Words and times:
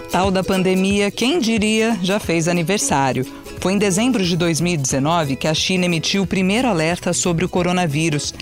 A 0.00 0.02
tal 0.02 0.30
da 0.30 0.42
pandemia, 0.42 1.10
quem 1.10 1.38
diria, 1.38 1.94
já 2.02 2.18
fez 2.18 2.48
aniversário. 2.48 3.22
Foi 3.60 3.74
em 3.74 3.78
dezembro 3.78 4.24
de 4.24 4.34
2019 4.34 5.36
que 5.36 5.46
a 5.46 5.52
China 5.52 5.84
emitiu 5.84 6.22
o 6.22 6.26
primeiro 6.26 6.68
alerta 6.68 7.12
sobre 7.12 7.44
o 7.44 7.48
coronavírus. 7.50 8.32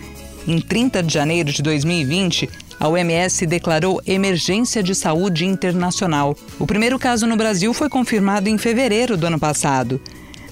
Em 0.46 0.60
30 0.60 1.02
de 1.02 1.12
janeiro 1.12 1.50
de 1.50 1.60
2020, 1.60 2.48
a 2.78 2.86
OMS 2.86 3.44
declarou 3.44 4.00
emergência 4.06 4.84
de 4.84 4.94
saúde 4.94 5.46
internacional. 5.46 6.36
O 6.60 6.66
primeiro 6.66 6.96
caso 6.96 7.26
no 7.26 7.36
Brasil 7.36 7.74
foi 7.74 7.88
confirmado 7.88 8.48
em 8.48 8.56
fevereiro 8.56 9.16
do 9.16 9.26
ano 9.26 9.40
passado. 9.40 10.00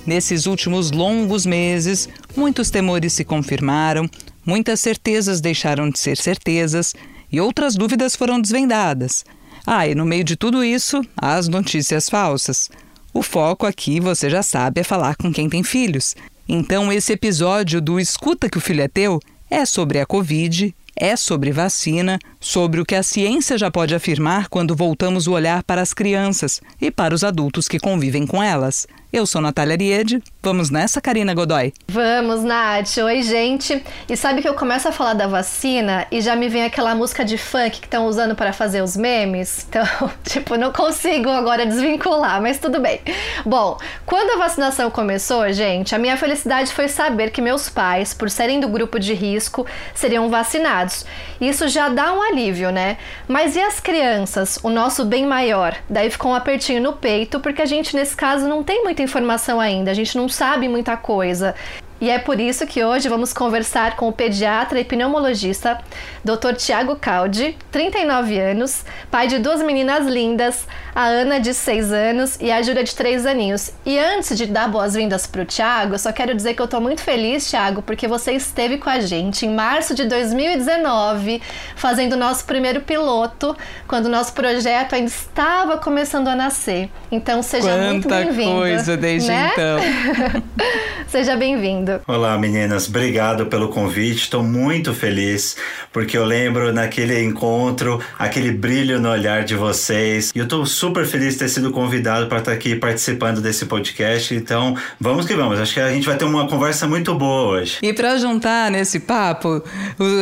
Nesses 0.05 0.47
últimos 0.47 0.91
longos 0.91 1.47
meses, 1.47 2.09
muitos 2.37 2.69
temores 2.69 3.13
se 3.13 3.25
confirmaram, 3.25 4.11
muitas 4.45 4.81
certezas 4.81 5.41
deixaram 5.41 5.89
de 5.89 6.01
ser 6.01 6.17
certezas 6.17 6.97
e 7.31 7.41
outras 7.41 7.77
dúvidas 7.77 8.17
foram 8.17 8.41
desvendadas. 8.41 9.25
Ah, 9.67 9.89
e 9.89 9.97
no 9.97 10.07
meio 10.07 10.23
de 10.23 10.37
tudo 10.37 10.63
isso, 10.63 11.03
as 11.17 11.49
notícias 11.49 12.09
falsas. 12.09 12.71
O 13.13 13.21
foco 13.21 13.67
aqui, 13.67 13.99
você 13.99 14.31
já 14.31 14.43
sabe, 14.43 14.81
é 14.81 14.85
falar 14.85 15.17
com 15.17 15.33
quem 15.33 15.49
tem 15.49 15.65
filhos. 15.65 16.15
Então, 16.49 16.93
esse 16.93 17.13
episódio 17.13 17.81
do 17.81 17.99
Escuta 17.99 18.49
que 18.49 18.59
o 18.59 18.61
Filho 18.61 18.83
é 18.83 18.89
Teu 18.89 19.21
é 19.51 19.67
sobre 19.67 19.99
a 19.99 20.07
Covid, 20.07 20.73
é 20.95 21.17
sobre 21.17 21.51
vacina, 21.51 22.19
sobre 22.41 22.81
o 22.81 22.87
que 22.87 22.95
a 22.95 23.03
ciência 23.03 23.59
já 23.59 23.71
pode 23.71 23.95
afirmar 23.95 24.49
quando 24.49 24.77
voltamos 24.77 25.27
o 25.27 25.33
olhar 25.33 25.65
para 25.65 25.83
as 25.83 25.93
crianças 25.93 26.61
e 26.81 26.91
para 26.91 27.15
os 27.15 27.25
adultos 27.25 27.67
que 27.67 27.81
convivem 27.81 28.27
com 28.27 28.43
elas. 28.43 28.87
Eu 29.17 29.25
sou 29.25 29.41
Natália 29.41 29.73
Ariede. 29.73 30.23
Vamos 30.43 30.69
nessa, 30.69 31.01
Karina 31.01 31.33
Godoy? 31.33 31.73
Vamos, 31.89 32.45
Nath. 32.45 32.99
Oi, 32.99 33.23
gente. 33.23 33.83
E 34.07 34.15
sabe 34.15 34.43
que 34.43 34.49
eu 34.49 34.53
começo 34.53 34.87
a 34.87 34.93
falar 34.93 35.15
da 35.15 35.27
vacina 35.27 36.07
e 36.13 36.21
já 36.21 36.37
me 36.37 36.51
vem 36.51 36.65
aquela 36.65 36.95
música 36.95 37.25
de 37.25 37.39
funk 37.39 37.81
que 37.81 37.87
estão 37.87 38.07
usando 38.07 38.37
para 38.37 38.53
fazer 38.53 38.83
os 38.83 38.95
memes? 38.95 39.67
Então, 39.67 39.87
tipo, 40.23 40.59
não 40.59 40.71
consigo 40.71 41.31
agora 41.31 41.65
desvincular, 41.65 42.43
mas 42.43 42.59
tudo 42.59 42.79
bem. 42.79 43.01
Bom, 43.43 43.79
quando 44.05 44.33
a 44.33 44.45
vacinação 44.45 44.91
começou, 44.91 45.51
gente, 45.51 45.95
a 45.95 45.99
minha 45.99 46.19
felicidade 46.19 46.71
foi 46.75 46.87
saber 46.87 47.31
que 47.31 47.41
meus 47.41 47.71
pais, 47.71 48.13
por 48.13 48.29
serem 48.29 48.61
do 48.61 48.69
grupo 48.69 49.01
de 49.01 49.15
risco, 49.15 49.67
seriam 49.95 50.29
vacinados. 50.29 51.07
Isso 51.41 51.69
já 51.69 51.89
dá 51.89 52.13
um 52.13 52.21
alívio, 52.21 52.71
né? 52.71 52.99
Mas 53.27 53.57
e 53.57 53.61
as 53.63 53.81
crianças, 53.81 54.59
o 54.63 54.69
nosso 54.69 55.07
bem 55.07 55.25
maior? 55.25 55.75
Daí 55.89 56.11
ficou 56.11 56.33
um 56.33 56.35
apertinho 56.35 56.83
no 56.83 56.93
peito, 56.93 57.41
porque 57.41 57.63
a 57.63 57.67
gente, 57.67 57.97
nesse 57.97 58.15
caso, 58.15 58.47
não 58.47 58.63
tem 58.63 58.85
muita 58.85 59.06
informação 59.07 59.59
ainda, 59.59 59.91
a 59.91 59.95
gente 59.95 60.17
não 60.17 60.29
sabe 60.29 60.69
muita 60.69 60.97
coisa. 60.97 61.55
E 62.01 62.11
é 62.11 62.19
por 62.19 62.39
isso 62.39 62.67
que 62.67 62.85
hoje 62.85 63.09
vamos 63.09 63.33
conversar 63.33 63.97
com 63.97 64.09
o 64.09 64.13
pediatra 64.13 64.79
e 64.79 64.85
pneumologista 64.85 65.79
Dr. 66.23 66.55
Tiago 66.57 66.97
Caldi, 66.97 67.57
39 67.71 68.39
anos, 68.39 68.85
pai 69.11 69.29
de 69.29 69.39
duas 69.39 69.63
meninas 69.63 70.07
lindas, 70.07 70.67
a 70.95 71.05
Ana 71.05 71.41
de 71.41 71.55
6 71.55 71.93
anos 71.93 72.39
e 72.41 72.51
a 72.51 72.61
Júlia 72.61 72.85
de 72.85 72.95
3 72.95 73.25
aninhos. 73.25 73.73
E 73.85 73.99
antes 73.99 74.37
de 74.37 74.47
dar 74.47 74.69
boas-vindas 74.69 75.27
para 75.27 75.43
o 75.43 75.45
Tiago, 75.45 75.95
eu 75.95 75.99
só 75.99 76.13
quero 76.13 76.35
dizer 76.35 76.55
que 76.55 76.61
eu 76.61 76.65
estou 76.65 76.81
muito 76.81 77.01
feliz, 77.01 77.49
Tiago, 77.49 77.81
porque 77.81 78.07
você 78.07 78.33
esteve 78.33 78.77
com 78.77 78.91
a 78.91 79.01
gente 79.01 79.47
em 79.47 79.55
março 79.55 79.95
de 79.95 80.05
2019, 80.05 81.41
fazendo 81.77 82.15
o 82.15 82.17
nosso 82.17 82.45
primeiro 82.45 82.81
piloto, 82.81 83.57
quando 83.87 84.07
o 84.07 84.11
nosso 84.11 84.33
projeto 84.33 84.95
ainda 84.95 85.09
estava 85.09 85.79
começando 85.79 86.29
a 86.29 86.35
nascer. 86.35 86.91
Então 87.11 87.43
seja 87.43 87.69
Quanta 87.69 87.93
muito 87.93 88.09
bem-vindo. 88.09 88.57
coisa 88.57 88.97
desde 88.97 89.29
né? 89.29 89.53
então. 89.53 90.43
seja 91.09 91.37
bem-vindo. 91.37 91.86
Olá, 92.07 92.37
meninas. 92.39 92.89
Obrigado 92.89 93.47
pelo 93.47 93.69
convite. 93.69 94.23
Estou 94.23 94.43
muito 94.43 94.93
feliz 94.93 95.57
porque 95.93 96.17
eu 96.17 96.25
lembro 96.25 96.73
naquele 96.73 97.23
encontro 97.23 98.01
aquele 98.19 98.51
brilho 98.51 99.01
no 99.01 99.11
olhar 99.11 99.45
de 99.45 99.55
vocês. 99.55 100.33
E 100.35 100.39
eu 100.39 100.45
estou 100.45 100.67
super 100.67 101.07
feliz 101.07 101.35
de 101.35 101.41
ter 101.41 101.49
sido 101.49 101.71
convidado 101.71 102.27
para 102.27 102.39
estar 102.39 102.53
aqui 102.53 102.75
participando 102.75 103.41
desse 103.41 103.67
podcast. 103.67 104.35
Então, 104.35 104.77
vamos 105.01 105.27
que 105.27 105.35
vamos. 105.35 105.61
Acho 105.61 105.75
que 105.75 105.81
a 105.81 105.91
gente 105.91 106.07
vai 106.07 106.17
ter 106.17 106.25
uma 106.25 106.49
conversa 106.49 106.87
muito 106.87 107.15
boa 107.15 107.49
hoje. 107.49 107.79
E 107.83 107.93
para 107.93 108.17
juntar 108.19 108.71
nesse 108.71 109.01
papo, 109.01 109.63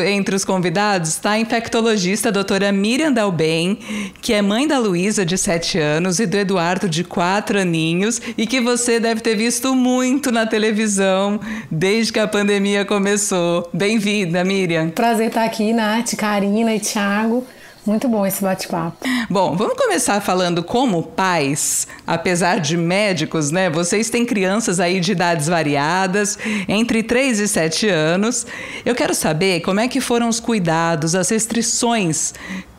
entre 0.06 0.34
os 0.34 0.44
convidados, 0.44 1.10
está 1.10 1.32
a 1.32 1.38
infectologista 1.38 2.28
a 2.28 2.32
doutora 2.32 2.72
Miriam 2.72 3.12
Dalben, 3.12 3.78
que 4.20 4.32
é 4.32 4.42
mãe 4.42 4.66
da 4.66 4.78
Luísa, 4.78 5.24
de 5.24 5.36
7 5.36 5.78
anos, 5.78 6.19
e 6.19 6.26
do 6.26 6.36
Eduardo, 6.36 6.88
de 6.88 7.04
4 7.04 7.60
aninhos, 7.60 8.20
e 8.36 8.47
que 8.47 8.60
você 8.60 8.98
deve 8.98 9.20
ter 9.20 9.36
visto 9.36 9.74
muito 9.74 10.30
na 10.30 10.47
televisão 10.47 11.41
desde 11.70 12.12
que 12.12 12.19
a 12.19 12.28
pandemia 12.28 12.84
começou. 12.84 13.69
Bem-vinda, 13.72 14.44
Miriam. 14.44 14.91
Prazer 14.91 15.28
estar 15.28 15.44
aqui, 15.44 15.72
Nath, 15.72 16.15
Karina 16.16 16.75
e 16.75 16.81
Thiago. 16.81 17.47
Muito 17.87 18.09
bom 18.09 18.25
esse 18.25 18.42
bate-papo. 18.42 18.97
Bom, 19.28 19.54
vamos 19.54 19.76
começar 19.76 20.19
falando 20.22 20.65
como 20.65 21.03
pais, 21.03 21.87
apesar 22.06 22.59
de 22.59 22.78
médicos, 22.78 23.50
né? 23.50 23.69
Vocês 23.69 24.09
têm 24.09 24.25
crianças 24.25 24.81
aí 24.81 25.00
de 25.00 25.12
idades 25.12 25.48
variadas, 25.48 26.38
entre 26.66 27.03
3 27.03 27.41
e 27.41 27.48
7 27.48 27.88
anos. 27.88 28.47
Eu 28.86 28.94
quero 28.94 29.15
saber 29.15 29.60
como 29.60 29.81
é 29.81 29.88
que 29.88 30.00
foram 30.00 30.31
os 30.31 30.41
cuidados, 30.41 31.15
as 31.15 31.28
restrições 31.28 32.32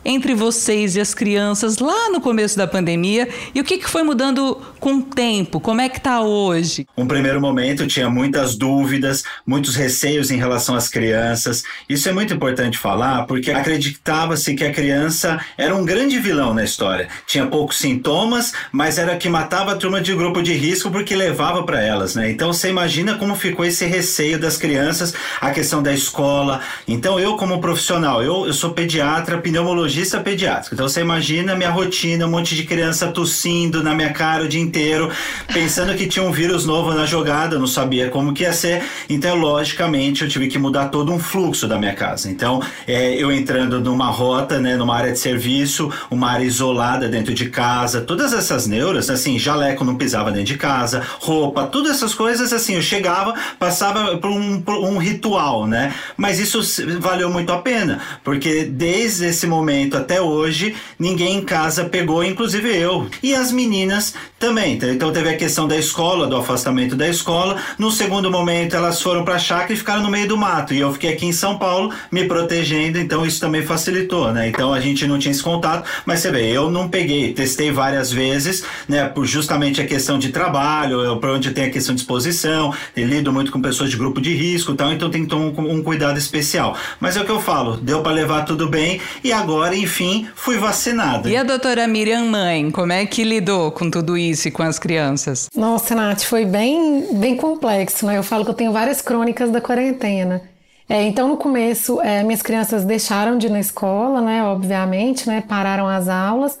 entre 0.06 0.36
vocês 0.36 0.94
e 0.94 1.00
as 1.00 1.12
crianças 1.12 1.78
lá 1.78 2.08
no 2.10 2.20
começo 2.20 2.56
da 2.56 2.64
pandemia 2.64 3.28
e 3.52 3.60
o 3.60 3.64
que, 3.64 3.76
que 3.76 3.90
foi 3.90 4.04
mudando 4.04 4.56
com 4.78 4.98
o 4.98 5.02
tempo? 5.02 5.58
Como 5.58 5.80
é 5.80 5.88
que 5.88 6.00
tá 6.00 6.20
hoje? 6.20 6.86
Um 6.96 7.08
primeiro 7.08 7.40
momento 7.40 7.88
tinha 7.88 8.08
muitas 8.08 8.54
dúvidas, 8.54 9.24
muitos 9.44 9.74
receios 9.74 10.30
em 10.30 10.36
relação 10.36 10.76
às 10.76 10.88
crianças. 10.88 11.64
Isso 11.88 12.08
é 12.08 12.12
muito 12.12 12.32
importante 12.32 12.78
falar 12.78 13.26
porque 13.26 13.50
acreditava-se 13.50 14.54
que 14.54 14.64
a 14.64 14.72
criança 14.72 15.40
era 15.58 15.74
um 15.74 15.84
grande 15.84 16.20
vilão 16.20 16.54
na 16.54 16.62
história. 16.62 17.08
Tinha 17.26 17.46
poucos 17.48 17.78
sintomas, 17.78 18.52
mas 18.70 18.98
era 18.98 19.16
que 19.16 19.28
matava 19.28 19.72
a 19.72 19.76
turma 19.76 20.00
de 20.00 20.14
grupo 20.14 20.40
de 20.40 20.52
risco 20.52 20.88
porque 20.88 21.16
levava 21.16 21.64
para 21.64 21.82
elas, 21.82 22.14
né? 22.14 22.30
Então 22.30 22.52
você 22.52 22.68
imagina 22.68 23.18
como 23.18 23.34
ficou 23.34 23.64
esse 23.64 23.84
receio 23.84 24.38
das 24.38 24.56
crianças, 24.56 25.14
a 25.40 25.50
questão 25.50 25.82
da 25.82 25.92
escola. 25.92 26.60
Então 26.86 27.18
eu 27.18 27.36
como 27.36 27.60
profissional, 27.60 28.22
eu, 28.22 28.46
eu 28.46 28.52
sou 28.52 28.70
pediatra, 28.70 29.38
pneumologista 29.38 29.95
pediátrico. 30.20 30.74
Então 30.74 30.88
você 30.88 31.00
imagina 31.00 31.52
a 31.52 31.56
minha 31.56 31.70
rotina, 31.70 32.26
um 32.26 32.30
monte 32.30 32.54
de 32.54 32.64
criança 32.64 33.08
tossindo 33.08 33.82
na 33.82 33.94
minha 33.94 34.12
cara 34.12 34.44
o 34.44 34.48
dia 34.48 34.60
inteiro, 34.60 35.10
pensando 35.52 35.94
que 35.94 36.06
tinha 36.06 36.24
um 36.24 36.32
vírus 36.32 36.66
novo 36.66 36.92
na 36.92 37.06
jogada, 37.06 37.58
não 37.58 37.66
sabia 37.66 38.08
como 38.08 38.32
que 38.32 38.42
ia 38.42 38.52
ser. 38.52 38.82
Então, 39.08 39.36
logicamente, 39.36 40.22
eu 40.22 40.28
tive 40.28 40.48
que 40.48 40.58
mudar 40.58 40.88
todo 40.88 41.12
um 41.12 41.18
fluxo 41.18 41.66
da 41.66 41.78
minha 41.78 41.94
casa. 41.94 42.30
Então, 42.30 42.62
é, 42.86 43.14
eu 43.14 43.30
entrando 43.30 43.80
numa 43.80 44.08
rota, 44.08 44.58
né, 44.58 44.76
numa 44.76 44.94
área 44.96 45.12
de 45.12 45.18
serviço, 45.18 45.90
uma 46.10 46.30
área 46.30 46.44
isolada 46.44 47.08
dentro 47.08 47.32
de 47.32 47.48
casa, 47.48 48.00
todas 48.00 48.32
essas 48.32 48.66
neuras, 48.66 49.08
assim, 49.08 49.38
jaleco 49.38 49.84
não 49.84 49.96
pisava 49.96 50.30
dentro 50.30 50.46
de 50.46 50.58
casa, 50.58 51.02
roupa, 51.20 51.66
todas 51.66 51.92
essas 51.92 52.14
coisas, 52.14 52.52
assim, 52.52 52.74
eu 52.74 52.82
chegava, 52.82 53.34
passava 53.58 54.16
por 54.18 54.30
um, 54.30 54.60
por 54.60 54.76
um 54.76 54.98
ritual, 54.98 55.66
né? 55.66 55.94
Mas 56.16 56.38
isso 56.38 56.60
valeu 56.98 57.30
muito 57.30 57.52
a 57.52 57.58
pena, 57.58 58.00
porque 58.24 58.64
desde 58.64 59.26
esse 59.26 59.46
momento 59.46 59.85
até 59.94 60.20
hoje, 60.20 60.74
ninguém 60.98 61.36
em 61.36 61.44
casa 61.44 61.84
pegou, 61.84 62.24
inclusive 62.24 62.74
eu. 62.74 63.06
E 63.22 63.34
as 63.34 63.52
meninas 63.52 64.14
também. 64.38 64.78
tá? 64.78 64.88
Então 64.88 65.12
teve 65.12 65.28
a 65.28 65.36
questão 65.36 65.68
da 65.68 65.76
escola, 65.76 66.26
do 66.26 66.36
afastamento 66.36 66.96
da 66.96 67.08
escola. 67.08 67.56
No 67.78 67.90
segundo 67.90 68.30
momento, 68.30 68.74
elas 68.74 69.00
foram 69.02 69.24
para 69.24 69.34
a 69.34 69.38
chácara 69.38 69.72
e 69.72 69.76
ficaram 69.76 70.02
no 70.02 70.10
meio 70.10 70.26
do 70.26 70.36
mato. 70.36 70.74
E 70.74 70.80
eu 70.80 70.92
fiquei 70.92 71.12
aqui 71.12 71.26
em 71.26 71.32
São 71.32 71.58
Paulo 71.58 71.92
me 72.10 72.24
protegendo, 72.24 72.98
então 72.98 73.24
isso 73.24 73.40
também 73.40 73.62
facilitou, 73.62 74.32
né? 74.32 74.48
Então 74.48 74.72
a 74.72 74.80
gente 74.80 75.06
não 75.06 75.18
tinha 75.18 75.32
esse 75.32 75.42
contato, 75.42 75.88
mas 76.04 76.20
você 76.20 76.30
vê, 76.30 76.50
eu 76.50 76.70
não 76.70 76.88
peguei, 76.88 77.32
testei 77.32 77.70
várias 77.70 78.10
vezes, 78.10 78.64
né? 78.88 79.06
Por 79.06 79.26
justamente 79.26 79.80
a 79.80 79.86
questão 79.86 80.18
de 80.18 80.30
trabalho, 80.30 81.16
por 81.18 81.30
onde 81.30 81.50
tem 81.50 81.64
a 81.64 81.70
questão 81.70 81.94
de 81.94 82.00
exposição, 82.00 82.74
lido 82.96 83.32
muito 83.32 83.52
com 83.52 83.60
pessoas 83.60 83.90
de 83.90 83.96
grupo 83.96 84.20
de 84.20 84.34
risco 84.34 84.72
e 84.72 84.74
tal, 84.74 84.92
então 84.92 85.10
tem 85.10 85.22
que 85.22 85.28
tomar 85.28 85.46
um, 85.46 85.76
um 85.76 85.82
cuidado 85.82 86.18
especial. 86.18 86.76
Mas 86.98 87.16
é 87.16 87.20
o 87.20 87.24
que 87.24 87.30
eu 87.30 87.40
falo, 87.40 87.76
deu 87.76 88.02
para 88.02 88.12
levar 88.12 88.44
tudo 88.44 88.68
bem 88.68 89.00
e 89.22 89.32
agora, 89.32 89.75
enfim, 89.76 90.26
fui 90.34 90.58
vacinado. 90.58 91.28
E 91.28 91.36
a 91.36 91.42
doutora 91.42 91.86
Miriam 91.86 92.24
mãe, 92.24 92.70
como 92.70 92.92
é 92.92 93.04
que 93.06 93.22
lidou 93.24 93.70
com 93.70 93.90
tudo 93.90 94.16
isso 94.16 94.48
e 94.48 94.50
com 94.50 94.62
as 94.62 94.78
crianças? 94.78 95.48
Nossa, 95.54 95.94
Nath, 95.94 96.22
foi 96.22 96.44
bem, 96.44 97.14
bem 97.14 97.36
complexo, 97.36 98.06
né? 98.06 98.16
Eu 98.16 98.22
falo 98.22 98.44
que 98.44 98.50
eu 98.50 98.54
tenho 98.54 98.72
várias 98.72 99.00
crônicas 99.00 99.50
da 99.50 99.60
quarentena. 99.60 100.42
É, 100.88 101.02
então, 101.02 101.28
no 101.28 101.36
começo, 101.36 102.00
é, 102.00 102.22
minhas 102.22 102.42
crianças 102.42 102.84
deixaram 102.84 103.36
de 103.36 103.46
ir 103.46 103.50
na 103.50 103.58
escola, 103.58 104.20
né? 104.20 104.44
Obviamente, 104.44 105.28
né? 105.28 105.42
Pararam 105.46 105.88
as 105.88 106.08
aulas. 106.08 106.58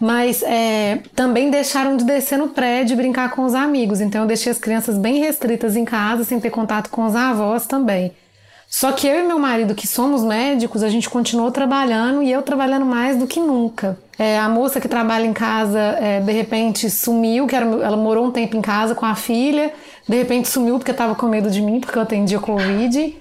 Mas 0.00 0.42
é, 0.42 1.00
também 1.14 1.50
deixaram 1.50 1.96
de 1.96 2.04
descer 2.04 2.38
no 2.38 2.48
prédio 2.48 2.94
e 2.94 2.96
brincar 2.96 3.30
com 3.30 3.44
os 3.44 3.54
amigos. 3.54 4.00
Então, 4.00 4.22
eu 4.22 4.26
deixei 4.26 4.50
as 4.50 4.58
crianças 4.58 4.98
bem 4.98 5.20
restritas 5.20 5.76
em 5.76 5.84
casa, 5.84 6.24
sem 6.24 6.40
ter 6.40 6.50
contato 6.50 6.90
com 6.90 7.06
os 7.06 7.14
avós 7.14 7.66
também. 7.66 8.12
Só 8.70 8.92
que 8.92 9.06
eu 9.06 9.24
e 9.24 9.26
meu 9.26 9.38
marido, 9.38 9.74
que 9.74 9.86
somos 9.86 10.22
médicos, 10.22 10.82
a 10.82 10.90
gente 10.90 11.08
continuou 11.08 11.50
trabalhando 11.50 12.22
e 12.22 12.30
eu 12.30 12.42
trabalhando 12.42 12.84
mais 12.84 13.16
do 13.16 13.26
que 13.26 13.40
nunca. 13.40 13.98
É, 14.18 14.38
a 14.38 14.48
moça 14.48 14.78
que 14.78 14.86
trabalha 14.86 15.24
em 15.24 15.32
casa, 15.32 15.80
é, 15.80 16.20
de 16.20 16.32
repente 16.32 16.90
sumiu, 16.90 17.46
que 17.46 17.56
era, 17.56 17.64
ela 17.64 17.96
morou 17.96 18.26
um 18.26 18.30
tempo 18.30 18.56
em 18.58 18.60
casa 18.60 18.94
com 18.94 19.06
a 19.06 19.14
filha, 19.14 19.72
de 20.06 20.16
repente 20.16 20.48
sumiu 20.48 20.76
porque 20.76 20.90
estava 20.90 21.14
com 21.14 21.26
medo 21.26 21.50
de 21.50 21.62
mim, 21.62 21.80
porque 21.80 21.96
eu 21.96 22.02
atendia 22.02 22.38
Covid. 22.38 23.16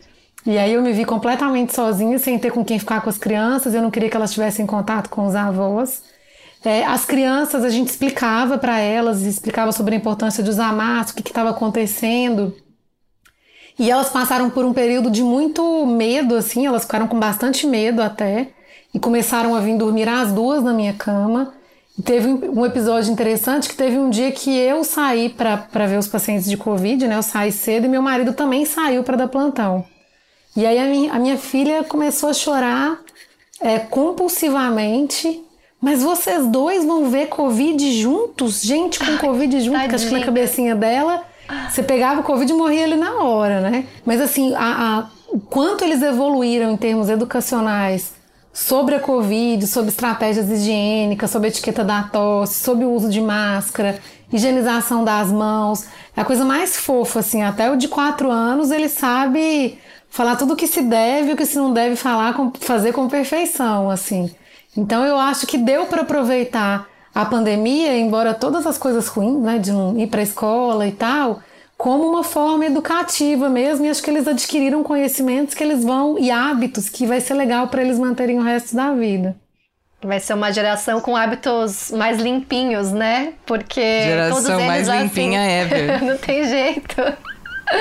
E 0.45 0.57
aí 0.57 0.73
eu 0.73 0.81
me 0.81 0.91
vi 0.91 1.05
completamente 1.05 1.73
sozinha, 1.73 2.19
sem 2.19 2.37
ter 2.37 2.51
com 2.51 2.63
quem 2.63 2.77
ficar 2.77 3.01
com 3.01 3.09
as 3.09 3.17
crianças, 3.17 3.73
eu 3.73 3.81
não 3.81 3.89
queria 3.89 4.09
que 4.09 4.17
elas 4.17 4.33
tivessem 4.33 4.65
contato 4.65 5.09
com 5.09 5.25
os 5.27 5.35
avós. 5.35 6.03
É, 6.63 6.83
as 6.85 7.05
crianças, 7.05 7.63
a 7.63 7.69
gente 7.69 7.87
explicava 7.87 8.57
para 8.57 8.79
elas, 8.79 9.21
explicava 9.21 9.71
sobre 9.71 9.95
a 9.95 9.97
importância 9.97 10.43
de 10.43 10.49
usar 10.49 10.73
máscara, 10.73 11.21
o 11.21 11.23
que 11.23 11.29
estava 11.29 11.51
acontecendo. 11.51 12.53
E 13.79 13.91
elas 13.91 14.09
passaram 14.09 14.49
por 14.49 14.65
um 14.65 14.73
período 14.73 15.09
de 15.09 15.23
muito 15.23 15.85
medo, 15.85 16.35
assim, 16.35 16.65
elas 16.65 16.83
ficaram 16.83 17.07
com 17.07 17.19
bastante 17.19 17.67
medo 17.67 18.01
até, 18.01 18.47
e 18.93 18.99
começaram 18.99 19.53
a 19.53 19.59
vir 19.59 19.77
dormir 19.77 20.09
às 20.09 20.31
duas 20.31 20.63
na 20.63 20.73
minha 20.73 20.93
cama. 20.93 21.53
E 21.97 22.01
teve 22.01 22.27
um 22.27 22.65
episódio 22.65 23.11
interessante 23.11 23.69
que 23.69 23.75
teve 23.75 23.97
um 23.97 24.09
dia 24.09 24.31
que 24.31 24.55
eu 24.55 24.83
saí 24.83 25.29
para 25.29 25.87
ver 25.87 25.97
os 25.97 26.07
pacientes 26.07 26.49
de 26.49 26.55
Covid, 26.55 27.07
né? 27.07 27.15
Eu 27.15 27.23
saí 27.23 27.51
cedo 27.51 27.85
e 27.85 27.89
meu 27.89 28.01
marido 28.01 28.33
também 28.33 28.65
saiu 28.65 29.03
para 29.03 29.17
dar 29.17 29.27
plantão. 29.27 29.85
E 30.55 30.65
aí 30.65 30.77
a 30.77 30.85
minha, 30.85 31.13
a 31.13 31.19
minha 31.19 31.37
filha 31.37 31.83
começou 31.83 32.29
a 32.29 32.33
chorar 32.33 32.99
é, 33.59 33.79
compulsivamente. 33.79 35.43
Mas 35.79 36.01
vocês 36.01 36.47
dois 36.47 36.83
vão 36.83 37.09
ver 37.09 37.27
Covid 37.27 38.01
juntos? 38.01 38.61
Gente 38.61 38.97
com 38.97 39.17
Covid 39.17 39.61
junto, 39.61 39.79
que 39.87 39.95
acho 39.95 40.07
que 40.07 40.13
na 40.13 40.25
cabecinha 40.25 40.75
dela 40.75 41.23
você 41.69 41.83
pegava 41.83 42.21
o 42.21 42.23
Covid 42.23 42.51
e 42.51 42.55
morria 42.55 42.83
ali 42.83 42.95
na 42.95 43.23
hora, 43.23 43.61
né? 43.61 43.85
Mas 44.05 44.19
assim, 44.21 44.53
a, 44.55 44.59
a, 44.99 45.05
o 45.29 45.39
quanto 45.39 45.83
eles 45.83 46.01
evoluíram 46.01 46.71
em 46.71 46.77
termos 46.77 47.09
educacionais 47.09 48.13
sobre 48.53 48.95
a 48.95 48.99
Covid, 48.99 49.67
sobre 49.67 49.89
estratégias 49.89 50.49
higiênicas, 50.49 51.29
sobre 51.29 51.47
a 51.47 51.51
etiqueta 51.51 51.83
da 51.83 52.03
tosse, 52.03 52.63
sobre 52.63 52.85
o 52.85 52.91
uso 52.91 53.09
de 53.09 53.21
máscara, 53.21 53.99
higienização 54.33 55.03
das 55.03 55.31
mãos. 55.31 55.85
É 56.15 56.21
a 56.21 56.25
coisa 56.25 56.43
mais 56.43 56.75
fofa, 56.75 57.19
assim. 57.19 57.43
Até 57.43 57.69
o 57.71 57.75
de 57.75 57.87
quatro 57.87 58.31
anos 58.31 58.71
ele 58.71 58.89
sabe 58.89 59.77
falar 60.09 60.35
tudo 60.35 60.53
o 60.53 60.55
que 60.55 60.67
se 60.67 60.81
deve 60.81 61.29
e 61.29 61.33
o 61.33 61.37
que 61.37 61.45
se 61.45 61.57
não 61.57 61.71
deve 61.71 61.95
falar, 61.95 62.35
fazer 62.59 62.93
com 62.93 63.07
perfeição, 63.07 63.89
assim. 63.89 64.33
Então 64.75 65.05
eu 65.05 65.17
acho 65.17 65.45
que 65.45 65.57
deu 65.57 65.85
para 65.85 66.01
aproveitar 66.01 66.87
a 67.17 67.25
pandemia, 67.25 67.97
embora 67.97 68.31
todas 68.31 68.67
as 68.67 68.77
coisas 68.77 69.07
ruins, 69.07 69.41
né, 69.41 69.57
de 69.57 69.71
não 69.71 69.97
ir 69.97 70.05
para 70.05 70.19
a 70.19 70.23
escola 70.23 70.85
e 70.85 70.91
tal, 70.91 71.41
como 71.75 72.07
uma 72.07 72.23
forma 72.23 72.63
educativa 72.63 73.49
mesmo, 73.49 73.85
e 73.85 73.89
acho 73.89 74.03
que 74.03 74.11
eles 74.11 74.27
adquiriram 74.27 74.83
conhecimentos 74.83 75.55
que 75.55 75.63
eles 75.63 75.83
vão 75.83 76.19
e 76.19 76.29
hábitos 76.29 76.89
que 76.89 77.07
vai 77.07 77.19
ser 77.19 77.33
legal 77.33 77.69
para 77.69 77.81
eles 77.81 77.97
manterem 77.97 78.37
o 78.37 78.43
resto 78.43 78.75
da 78.75 78.91
vida. 78.91 79.35
Vai 80.03 80.19
ser 80.19 80.35
uma 80.35 80.51
geração 80.51 81.01
com 81.01 81.15
hábitos 81.15 81.89
mais 81.89 82.21
limpinhos, 82.21 82.91
né? 82.91 83.33
Porque 83.47 83.81
geração 83.81 84.35
todos 84.35 84.49
eles 84.51 84.67
mais 84.67 84.87
assim, 84.87 85.01
limpinha 85.01 85.43
ever. 85.43 85.97
não 86.05 86.17
tem 86.19 86.47
jeito. 86.47 87.01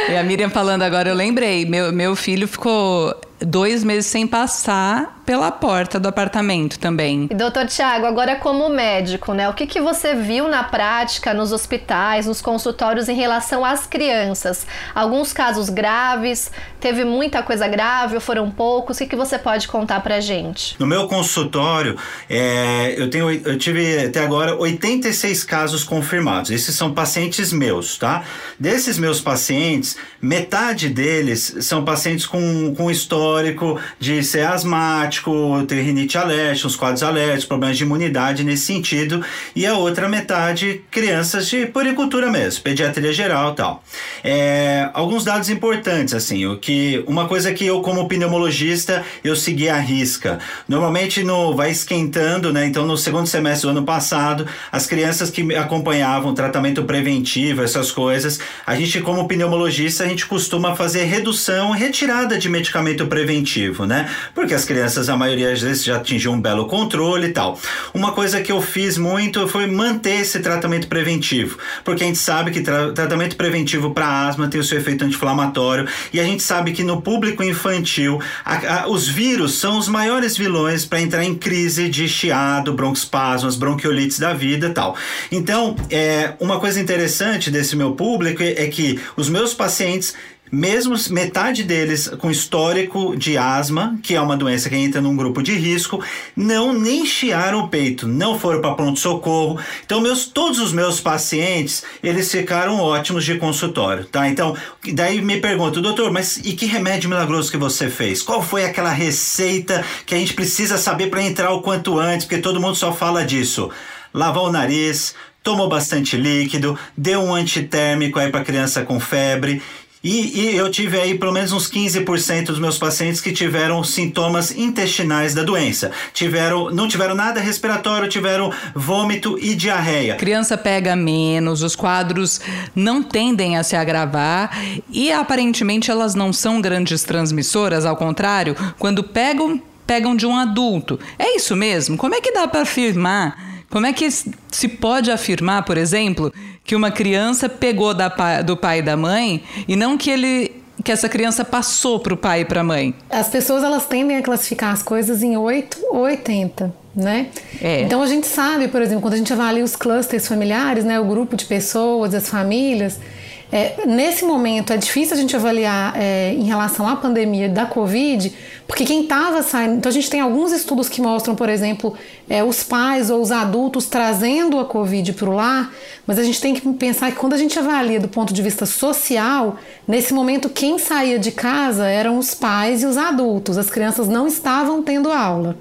E 0.08 0.16
a 0.16 0.22
Miriam 0.22 0.48
falando 0.48 0.80
agora, 0.80 1.10
eu 1.10 1.14
lembrei, 1.14 1.66
meu, 1.66 1.92
meu 1.92 2.16
filho 2.16 2.48
ficou 2.48 3.14
dois 3.40 3.84
meses 3.84 4.06
sem 4.06 4.26
passar 4.26 5.16
pela 5.26 5.50
porta 5.50 5.98
do 5.98 6.08
apartamento 6.08 6.78
também. 6.78 7.26
E 7.28 7.34
doutor 7.34 7.66
Tiago, 7.66 8.06
agora 8.06 8.36
como 8.36 8.68
médico, 8.68 9.34
né? 9.34 9.48
O 9.48 9.54
que, 9.54 9.66
que 9.66 9.80
você 9.80 10.14
viu 10.14 10.48
na 10.48 10.62
prática 10.62 11.34
nos 11.34 11.50
hospitais, 11.50 12.26
nos 12.26 12.40
consultórios 12.40 13.08
em 13.08 13.16
relação 13.16 13.64
às 13.64 13.86
crianças? 13.86 14.64
Alguns 14.94 15.32
casos 15.32 15.68
graves, 15.68 16.52
teve 16.78 17.04
muita 17.04 17.42
coisa 17.42 17.66
grave 17.66 18.14
ou 18.14 18.20
foram 18.20 18.48
poucos? 18.48 18.96
O 18.96 18.98
que, 19.00 19.06
que 19.08 19.16
você 19.16 19.36
pode 19.36 19.66
contar 19.66 20.00
pra 20.00 20.20
gente? 20.20 20.76
No 20.78 20.86
meu 20.86 21.08
consultório, 21.08 21.98
é, 22.30 22.94
eu, 22.96 23.10
tenho, 23.10 23.28
eu 23.28 23.58
tive 23.58 24.06
até 24.06 24.24
agora 24.24 24.54
86 24.54 25.42
casos 25.42 25.82
confirmados. 25.82 26.52
Esses 26.52 26.76
são 26.76 26.94
pacientes 26.94 27.52
meus, 27.52 27.98
tá? 27.98 28.22
Desses 28.60 28.96
meus 28.96 29.20
pacientes, 29.20 29.96
metade 30.22 30.88
deles 30.88 31.56
são 31.62 31.84
pacientes 31.84 32.26
com, 32.26 32.72
com 32.76 32.88
histórico 33.26 33.81
de 33.99 34.23
ser 34.23 34.46
asmático, 34.46 35.64
ter 35.67 35.82
rinite 35.82 36.17
alérgica, 36.17 36.69
os 36.69 36.76
quadros 36.76 37.02
alérgicos, 37.02 37.44
problemas 37.44 37.76
de 37.76 37.84
imunidade 37.84 38.44
nesse 38.44 38.64
sentido, 38.67 39.25
e 39.55 39.67
a 39.67 39.75
outra 39.75 40.08
metade 40.08 40.82
crianças 40.90 41.49
de 41.49 41.67
puricultura 41.67 42.31
mesmo, 42.31 42.62
pediatria 42.62 43.12
geral 43.12 43.55
tal. 43.55 43.82
É, 44.23 44.88
alguns 44.94 45.25
dados 45.25 45.50
importantes, 45.50 46.14
assim, 46.14 46.46
o 46.46 46.56
que 46.58 47.02
uma 47.06 47.26
coisa 47.26 47.52
que 47.52 47.67
eu 47.67 47.81
como 47.81 48.08
pneumologista 48.08 49.05
eu 49.25 49.34
segui 49.34 49.69
a 49.69 49.78
risca. 49.78 50.38
Normalmente 50.69 51.23
no 51.23 51.55
vai 51.55 51.70
esquentando, 51.70 52.52
né? 52.52 52.67
Então 52.67 52.87
no 52.87 52.96
segundo 52.96 53.26
semestre 53.26 53.67
do 53.67 53.76
ano 53.76 53.84
passado, 53.84 54.46
as 54.70 54.87
crianças 54.87 55.31
que 55.31 55.55
acompanhavam 55.55 56.34
tratamento 56.34 56.84
preventivo, 56.84 57.62
essas 57.62 57.90
coisas, 57.90 58.38
a 58.67 58.76
gente 58.76 59.00
como 59.00 59.26
pneumologista 59.26 60.05
a 60.05 60.08
gente 60.08 60.26
costuma 60.26 60.76
fazer 60.76 61.05
redução, 61.05 61.70
retirada 61.70 62.38
de 62.38 62.49
medicamento 62.49 63.06
preventivo, 63.16 63.86
né? 63.86 64.10
Porque 64.34 64.52
as 64.52 64.66
crianças 64.66 65.08
a 65.08 65.16
maioria 65.16 65.50
às 65.50 65.62
vezes 65.62 65.82
já 65.82 65.96
atingiu 65.96 66.32
um 66.32 66.40
belo 66.40 66.66
controle 66.66 67.28
e 67.28 67.32
tal. 67.32 67.58
Uma 67.94 68.12
coisa 68.12 68.42
que 68.42 68.52
eu 68.52 68.60
fiz 68.60 68.98
muito 68.98 69.48
foi 69.48 69.66
manter 69.66 70.20
esse 70.20 70.38
tratamento 70.40 70.86
preventivo, 70.86 71.58
porque 71.82 72.04
a 72.04 72.06
gente 72.06 72.18
sabe 72.18 72.50
que 72.50 72.60
tra 72.60 72.92
tratamento 72.92 73.34
preventivo 73.34 73.94
para 73.94 74.28
asma 74.28 74.48
tem 74.48 74.60
o 74.60 74.64
seu 74.64 74.76
efeito 74.76 75.02
anti-inflamatório 75.02 75.88
e 76.12 76.20
a 76.20 76.24
gente 76.24 76.42
sabe 76.42 76.72
que 76.72 76.84
no 76.84 77.00
público 77.00 77.42
infantil 77.42 78.20
a, 78.44 78.82
a, 78.82 78.88
os 78.88 79.08
vírus 79.08 79.54
são 79.54 79.78
os 79.78 79.88
maiores 79.88 80.36
vilões 80.36 80.84
para 80.84 81.00
entrar 81.00 81.24
em 81.24 81.34
crise 81.34 81.88
de 81.88 82.06
chiado, 82.06 82.74
broncoespasmos, 82.74 83.56
bronquiolites 83.56 84.18
da 84.18 84.34
vida 84.34 84.66
e 84.66 84.74
tal. 84.74 84.94
Então, 85.32 85.74
é, 85.90 86.34
uma 86.38 86.60
coisa 86.60 86.78
interessante 86.78 87.50
desse 87.50 87.76
meu 87.76 87.92
público 87.92 88.42
é, 88.42 88.64
é 88.64 88.66
que 88.66 89.00
os 89.16 89.30
meus 89.30 89.54
pacientes 89.54 90.14
mesmo 90.50 90.94
metade 91.10 91.62
deles 91.62 92.08
com 92.19 92.31
histórico 92.31 93.16
de 93.16 93.37
asma, 93.37 93.98
que 94.02 94.14
é 94.14 94.20
uma 94.20 94.37
doença 94.37 94.69
que 94.69 94.76
entra 94.76 95.00
num 95.00 95.16
grupo 95.16 95.43
de 95.43 95.52
risco, 95.54 96.02
não 96.37 96.72
nem 96.72 97.04
chiaram 97.04 97.60
o 97.60 97.69
peito, 97.69 98.06
não 98.06 98.38
foram 98.38 98.60
para 98.60 98.75
pronto 98.75 98.98
socorro. 98.98 99.58
Então 99.84 100.00
meus 100.00 100.26
todos 100.26 100.58
os 100.60 100.72
meus 100.72 101.00
pacientes, 101.00 101.82
eles 102.02 102.31
ficaram 102.31 102.81
ótimos 102.81 103.25
de 103.25 103.37
consultório, 103.37 104.04
tá? 104.04 104.28
Então, 104.28 104.56
daí 104.93 105.20
me 105.20 105.40
pergunto, 105.40 105.81
doutor, 105.81 106.12
mas 106.12 106.38
e 106.38 106.52
que 106.52 106.66
remédio 106.66 107.08
milagroso 107.08 107.50
que 107.50 107.56
você 107.56 107.88
fez? 107.88 108.22
Qual 108.22 108.42
foi 108.42 108.64
aquela 108.64 108.90
receita 108.90 109.84
que 110.04 110.14
a 110.14 110.19
gente 110.19 110.34
precisa 110.34 110.78
saber 110.78 111.08
para 111.08 111.22
entrar 111.22 111.52
o 111.52 111.60
quanto 111.60 111.99
antes, 111.99 112.26
porque 112.26 112.40
todo 112.40 112.60
mundo 112.60 112.76
só 112.76 112.92
fala 112.92 113.25
disso? 113.25 113.70
Lavar 114.14 114.44
o 114.44 114.52
nariz, 114.52 115.14
tomou 115.42 115.69
bastante 115.69 116.16
líquido, 116.16 116.78
deu 116.96 117.20
um 117.20 117.34
antitérmico 117.34 118.19
aí 118.19 118.31
para 118.31 118.42
criança 118.44 118.82
com 118.82 118.99
febre 118.99 119.62
e, 120.06 120.52
e, 120.52 120.56
eu 120.56 120.70
tive 120.70 121.00
aí 121.00 121.18
pelo 121.18 121.32
menos 121.32 121.52
uns 121.52 121.68
15% 121.68 122.46
dos 122.46 122.60
meus 122.60 122.78
pacientes 122.78 123.20
que 123.20 123.32
tiveram 123.32 123.82
sintomas 123.82 124.56
intestinais 124.56 125.34
da 125.34 125.42
doença. 125.42 125.90
Tiveram, 126.12 126.70
não 126.70 126.86
tiveram 126.86 127.16
nada 127.16 127.40
respiratório, 127.40 128.08
tiveram 128.08 128.52
vômito 128.72 129.36
e 129.40 129.54
diarreia. 129.56 130.14
Criança 130.14 130.56
pega 130.56 130.94
menos, 130.94 131.62
os 131.62 131.75
quadros 131.75 132.40
não 132.75 133.02
tendem 133.02 133.56
a 133.56 133.64
se 133.64 133.75
agravar 133.75 134.56
e 134.88 135.10
aparentemente 135.10 135.90
elas 135.90 136.14
não 136.14 136.32
são 136.32 136.60
grandes 136.60 137.02
transmissoras, 137.02 137.84
ao 137.84 137.96
contrário, 137.96 138.54
quando 138.78 139.02
pegam, 139.02 139.60
pegam 139.84 140.14
de 140.14 140.25
um 140.25 140.36
adulto. 140.36 141.00
É 141.18 141.34
isso 141.34 141.56
mesmo? 141.56 141.96
Como 141.96 142.14
é 142.14 142.20
que 142.20 142.32
dá 142.32 142.46
para 142.46 142.62
afirmar? 142.62 143.55
Como 143.70 143.87
é 143.87 143.92
que 143.92 144.08
se 144.11 144.68
pode 144.68 145.11
afirmar, 145.11 145.64
por 145.64 145.76
exemplo, 145.76 146.32
que 146.64 146.76
uma 146.76 146.90
criança 146.90 147.49
pegou 147.49 147.92
da, 147.92 148.08
do 148.42 148.56
pai 148.56 148.78
e 148.78 148.82
da 148.82 148.96
mãe 148.96 149.42
e 149.66 149.76
não 149.76 149.96
que 149.96 150.11
ele 150.11 150.66
que 150.85 150.92
essa 150.92 151.08
criança 151.08 151.44
passou 151.44 151.99
para 151.99 152.12
o 152.12 152.16
pai 152.16 152.42
e 152.42 152.44
para 152.44 152.61
a 152.61 152.64
mãe? 152.64 152.94
As 153.11 153.28
pessoas 153.28 153.64
elas 153.64 153.87
tendem 153.87 154.18
a 154.18 154.23
classificar 154.23 154.73
as 154.73 154.82
coisas 154.82 155.23
em 155.23 155.37
8 155.37 155.78
ou 155.90 156.00
80, 156.02 156.73
né? 156.94 157.28
É. 157.61 157.80
Então 157.80 158.02
a 158.02 158.06
gente 158.06 158.26
sabe, 158.26 158.68
por 158.68 158.82
exemplo, 158.82 159.02
quando 159.02 159.14
a 159.14 159.16
gente 159.16 159.32
avalia 159.32 159.64
os 159.64 159.75
clusters 159.75 160.28
familiares, 160.28 160.85
né, 160.85 161.00
o 161.00 161.04
grupo 161.04 161.35
de 161.35 161.44
pessoas, 161.46 162.14
as 162.14 162.28
famílias, 162.28 163.00
é, 163.50 163.86
nesse 163.86 164.24
momento 164.24 164.72
é 164.72 164.76
difícil 164.76 165.16
a 165.16 165.20
gente 165.20 165.36
avaliar 165.36 165.94
é, 165.96 166.32
em 166.34 166.44
relação 166.44 166.86
à 166.88 166.96
pandemia 166.96 167.48
da 167.48 167.64
Covid, 167.64 168.32
porque 168.66 168.84
quem 168.84 169.02
estava 169.02 169.40
saindo. 169.42 169.76
Então 169.76 169.88
a 169.88 169.92
gente 169.92 170.10
tem 170.10 170.20
alguns 170.20 170.50
estudos 170.50 170.88
que 170.88 171.00
mostram, 171.00 171.36
por 171.36 171.48
exemplo, 171.48 171.94
é, 172.28 172.42
os 172.42 172.64
pais 172.64 173.08
ou 173.08 173.22
os 173.22 173.30
adultos 173.30 173.86
trazendo 173.86 174.58
a 174.58 174.64
Covid 174.64 175.12
para 175.12 175.30
o 175.30 175.32
lar, 175.32 175.72
mas 176.06 176.18
a 176.18 176.24
gente 176.24 176.40
tem 176.40 176.54
que 176.54 176.72
pensar 176.72 177.12
que 177.12 177.18
quando 177.18 177.34
a 177.34 177.38
gente 177.38 177.56
avalia 177.56 178.00
do 178.00 178.08
ponto 178.08 178.34
de 178.34 178.42
vista 178.42 178.66
social, 178.66 179.56
nesse 179.86 180.12
momento 180.12 180.48
quem 180.48 180.76
saía 180.78 181.18
de 181.18 181.30
casa 181.30 181.86
eram 181.86 182.18
os 182.18 182.34
pais 182.34 182.82
e 182.82 182.86
os 182.86 182.96
adultos, 182.96 183.56
as 183.56 183.70
crianças 183.70 184.08
não 184.08 184.26
estavam 184.26 184.82
tendo 184.82 185.12
aula, 185.12 185.56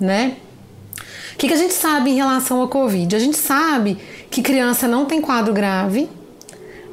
né? 0.00 0.36
O 1.34 1.38
que, 1.38 1.46
que 1.46 1.54
a 1.54 1.58
gente 1.58 1.72
sabe 1.72 2.10
em 2.10 2.16
relação 2.16 2.60
à 2.64 2.66
Covid? 2.66 3.14
A 3.14 3.18
gente 3.20 3.36
sabe 3.36 3.96
que 4.28 4.42
criança 4.42 4.88
não 4.88 5.04
tem 5.04 5.20
quadro 5.20 5.54
grave, 5.54 6.08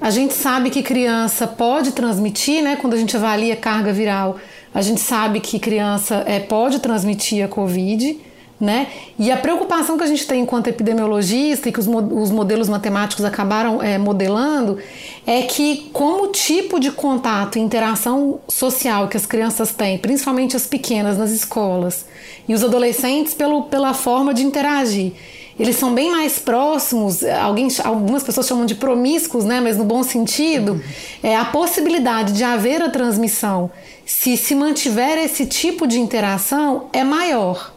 a 0.06 0.12
gente 0.12 0.36
sabe 0.36 0.70
que 0.70 0.84
criança 0.84 1.48
pode 1.48 1.92
transmitir, 1.92 2.62
né? 2.62 2.76
Quando 2.76 2.94
a 2.94 2.98
gente 2.98 3.18
avalia 3.18 3.56
carga 3.56 3.92
viral, 3.92 4.38
a 4.72 4.80
gente 4.80 5.02
sabe 5.02 5.40
que 5.40 5.58
criança 5.58 6.24
é, 6.28 6.40
pode 6.40 6.78
transmitir 6.78 7.44
a 7.44 7.48
Covid. 7.48 8.16
Né? 8.58 8.88
E 9.20 9.32
a 9.32 9.36
preocupação 9.36 9.98
que 9.98 10.04
a 10.04 10.08
gente 10.08 10.26
tem 10.26 10.44
enquanto 10.44 10.68
epidemiologista 10.68 11.68
e 11.68 11.72
que 11.74 11.80
os, 11.80 11.88
os 11.88 12.32
modelos 12.32 12.70
matemáticos 12.70 13.26
acabaram 13.26 13.82
é, 13.82 13.98
modelando 13.98 14.78
é 15.26 15.42
que, 15.42 15.90
como 15.92 16.28
tipo 16.28 16.80
de 16.80 16.92
contato 16.92 17.58
e 17.58 17.62
interação 17.62 18.40
social 18.48 19.10
que 19.10 19.18
as 19.18 19.26
crianças 19.26 19.74
têm, 19.74 19.98
principalmente 19.98 20.56
as 20.56 20.68
pequenas 20.68 21.18
nas 21.18 21.32
escolas, 21.32 22.06
e 22.48 22.54
os 22.54 22.64
adolescentes 22.64 23.34
pelo, 23.34 23.64
pela 23.64 23.94
forma 23.94 24.34
de 24.34 24.46
interagir, 24.46 25.12
eles 25.58 25.78
são 25.78 25.94
bem 25.94 26.12
mais 26.12 26.38
próximos, 26.38 27.24
alguém, 27.24 27.68
algumas 27.84 28.24
pessoas 28.24 28.46
chamam 28.46 28.66
de 28.66 28.76
promíscuos, 28.76 29.46
né, 29.46 29.62
mas 29.62 29.78
no 29.78 29.86
bom 29.86 30.04
sentido, 30.04 30.84
é, 31.24 31.36
a 31.36 31.46
possibilidade 31.46 32.34
de 32.34 32.44
haver 32.44 32.82
a 32.82 32.90
transmissão, 32.90 33.72
se 34.06 34.36
se 34.36 34.54
mantiver 34.54 35.18
esse 35.18 35.46
tipo 35.46 35.88
de 35.88 36.00
interação, 36.00 36.90
é 36.92 37.04
maior. 37.04 37.74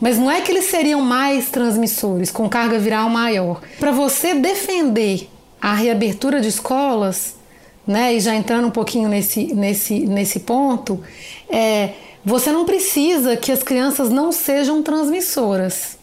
Mas 0.00 0.16
não 0.16 0.30
é 0.30 0.40
que 0.40 0.50
eles 0.50 0.66
seriam 0.66 1.00
mais 1.02 1.50
transmissores, 1.50 2.30
com 2.30 2.48
carga 2.48 2.78
viral 2.78 3.10
maior. 3.10 3.60
Para 3.78 3.90
você 3.90 4.34
defender 4.34 5.28
a 5.60 5.74
reabertura 5.74 6.40
de 6.40 6.48
escolas, 6.48 7.34
né, 7.86 8.14
e 8.14 8.20
já 8.20 8.34
entrando 8.34 8.68
um 8.68 8.70
pouquinho 8.70 9.08
nesse, 9.08 9.52
nesse, 9.52 9.98
nesse 10.00 10.40
ponto, 10.40 11.02
é, 11.50 11.90
você 12.24 12.52
não 12.52 12.64
precisa 12.64 13.36
que 13.36 13.50
as 13.50 13.62
crianças 13.62 14.10
não 14.10 14.30
sejam 14.30 14.82
transmissoras. 14.82 15.99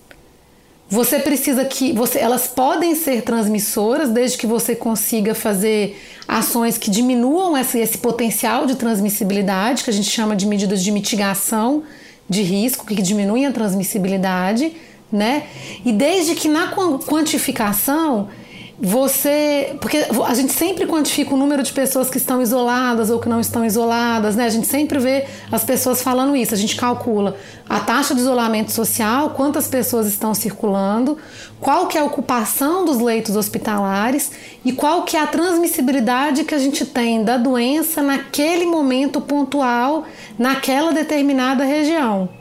Você 0.89 1.20
precisa 1.20 1.65
que 1.65 1.91
você, 1.91 2.20
elas 2.20 2.48
podem 2.48 2.96
ser 2.96 3.22
transmissoras 3.22 4.10
desde 4.10 4.38
que 4.38 4.48
você 4.48 4.74
consiga 4.74 5.36
fazer 5.36 6.01
ações 6.25 6.77
que 6.77 6.89
diminuam 6.89 7.58
esse, 7.58 7.77
esse 7.79 7.98
potencial 7.98 8.65
de 8.65 8.75
transmissibilidade, 8.75 9.84
que 9.84 9.89
a 9.89 9.94
gente 9.94 10.10
chama 10.10 10.34
de 10.34 10.46
medidas 10.46 10.82
de 10.82 10.91
mitigação 10.91 11.84
de 12.29 12.41
risco, 12.41 12.86
que 12.86 13.01
diminuem 13.01 13.46
a 13.46 13.51
transmissibilidade, 13.51 14.74
né? 15.12 15.44
E 15.86 15.91
desde 15.91 16.36
que 16.36 16.48
na 16.48 16.74
quantificação 17.06 18.29
você. 18.79 19.75
Porque 19.81 20.05
a 20.25 20.34
gente 20.34 20.53
sempre 20.53 20.86
quantifica 20.86 21.34
o 21.34 21.38
número 21.38 21.63
de 21.63 21.74
pessoas 21.74 22.10
que 22.10 22.17
estão 22.17 22.41
isoladas 22.41 23.10
ou 23.10 23.19
que 23.19 23.27
não 23.27 23.39
estão 23.39 23.65
isoladas, 23.65 24.36
né? 24.36 24.46
A 24.46 24.50
gente 24.50 24.67
sempre 24.67 25.00
vê 25.00 25.25
as 25.51 25.63
pessoas 25.63 26.01
falando 26.01 26.36
isso. 26.36 26.53
A 26.53 26.57
gente 26.57 26.75
calcula 26.75 27.36
a 27.67 27.79
taxa 27.79 28.13
de 28.13 28.22
isolamento 28.22 28.72
social, 28.72 29.31
quantas 29.31 29.67
pessoas 29.67 30.07
estão 30.07 30.34
circulando, 30.34 31.17
qual 31.60 31.88
que 31.88 31.98
é 31.98 32.01
a 32.01 32.05
ocupação 32.05 32.86
dos 32.86 33.00
leitos 33.00 33.36
hospitalares 33.36 34.31
e 34.63 34.72
qual 34.72 35.03
que 35.03 35.17
é 35.17 35.22
a 35.22 35.27
transmissibilidade 35.27 36.43
que 36.43 36.55
a 36.55 36.60
gente 36.60 36.86
tem 36.86 37.24
da 37.24 37.38
doença 37.38 38.01
naquele 38.01 38.65
momento 38.65 39.19
pontual, 39.19 40.05
naquela 40.38 40.93
determinada 40.93 41.63
região. 41.63 42.37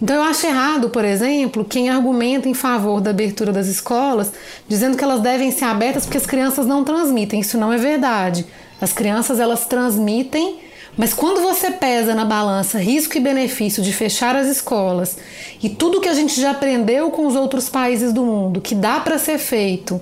Então 0.00 0.16
eu 0.16 0.22
acho 0.22 0.46
errado, 0.46 0.90
por 0.90 1.04
exemplo, 1.04 1.64
quem 1.64 1.88
argumenta 1.88 2.48
em 2.48 2.54
favor 2.54 3.00
da 3.00 3.10
abertura 3.10 3.52
das 3.52 3.66
escolas, 3.66 4.30
dizendo 4.68 4.96
que 4.96 5.02
elas 5.02 5.20
devem 5.20 5.50
ser 5.50 5.64
abertas 5.64 6.04
porque 6.04 6.18
as 6.18 6.26
crianças 6.26 6.66
não 6.66 6.84
transmitem. 6.84 7.40
Isso 7.40 7.56
não 7.56 7.72
é 7.72 7.78
verdade. 7.78 8.44
As 8.80 8.92
crianças 8.92 9.40
elas 9.40 9.64
transmitem, 9.64 10.58
mas 10.98 11.14
quando 11.14 11.40
você 11.40 11.70
pesa 11.70 12.14
na 12.14 12.26
balança 12.26 12.78
risco 12.78 13.16
e 13.16 13.20
benefício 13.20 13.82
de 13.82 13.92
fechar 13.92 14.36
as 14.36 14.46
escolas 14.48 15.16
e 15.62 15.70
tudo 15.70 16.00
que 16.00 16.08
a 16.08 16.14
gente 16.14 16.38
já 16.38 16.50
aprendeu 16.50 17.10
com 17.10 17.26
os 17.26 17.34
outros 17.34 17.68
países 17.68 18.12
do 18.12 18.22
mundo, 18.22 18.60
que 18.60 18.74
dá 18.74 19.00
para 19.00 19.18
ser 19.18 19.38
feito 19.38 20.00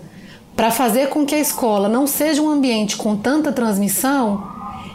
para 0.56 0.70
fazer 0.70 1.08
com 1.08 1.26
que 1.26 1.34
a 1.34 1.40
escola 1.40 1.88
não 1.88 2.06
seja 2.06 2.40
um 2.40 2.48
ambiente 2.48 2.96
com 2.96 3.16
tanta 3.16 3.52
transmissão, 3.52 4.53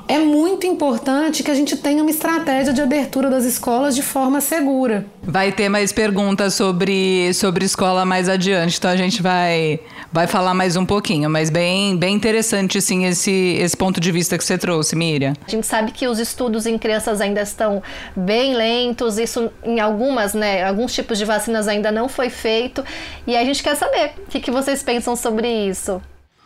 é 0.09 0.17
muito 0.17 0.65
importante 0.65 1.43
que 1.43 1.51
a 1.51 1.53
gente 1.53 1.77
tenha 1.77 2.01
uma 2.01 2.09
estratégia 2.09 2.73
de 2.73 2.81
abertura 2.81 3.29
das 3.29 3.45
escolas 3.45 3.95
de 3.95 4.01
forma 4.01 4.41
segura. 4.41 5.05
Vai 5.21 5.51
ter 5.51 5.69
mais 5.69 5.93
perguntas 5.93 6.55
sobre, 6.55 7.31
sobre 7.35 7.63
escola 7.63 8.03
mais 8.03 8.27
adiante, 8.27 8.79
então 8.79 8.89
a 8.89 8.97
gente 8.97 9.21
vai, 9.21 9.79
vai 10.11 10.25
falar 10.25 10.55
mais 10.55 10.75
um 10.75 10.83
pouquinho, 10.83 11.29
mas 11.29 11.51
bem, 11.51 11.95
bem 11.95 12.15
interessante 12.15 12.81
sim 12.81 13.05
esse, 13.05 13.31
esse 13.61 13.77
ponto 13.77 13.99
de 13.99 14.11
vista 14.11 14.35
que 14.35 14.43
você 14.43 14.57
trouxe, 14.57 14.95
Miriam. 14.95 15.33
A 15.47 15.51
gente 15.51 15.67
sabe 15.67 15.91
que 15.91 16.07
os 16.07 16.17
estudos 16.17 16.65
em 16.65 16.79
crianças 16.79 17.21
ainda 17.21 17.41
estão 17.41 17.83
bem 18.15 18.55
lentos, 18.55 19.19
isso 19.19 19.51
em 19.63 19.79
algumas, 19.79 20.33
né, 20.33 20.63
alguns 20.63 20.91
tipos 20.91 21.19
de 21.19 21.25
vacinas 21.25 21.67
ainda 21.67 21.91
não 21.91 22.09
foi 22.09 22.31
feito, 22.31 22.83
e 23.27 23.37
a 23.37 23.43
gente 23.43 23.61
quer 23.61 23.75
saber 23.75 24.13
o 24.17 24.27
que, 24.27 24.39
que 24.39 24.49
vocês 24.49 24.81
pensam 24.81 25.15
sobre 25.15 25.47
isso. 25.47 26.01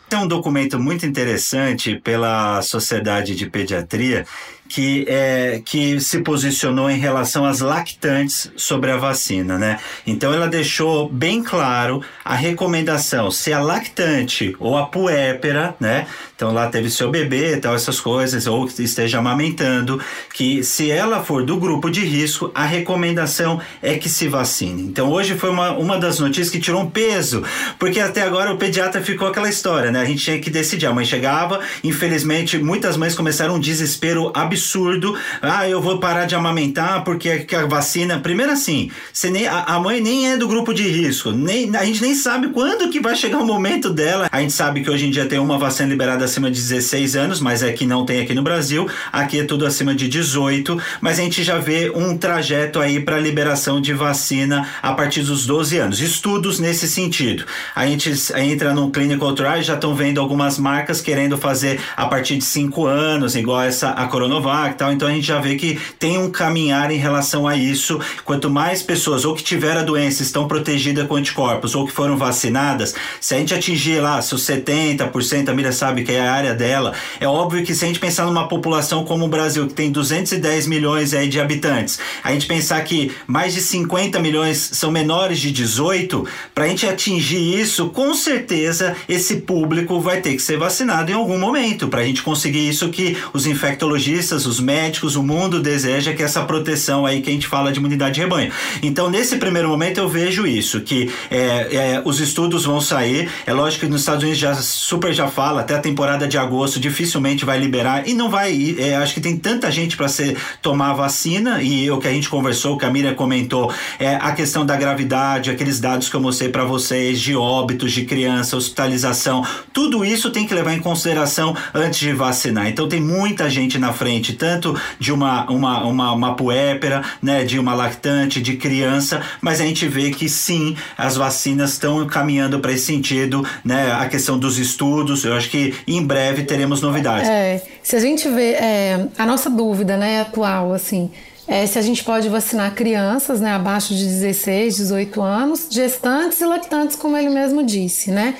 Tem 0.08 0.18
um 0.18 0.28
documento 0.28 0.78
muito 0.78 1.06
interessante 1.06 1.96
pela 1.96 2.62
Sociedade 2.62 3.34
de 3.34 3.46
Pediatria 3.46 4.24
que, 4.68 5.04
é, 5.08 5.62
que 5.64 6.00
se 6.00 6.20
posicionou 6.20 6.90
em 6.90 6.98
relação 6.98 7.44
às 7.44 7.60
lactantes 7.60 8.50
sobre 8.56 8.90
a 8.90 8.96
vacina, 8.96 9.58
né? 9.58 9.78
Então 10.06 10.32
ela 10.32 10.48
deixou 10.48 11.08
bem 11.08 11.42
claro 11.42 12.02
a 12.24 12.34
recomendação 12.34 13.30
se 13.30 13.52
a 13.52 13.60
lactante 13.60 14.56
ou 14.58 14.76
a 14.76 14.86
puépera, 14.86 15.74
né? 15.78 16.06
Então 16.44 16.52
lá 16.52 16.68
teve 16.68 16.90
seu 16.90 17.10
bebê, 17.10 17.56
tal 17.56 17.74
essas 17.74 17.98
coisas, 17.98 18.46
ou 18.46 18.66
que 18.66 18.82
esteja 18.82 19.18
amamentando, 19.18 19.98
que 20.34 20.62
se 20.62 20.90
ela 20.90 21.24
for 21.24 21.42
do 21.42 21.56
grupo 21.56 21.90
de 21.90 22.04
risco, 22.04 22.50
a 22.54 22.66
recomendação 22.66 23.58
é 23.80 23.94
que 23.94 24.10
se 24.10 24.28
vacine. 24.28 24.82
Então 24.82 25.10
hoje 25.10 25.38
foi 25.38 25.48
uma, 25.48 25.70
uma 25.70 25.98
das 25.98 26.18
notícias 26.18 26.50
que 26.50 26.60
tirou 26.60 26.82
um 26.82 26.90
peso, 26.90 27.42
porque 27.78 27.98
até 27.98 28.20
agora 28.20 28.52
o 28.52 28.58
pediatra 28.58 29.00
ficou 29.00 29.26
aquela 29.26 29.48
história, 29.48 29.90
né? 29.90 30.02
A 30.02 30.04
gente 30.04 30.22
tinha 30.22 30.38
que 30.38 30.50
decidir. 30.50 30.84
A 30.84 30.92
mãe 30.92 31.06
chegava, 31.06 31.60
infelizmente 31.82 32.58
muitas 32.58 32.98
mães 32.98 33.14
começaram 33.14 33.54
um 33.54 33.58
desespero 33.58 34.30
absurdo. 34.34 35.16
Ah, 35.40 35.66
eu 35.66 35.80
vou 35.80 35.98
parar 35.98 36.26
de 36.26 36.34
amamentar 36.34 37.04
porque 37.04 37.46
a 37.54 37.64
vacina. 37.64 38.20
Primeiro 38.20 38.52
assim, 38.52 38.90
você 39.10 39.30
nem, 39.30 39.46
a, 39.46 39.62
a 39.62 39.80
mãe 39.80 39.98
nem 39.98 40.30
é 40.30 40.36
do 40.36 40.46
grupo 40.46 40.74
de 40.74 40.86
risco. 40.86 41.30
Nem, 41.30 41.74
a 41.74 41.86
gente 41.86 42.02
nem 42.02 42.14
sabe 42.14 42.48
quando 42.48 42.90
que 42.90 43.00
vai 43.00 43.16
chegar 43.16 43.38
o 43.38 43.46
momento 43.46 43.88
dela. 43.88 44.28
A 44.30 44.42
gente 44.42 44.52
sabe 44.52 44.82
que 44.82 44.90
hoje 44.90 45.06
em 45.06 45.10
dia 45.10 45.24
tem 45.24 45.38
uma 45.38 45.56
vacina 45.56 45.88
liberada 45.88 46.26
acima 46.34 46.50
de 46.50 46.60
16 46.60 47.16
anos, 47.16 47.40
mas 47.40 47.62
é 47.62 47.72
que 47.72 47.86
não 47.86 48.04
tem 48.04 48.20
aqui 48.20 48.34
no 48.34 48.42
Brasil. 48.42 48.88
Aqui 49.12 49.40
é 49.40 49.44
tudo 49.44 49.64
acima 49.64 49.94
de 49.94 50.08
18, 50.08 50.78
mas 51.00 51.18
a 51.18 51.22
gente 51.22 51.42
já 51.42 51.58
vê 51.58 51.90
um 51.94 52.16
trajeto 52.18 52.80
aí 52.80 53.00
para 53.00 53.18
liberação 53.18 53.80
de 53.80 53.92
vacina 53.92 54.68
a 54.82 54.92
partir 54.92 55.22
dos 55.22 55.46
12 55.46 55.78
anos. 55.78 56.00
Estudos 56.00 56.58
nesse 56.58 56.86
sentido. 56.88 57.44
A 57.74 57.86
gente 57.86 58.12
entra 58.36 58.74
num 58.74 58.90
clinical 58.90 59.32
trial, 59.34 59.62
já 59.62 59.74
estão 59.74 59.94
vendo 59.94 60.20
algumas 60.20 60.58
marcas 60.58 61.00
querendo 61.00 61.38
fazer 61.38 61.80
a 61.96 62.06
partir 62.06 62.36
de 62.36 62.44
5 62.44 62.86
anos, 62.86 63.36
igual 63.36 63.62
essa 63.62 63.90
a 63.90 64.06
Coronavac 64.06 64.34
Coronavac 64.34 64.76
tal. 64.76 64.92
Então 64.92 65.08
a 65.08 65.12
gente 65.12 65.26
já 65.26 65.38
vê 65.38 65.56
que 65.56 65.78
tem 65.98 66.18
um 66.18 66.30
caminhar 66.30 66.90
em 66.90 66.98
relação 66.98 67.46
a 67.46 67.56
isso. 67.56 68.00
Quanto 68.24 68.50
mais 68.50 68.82
pessoas 68.82 69.24
ou 69.24 69.34
que 69.34 69.42
tiveram 69.42 69.80
a 69.80 69.84
doença 69.84 70.22
estão 70.22 70.48
protegidas 70.48 71.06
com 71.06 71.16
anticorpos 71.16 71.74
ou 71.74 71.86
que 71.86 71.92
foram 71.92 72.16
vacinadas, 72.16 72.94
se 73.20 73.34
a 73.34 73.38
gente 73.38 73.54
atingir 73.54 74.00
lá 74.00 74.20
se 74.20 74.34
os 74.34 74.42
70%, 74.46 75.48
a 75.48 75.54
Mira 75.54 75.72
sabe 75.72 76.04
que 76.04 76.12
é 76.12 76.13
a 76.18 76.32
área 76.32 76.54
dela, 76.54 76.92
é 77.20 77.26
óbvio 77.26 77.64
que 77.64 77.74
se 77.74 77.84
a 77.84 77.88
gente 77.88 77.98
pensar 77.98 78.26
numa 78.26 78.48
população 78.48 79.04
como 79.04 79.24
o 79.24 79.28
Brasil, 79.28 79.66
que 79.66 79.74
tem 79.74 79.90
210 79.90 80.66
milhões 80.66 81.12
aí 81.12 81.28
de 81.28 81.40
habitantes, 81.40 81.98
a 82.22 82.32
gente 82.32 82.46
pensar 82.46 82.82
que 82.82 83.12
mais 83.26 83.54
de 83.54 83.60
50 83.60 84.18
milhões 84.20 84.70
são 84.72 84.90
menores 84.90 85.38
de 85.38 85.50
18, 85.50 86.26
para 86.54 86.64
a 86.64 86.68
gente 86.68 86.86
atingir 86.86 87.60
isso, 87.60 87.88
com 87.90 88.14
certeza 88.14 88.96
esse 89.08 89.36
público 89.36 90.00
vai 90.00 90.20
ter 90.20 90.34
que 90.34 90.42
ser 90.42 90.56
vacinado 90.58 91.10
em 91.10 91.14
algum 91.14 91.38
momento, 91.38 91.88
para 91.88 92.00
a 92.00 92.04
gente 92.04 92.22
conseguir 92.22 92.68
isso 92.68 92.88
que 92.88 93.16
os 93.32 93.46
infectologistas 93.46 94.44
os 94.46 94.60
médicos, 94.60 95.16
o 95.16 95.22
mundo 95.22 95.60
deseja 95.60 96.12
que 96.12 96.22
essa 96.22 96.42
proteção 96.44 97.06
aí 97.06 97.20
que 97.20 97.30
a 97.30 97.32
gente 97.32 97.46
fala 97.46 97.72
de 97.72 97.78
imunidade 97.78 98.14
de 98.14 98.20
rebanho. 98.20 98.52
Então, 98.82 99.10
nesse 99.10 99.36
primeiro 99.36 99.68
momento, 99.68 99.98
eu 99.98 100.08
vejo 100.08 100.46
isso, 100.46 100.80
que 100.80 101.10
é, 101.30 101.36
é, 101.74 102.02
os 102.04 102.20
estudos 102.20 102.64
vão 102.64 102.80
sair. 102.80 103.28
É 103.46 103.52
lógico 103.52 103.86
que 103.86 103.90
nos 103.90 104.00
Estados 104.00 104.22
Unidos 104.22 104.40
já 104.40 104.54
super 104.54 105.12
já 105.12 105.28
fala, 105.28 105.60
até 105.60 105.74
a 105.74 105.78
temporada 105.78 106.03
de 106.28 106.38
agosto 106.38 106.78
dificilmente 106.78 107.44
vai 107.44 107.58
liberar 107.58 108.06
e 108.06 108.14
não 108.14 108.28
vai. 108.28 108.76
É, 108.78 108.94
acho 108.96 109.14
que 109.14 109.20
tem 109.20 109.36
tanta 109.36 109.70
gente 109.70 109.96
para 109.96 110.06
ser 110.06 110.36
tomar 110.60 110.92
vacina 110.92 111.62
e 111.62 111.90
o 111.90 111.98
que 111.98 112.06
a 112.06 112.12
gente 112.12 112.28
conversou, 112.28 112.76
que 112.76 112.84
a 112.84 112.90
Miriam 112.90 113.14
comentou, 113.14 113.72
é 113.98 114.14
a 114.16 114.32
questão 114.32 114.64
da 114.64 114.76
gravidade, 114.76 115.50
aqueles 115.50 115.80
dados 115.80 116.08
que 116.08 116.14
eu 116.14 116.20
mostrei 116.20 116.50
para 116.50 116.64
vocês 116.64 117.20
de 117.20 117.34
óbitos 117.34 117.92
de 117.92 118.04
criança, 118.04 118.56
hospitalização, 118.56 119.44
tudo 119.72 120.04
isso 120.04 120.30
tem 120.30 120.46
que 120.46 120.54
levar 120.54 120.74
em 120.74 120.80
consideração 120.80 121.56
antes 121.72 121.98
de 121.98 122.12
vacinar. 122.12 122.68
Então 122.68 122.88
tem 122.88 123.00
muita 123.00 123.48
gente 123.48 123.78
na 123.78 123.92
frente 123.92 124.34
tanto 124.34 124.78
de 124.98 125.12
uma, 125.12 125.50
uma, 125.50 125.84
uma, 125.84 126.12
uma 126.12 126.34
puépera, 126.36 127.02
né, 127.22 127.44
de 127.44 127.58
uma 127.58 127.74
lactante, 127.74 128.40
de 128.40 128.56
criança, 128.56 129.22
mas 129.40 129.60
a 129.60 129.64
gente 129.64 129.88
vê 129.88 130.10
que 130.10 130.28
sim, 130.28 130.76
as 130.96 131.16
vacinas 131.16 131.72
estão 131.72 132.06
caminhando 132.06 132.60
para 132.60 132.72
esse 132.72 132.84
sentido, 132.84 133.44
né, 133.64 133.92
a 133.92 134.06
questão 134.06 134.38
dos 134.38 134.58
estudos, 134.58 135.24
eu 135.24 135.34
acho 135.34 135.48
que 135.48 135.74
em 135.96 136.04
breve 136.04 136.44
teremos 136.44 136.80
novidades. 136.80 137.28
É, 137.28 137.62
se 137.82 137.96
a 137.96 138.00
gente 138.00 138.28
vê, 138.28 138.52
é, 138.52 139.06
a 139.16 139.26
nossa 139.26 139.48
dúvida, 139.48 139.96
né, 139.96 140.20
atual, 140.20 140.72
assim, 140.72 141.10
é 141.46 141.66
se 141.66 141.78
a 141.78 141.82
gente 141.82 142.02
pode 142.02 142.28
vacinar 142.28 142.74
crianças, 142.74 143.40
né, 143.40 143.52
abaixo 143.52 143.94
de 143.94 144.04
16, 144.04 144.76
18 144.76 145.22
anos, 145.22 145.68
gestantes 145.70 146.40
e 146.40 146.44
lactantes, 146.44 146.96
como 146.96 147.16
ele 147.16 147.30
mesmo 147.30 147.62
disse, 147.62 148.10
né. 148.10 148.34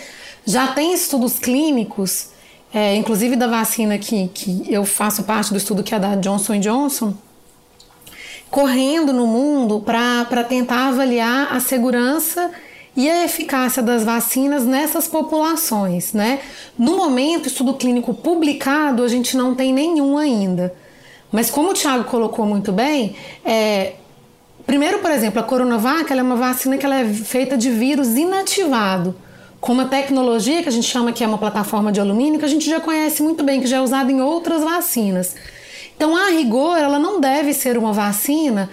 Já 0.46 0.68
tem 0.68 0.92
estudos 0.92 1.38
clínicos 1.38 2.34
é, 2.74 2.96
inclusive 2.96 3.36
da 3.36 3.46
vacina 3.46 3.96
que, 3.96 4.26
que 4.34 4.66
eu 4.68 4.84
faço 4.84 5.22
parte 5.22 5.52
do 5.52 5.56
estudo 5.56 5.84
que 5.84 5.94
é 5.94 5.98
da 5.98 6.16
Johnson 6.16 6.58
Johnson, 6.58 7.14
correndo 8.50 9.12
no 9.12 9.28
mundo 9.28 9.80
para 9.80 10.42
tentar 10.42 10.88
avaliar 10.88 11.54
a 11.54 11.60
segurança 11.60 12.50
e 12.96 13.10
a 13.10 13.24
eficácia 13.24 13.82
das 13.82 14.04
vacinas 14.04 14.64
nessas 14.64 15.08
populações, 15.08 16.12
né? 16.12 16.40
No 16.78 16.96
momento, 16.96 17.48
estudo 17.48 17.74
clínico 17.74 18.14
publicado, 18.14 19.02
a 19.02 19.08
gente 19.08 19.36
não 19.36 19.54
tem 19.54 19.72
nenhum 19.72 20.16
ainda. 20.16 20.74
Mas 21.32 21.50
como 21.50 21.70
o 21.70 21.74
Thiago 21.74 22.04
colocou 22.04 22.46
muito 22.46 22.70
bem, 22.70 23.16
é, 23.44 23.94
Primeiro, 24.66 25.00
por 25.00 25.10
exemplo, 25.10 25.40
a 25.40 25.42
Coronavac 25.42 26.10
é 26.10 26.22
uma 26.22 26.36
vacina 26.36 26.78
que 26.78 26.86
ela 26.86 27.00
é 27.00 27.04
feita 27.04 27.54
de 27.54 27.70
vírus 27.70 28.16
inativado, 28.16 29.14
com 29.60 29.72
uma 29.72 29.84
tecnologia 29.84 30.62
que 30.62 30.68
a 30.70 30.72
gente 30.72 30.86
chama 30.86 31.12
que 31.12 31.22
é 31.22 31.26
uma 31.26 31.36
plataforma 31.36 31.92
de 31.92 32.00
alumínio, 32.00 32.38
que 32.38 32.46
a 32.46 32.48
gente 32.48 32.68
já 32.68 32.80
conhece 32.80 33.22
muito 33.22 33.44
bem, 33.44 33.60
que 33.60 33.66
já 33.66 33.76
é 33.76 33.80
usada 33.82 34.10
em 34.10 34.22
outras 34.22 34.62
vacinas. 34.64 35.36
Então, 35.94 36.16
a 36.16 36.30
rigor, 36.30 36.78
ela 36.78 36.98
não 36.98 37.20
deve 37.20 37.52
ser 37.52 37.76
uma 37.76 37.92
vacina 37.92 38.70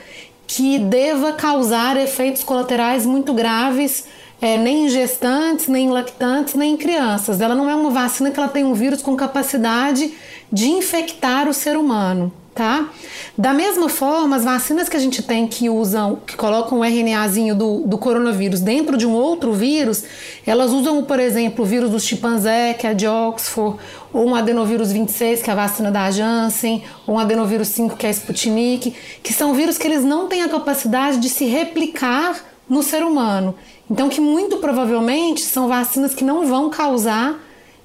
que 0.54 0.78
deva 0.78 1.32
causar 1.32 1.96
efeitos 1.96 2.44
colaterais 2.44 3.06
muito 3.06 3.34
graves, 3.34 4.04
é, 4.42 4.58
nem 4.58 4.86
em 4.86 4.90
gestantes, 4.90 5.70
nem 5.70 5.88
em 5.88 5.90
lactantes, 5.90 6.56
nem 6.56 6.74
em 6.74 6.78
crianças. 6.78 7.40
Ela 7.40 7.56
não 7.56 7.70
é 7.70 7.76
uma 7.76 7.90
vacina 7.90 8.32
que 8.32 8.38
ela 8.38 8.50
tem 8.50 8.66
um 8.66 8.74
vírus 8.74 9.02
com 9.02 9.16
capacidade 9.16 10.14
de 10.52 10.68
infectar 10.68 11.48
o 11.48 11.54
ser 11.54 11.78
humano 11.78 12.34
tá? 12.54 12.90
Da 13.38 13.54
mesma 13.54 13.88
forma, 13.88 14.36
as 14.36 14.44
vacinas 14.44 14.90
que 14.90 14.98
a 14.98 15.00
gente 15.00 15.24
tem 15.24 15.48
que 15.48 15.70
usam, 15.70 16.18
que 16.28 16.36
colocam 16.36 16.80
o 16.80 16.84
RNAzinho 16.84 17.56
do, 17.56 17.80
do 17.86 17.98
coronavírus 17.98 18.60
dentro 18.60 18.98
de 18.98 19.08
um 19.08 19.14
outro 19.14 19.54
vírus, 19.54 20.04
elas 20.46 20.72
usam, 20.72 21.04
por 21.04 21.20
exemplo, 21.20 21.64
o 21.64 21.68
vírus 21.68 21.90
do 21.90 22.00
chimpanzé, 22.00 22.74
que 22.74 22.86
é 22.86 22.94
de 22.94 23.08
Oxford, 23.08 23.78
ou 24.14 24.28
um 24.28 24.36
adenovírus 24.36 24.92
26, 24.92 25.42
que 25.42 25.50
é 25.50 25.54
a 25.54 25.56
vacina 25.56 25.90
da 25.90 26.12
Janssen, 26.12 26.84
ou 27.08 27.16
um 27.16 27.20
adenovírus 27.20 27.70
5, 27.70 27.96
que 27.96 28.06
é 28.06 28.10
a 28.10 28.14
Sputnik, 28.14 28.94
que 29.24 29.34
são 29.34 29.54
vírus 29.54 29.78
que 29.78 29.88
eles 29.88 30.04
não 30.04 30.28
têm 30.28 30.44
a 30.44 30.50
capacidade 30.50 31.20
de 31.20 31.30
se 31.30 31.46
replicar 31.46 32.44
no 32.70 32.84
ser 32.84 33.04
humano. 33.04 33.56
Então, 33.90 34.10
que 34.10 34.22
muito 34.22 34.58
provavelmente 34.58 35.42
são 35.42 35.68
vacinas 35.68 36.14
que 36.14 36.24
não 36.24 36.46
vão 36.46 36.70
causar 36.70 37.40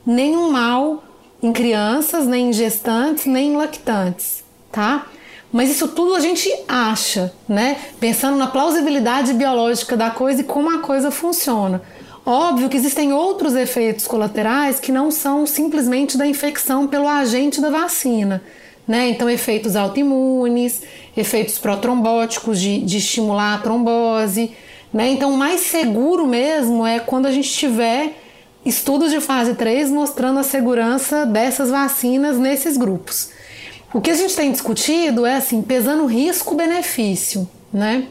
nenhum 0.04 0.50
mal 0.50 1.04
em 1.42 1.52
crianças, 1.52 2.26
nem 2.26 2.50
em 2.50 2.52
gestantes, 2.52 3.26
nem 3.26 3.52
em 3.52 3.56
lactantes 3.56 4.45
tá? 4.76 5.06
Mas 5.50 5.71
isso 5.71 5.88
tudo 5.88 6.14
a 6.14 6.21
gente 6.21 6.52
acha, 6.68 7.33
né? 7.49 7.78
Pensando 7.99 8.37
na 8.37 8.47
plausibilidade 8.47 9.33
biológica 9.33 9.97
da 9.97 10.11
coisa 10.11 10.42
e 10.42 10.45
como 10.45 10.68
a 10.68 10.80
coisa 10.80 11.11
funciona. 11.11 11.80
Óbvio 12.26 12.68
que 12.68 12.76
existem 12.76 13.11
outros 13.11 13.54
efeitos 13.54 14.06
colaterais 14.06 14.78
que 14.78 14.92
não 14.92 15.11
são 15.11 15.47
simplesmente 15.47 16.18
da 16.18 16.26
infecção 16.26 16.87
pelo 16.87 17.09
agente 17.09 17.59
da 17.59 17.71
vacina. 17.71 18.42
Né? 18.87 19.09
Então, 19.09 19.30
efeitos 19.30 19.76
autoimunes, 19.76 20.83
efeitos 21.16 21.59
protrombóticos 21.59 22.61
de, 22.61 22.78
de 22.80 22.99
estimular 22.99 23.54
a 23.54 23.59
trombose. 23.59 24.50
Né? 24.92 25.09
Então, 25.09 25.33
o 25.33 25.38
mais 25.38 25.62
seguro 25.62 26.26
mesmo 26.26 26.87
é 26.87 26.99
quando 26.99 27.26
a 27.26 27.33
gente 27.33 27.49
tiver 27.50 28.12
estudos 28.64 29.11
de 29.11 29.21
fase 29.21 29.54
3 29.54 29.90
mostrando 29.90 30.40
a 30.40 30.42
segurança 30.42 31.25
dessas 31.25 31.71
vacinas 31.71 32.37
nesses 32.37 32.76
grupos. 32.76 33.30
O 33.96 34.00
que 34.02 34.10
a 34.10 34.14
gente 34.14 34.36
tem 34.36 34.52
discutido 34.52 35.24
é 35.24 35.36
assim, 35.36 35.62
pesando 35.62 36.04
risco-benefício, 36.04 37.48
né? 37.72 38.06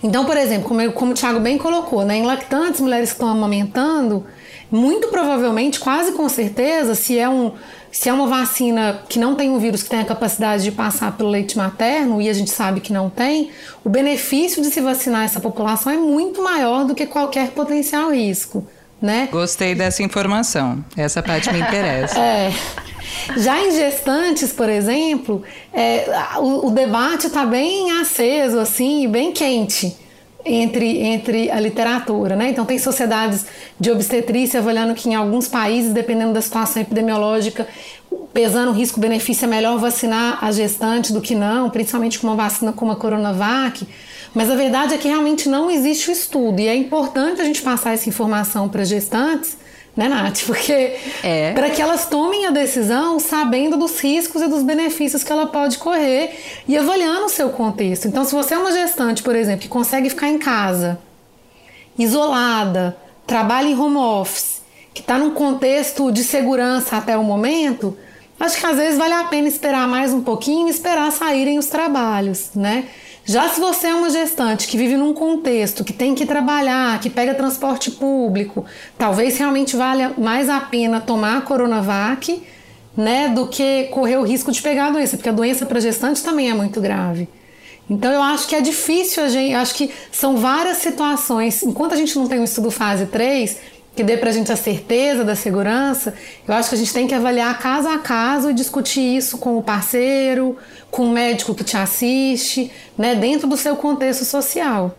Então, 0.00 0.24
por 0.24 0.36
exemplo, 0.36 0.68
como, 0.68 0.92
como 0.92 1.10
o 1.10 1.14
Thiago 1.14 1.40
bem 1.40 1.58
colocou, 1.58 2.04
né, 2.04 2.18
em 2.18 2.22
lactantes, 2.22 2.80
mulheres 2.80 3.08
que 3.08 3.16
estão 3.16 3.28
amamentando, 3.28 4.24
muito 4.70 5.08
provavelmente, 5.08 5.80
quase 5.80 6.12
com 6.12 6.28
certeza, 6.28 6.94
se 6.94 7.18
é, 7.18 7.28
um, 7.28 7.50
se 7.90 8.08
é 8.08 8.12
uma 8.12 8.28
vacina 8.28 9.02
que 9.08 9.18
não 9.18 9.34
tem 9.34 9.50
um 9.50 9.58
vírus 9.58 9.82
que 9.82 9.90
tem 9.90 9.98
a 9.98 10.04
capacidade 10.04 10.62
de 10.62 10.70
passar 10.70 11.16
pelo 11.16 11.30
leite 11.30 11.58
materno, 11.58 12.22
e 12.22 12.28
a 12.28 12.32
gente 12.32 12.52
sabe 12.52 12.78
que 12.78 12.92
não 12.92 13.10
tem, 13.10 13.50
o 13.84 13.90
benefício 13.90 14.62
de 14.62 14.70
se 14.70 14.80
vacinar 14.80 15.24
essa 15.24 15.40
população 15.40 15.92
é 15.92 15.96
muito 15.96 16.40
maior 16.40 16.84
do 16.84 16.94
que 16.94 17.06
qualquer 17.06 17.50
potencial 17.50 18.12
risco. 18.12 18.64
Né? 19.02 19.28
Gostei 19.32 19.74
dessa 19.74 20.04
informação. 20.04 20.84
Essa 20.96 21.20
parte 21.24 21.52
me 21.52 21.58
interessa. 21.58 22.16
é. 22.22 22.52
Já 23.36 23.60
em 23.64 23.72
gestantes, 23.72 24.52
por 24.52 24.68
exemplo, 24.68 25.42
é, 25.72 26.06
o, 26.38 26.68
o, 26.68 26.70
debate 26.70 27.26
está 27.26 27.44
bem 27.44 28.00
aceso, 28.00 28.58
assim, 28.58 29.08
bem 29.08 29.32
quente 29.32 29.96
entre, 30.44 30.98
entre 30.98 31.50
a 31.50 31.58
literatura, 31.58 32.36
né? 32.36 32.50
Então 32.50 32.64
tem 32.64 32.78
sociedades 32.78 33.46
de 33.78 33.90
obstetrícia 33.90 34.60
avaliando 34.60 34.94
que 34.94 35.08
em 35.08 35.14
alguns 35.14 35.48
países, 35.48 35.92
dependendo 35.92 36.32
da 36.32 36.40
situação 36.40 36.80
epidemiológica, 36.80 37.66
pesando 38.32 38.70
o 38.70 38.74
risco-benefício 38.74 39.44
é 39.44 39.48
melhor 39.48 39.78
vacinar 39.78 40.44
a 40.44 40.52
gestante 40.52 41.12
do 41.12 41.20
que 41.20 41.34
não, 41.34 41.68
principalmente 41.70 42.18
com 42.18 42.26
uma 42.26 42.36
vacina 42.36 42.72
como 42.72 42.92
a 42.92 42.96
Coronavac. 42.96 43.86
Mas 44.34 44.50
a 44.50 44.54
verdade 44.54 44.94
é 44.94 44.98
que 44.98 45.08
realmente 45.08 45.48
não 45.48 45.70
existe 45.70 46.10
o 46.10 46.12
estudo 46.12 46.60
e 46.60 46.68
é 46.68 46.76
importante 46.76 47.40
a 47.40 47.44
gente 47.44 47.62
passar 47.62 47.94
essa 47.94 48.08
informação 48.08 48.68
para 48.68 48.84
gestantes 48.84 49.56
né, 49.96 50.08
Nath? 50.08 50.42
Porque 50.46 50.96
é. 51.22 51.52
para 51.52 51.70
que 51.70 51.80
elas 51.80 52.06
tomem 52.06 52.46
a 52.46 52.50
decisão 52.50 53.18
sabendo 53.18 53.78
dos 53.78 53.98
riscos 53.98 54.42
e 54.42 54.46
dos 54.46 54.62
benefícios 54.62 55.24
que 55.24 55.32
ela 55.32 55.46
pode 55.46 55.78
correr 55.78 56.38
e 56.68 56.76
avaliando 56.76 57.24
o 57.24 57.30
seu 57.30 57.48
contexto. 57.48 58.06
Então, 58.06 58.24
se 58.24 58.34
você 58.34 58.54
é 58.54 58.58
uma 58.58 58.72
gestante, 58.72 59.22
por 59.22 59.34
exemplo, 59.34 59.62
que 59.62 59.68
consegue 59.68 60.10
ficar 60.10 60.28
em 60.28 60.38
casa, 60.38 60.98
isolada, 61.98 62.96
trabalha 63.26 63.68
em 63.68 63.78
home 63.78 63.96
office, 63.96 64.62
que 64.92 65.00
está 65.00 65.18
num 65.18 65.30
contexto 65.30 66.12
de 66.12 66.22
segurança 66.22 66.98
até 66.98 67.16
o 67.16 67.24
momento, 67.24 67.96
acho 68.38 68.58
que 68.58 68.66
às 68.66 68.76
vezes 68.76 68.98
vale 68.98 69.14
a 69.14 69.24
pena 69.24 69.48
esperar 69.48 69.88
mais 69.88 70.12
um 70.12 70.20
pouquinho 70.20 70.68
e 70.68 70.70
esperar 70.70 71.10
saírem 71.10 71.58
os 71.58 71.66
trabalhos, 71.66 72.50
né? 72.54 72.84
Já 73.28 73.48
se 73.48 73.58
você 73.58 73.88
é 73.88 73.94
uma 73.94 74.08
gestante 74.08 74.68
que 74.68 74.78
vive 74.78 74.96
num 74.96 75.12
contexto 75.12 75.82
que 75.82 75.92
tem 75.92 76.14
que 76.14 76.24
trabalhar, 76.24 77.00
que 77.00 77.10
pega 77.10 77.34
transporte 77.34 77.90
público, 77.90 78.64
talvez 78.96 79.36
realmente 79.36 79.74
valha 79.74 80.14
mais 80.16 80.48
a 80.48 80.60
pena 80.60 81.00
tomar 81.00 81.38
a 81.38 81.40
Coronavac, 81.40 82.40
né, 82.96 83.28
do 83.28 83.48
que 83.48 83.88
correr 83.90 84.16
o 84.16 84.22
risco 84.22 84.52
de 84.52 84.62
pegar 84.62 84.86
a 84.86 84.90
doença, 84.90 85.16
porque 85.16 85.28
a 85.28 85.32
doença 85.32 85.66
para 85.66 85.80
gestante 85.80 86.22
também 86.22 86.48
é 86.48 86.54
muito 86.54 86.80
grave. 86.80 87.28
Então 87.90 88.12
eu 88.12 88.22
acho 88.22 88.46
que 88.46 88.54
é 88.54 88.60
difícil 88.60 89.24
a 89.24 89.28
gente, 89.28 89.54
acho 89.54 89.74
que 89.74 89.90
são 90.12 90.36
várias 90.36 90.76
situações, 90.76 91.64
enquanto 91.64 91.94
a 91.94 91.96
gente 91.96 92.16
não 92.16 92.28
tem 92.28 92.38
um 92.38 92.44
estudo 92.44 92.70
fase 92.70 93.06
3, 93.06 93.56
que 93.96 94.04
dê 94.04 94.18
para 94.18 94.28
a 94.28 94.32
gente 94.32 94.52
a 94.52 94.56
certeza 94.56 95.24
da 95.24 95.34
segurança, 95.34 96.12
eu 96.46 96.52
acho 96.52 96.68
que 96.68 96.74
a 96.74 96.78
gente 96.78 96.92
tem 96.92 97.06
que 97.06 97.14
avaliar 97.14 97.58
caso 97.58 97.88
a 97.88 97.98
caso 97.98 98.50
e 98.50 98.54
discutir 98.54 99.16
isso 99.16 99.38
com 99.38 99.56
o 99.56 99.62
parceiro, 99.62 100.58
com 100.90 101.06
o 101.06 101.10
médico 101.10 101.54
que 101.54 101.64
te 101.64 101.78
assiste, 101.78 102.70
né, 102.96 103.14
dentro 103.14 103.48
do 103.48 103.56
seu 103.56 103.74
contexto 103.74 104.26
social. 104.26 104.94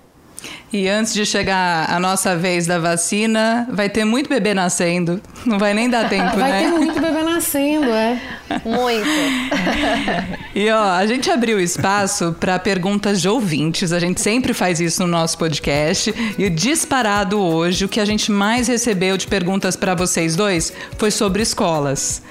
E 0.72 0.88
antes 0.88 1.14
de 1.14 1.26
chegar 1.26 1.90
a 1.90 2.00
nossa 2.00 2.36
vez 2.36 2.68
da 2.68 2.78
vacina, 2.78 3.68
vai 3.72 3.90
ter 3.90 4.04
muito 4.04 4.30
bebê 4.30 4.54
nascendo. 4.54 5.22
Não 5.46 5.58
vai 5.58 5.74
nem 5.74 5.90
dar 5.90 6.08
tempo, 6.10 6.38
vai 6.38 6.52
né? 6.52 6.62
Vai 6.62 6.72
ter 6.72 6.78
muito 6.78 7.02
bebê 7.02 7.24
nascendo, 7.24 7.90
é. 7.90 8.22
Muito. 8.66 9.08
e 10.54 10.70
ó, 10.70 10.92
a 10.92 11.06
gente 11.06 11.32
abriu 11.32 11.60
espaço 11.60 12.36
para 12.38 12.60
perguntas 12.60 13.22
de 13.22 13.30
ouvintes. 13.30 13.94
A 13.94 14.00
gente 14.00 14.20
sempre 14.20 14.54
faz 14.54 14.82
isso 14.82 15.02
no 15.04 15.08
nosso 15.08 15.38
podcast. 15.38 16.14
E 16.38 16.50
disparado 16.50 17.40
hoje, 17.40 17.86
o 17.86 17.90
que 17.90 18.00
a 18.00 18.06
gente 18.06 18.32
mais 18.32 18.68
recebeu 18.68 19.18
de 19.18 19.28
perguntas 19.28 19.76
para 19.76 19.96
vocês 19.96 20.36
dois 20.36 20.74
foi 20.98 21.12
sobre 21.12 21.42
escolas. 21.42 22.22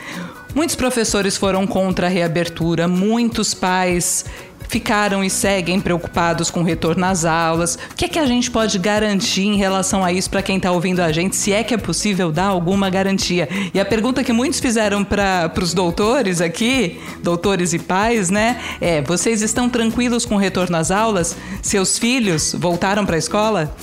Muitos 0.57 0.75
professores 0.75 1.37
foram 1.37 1.67
contra 1.67 2.07
a 2.07 2.11
reabertura, 2.11 2.89
muitos 2.89 3.53
pais 3.53 4.25
ficaram 4.69 5.23
e 5.23 5.31
seguem 5.31 5.81
preocupados 5.81 6.51
com 6.51 6.61
o 6.61 6.65
retorno 6.65 7.05
às 7.05 7.25
aulas. 7.25 7.77
O 7.93 7.95
que 7.95 8.05
é 8.05 8.09
que 8.09 8.19
a 8.19 8.27
gente 8.27 8.51
pode 8.51 8.79
garantir 8.79 9.47
em 9.47 9.57
relação 9.57 10.05
a 10.05 10.13
isso 10.13 10.31
para 10.31 10.43
quem 10.43 10.57
está 10.57 10.71
ouvindo 10.71 11.01
a 11.01 11.13
gente, 11.13 11.37
se 11.37 11.53
é 11.53 11.63
que 11.63 11.75
é 11.75 11.79
possível 11.79 12.31
dar 12.33 12.47
alguma 12.47 12.91
garantia? 12.91 13.49
E 13.73 13.81
a 13.81 13.85
pergunta 13.85 14.25
que 14.25 14.33
muitos 14.33 14.61
fizeram 14.61 15.05
para 15.05 15.53
os 15.61 15.75
doutores 15.75 16.41
aqui, 16.41 17.01
doutores 17.23 17.73
e 17.73 17.79
pais, 17.79 18.31
né, 18.31 18.61
é: 18.81 19.03
vocês 19.03 19.43
estão 19.43 19.69
tranquilos 19.69 20.25
com 20.25 20.37
o 20.37 20.39
retorno 20.39 20.77
às 20.77 20.91
aulas? 20.91 21.37
Seus 21.63 21.99
filhos 21.99 22.55
voltaram 22.59 23.05
para 23.05 23.17
a 23.17 23.19
escola? 23.19 23.75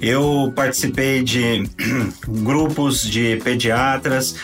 Eu 0.00 0.52
participei 0.54 1.22
de 1.22 1.68
grupos 2.26 3.02
de 3.02 3.36
pediatras 3.44 4.34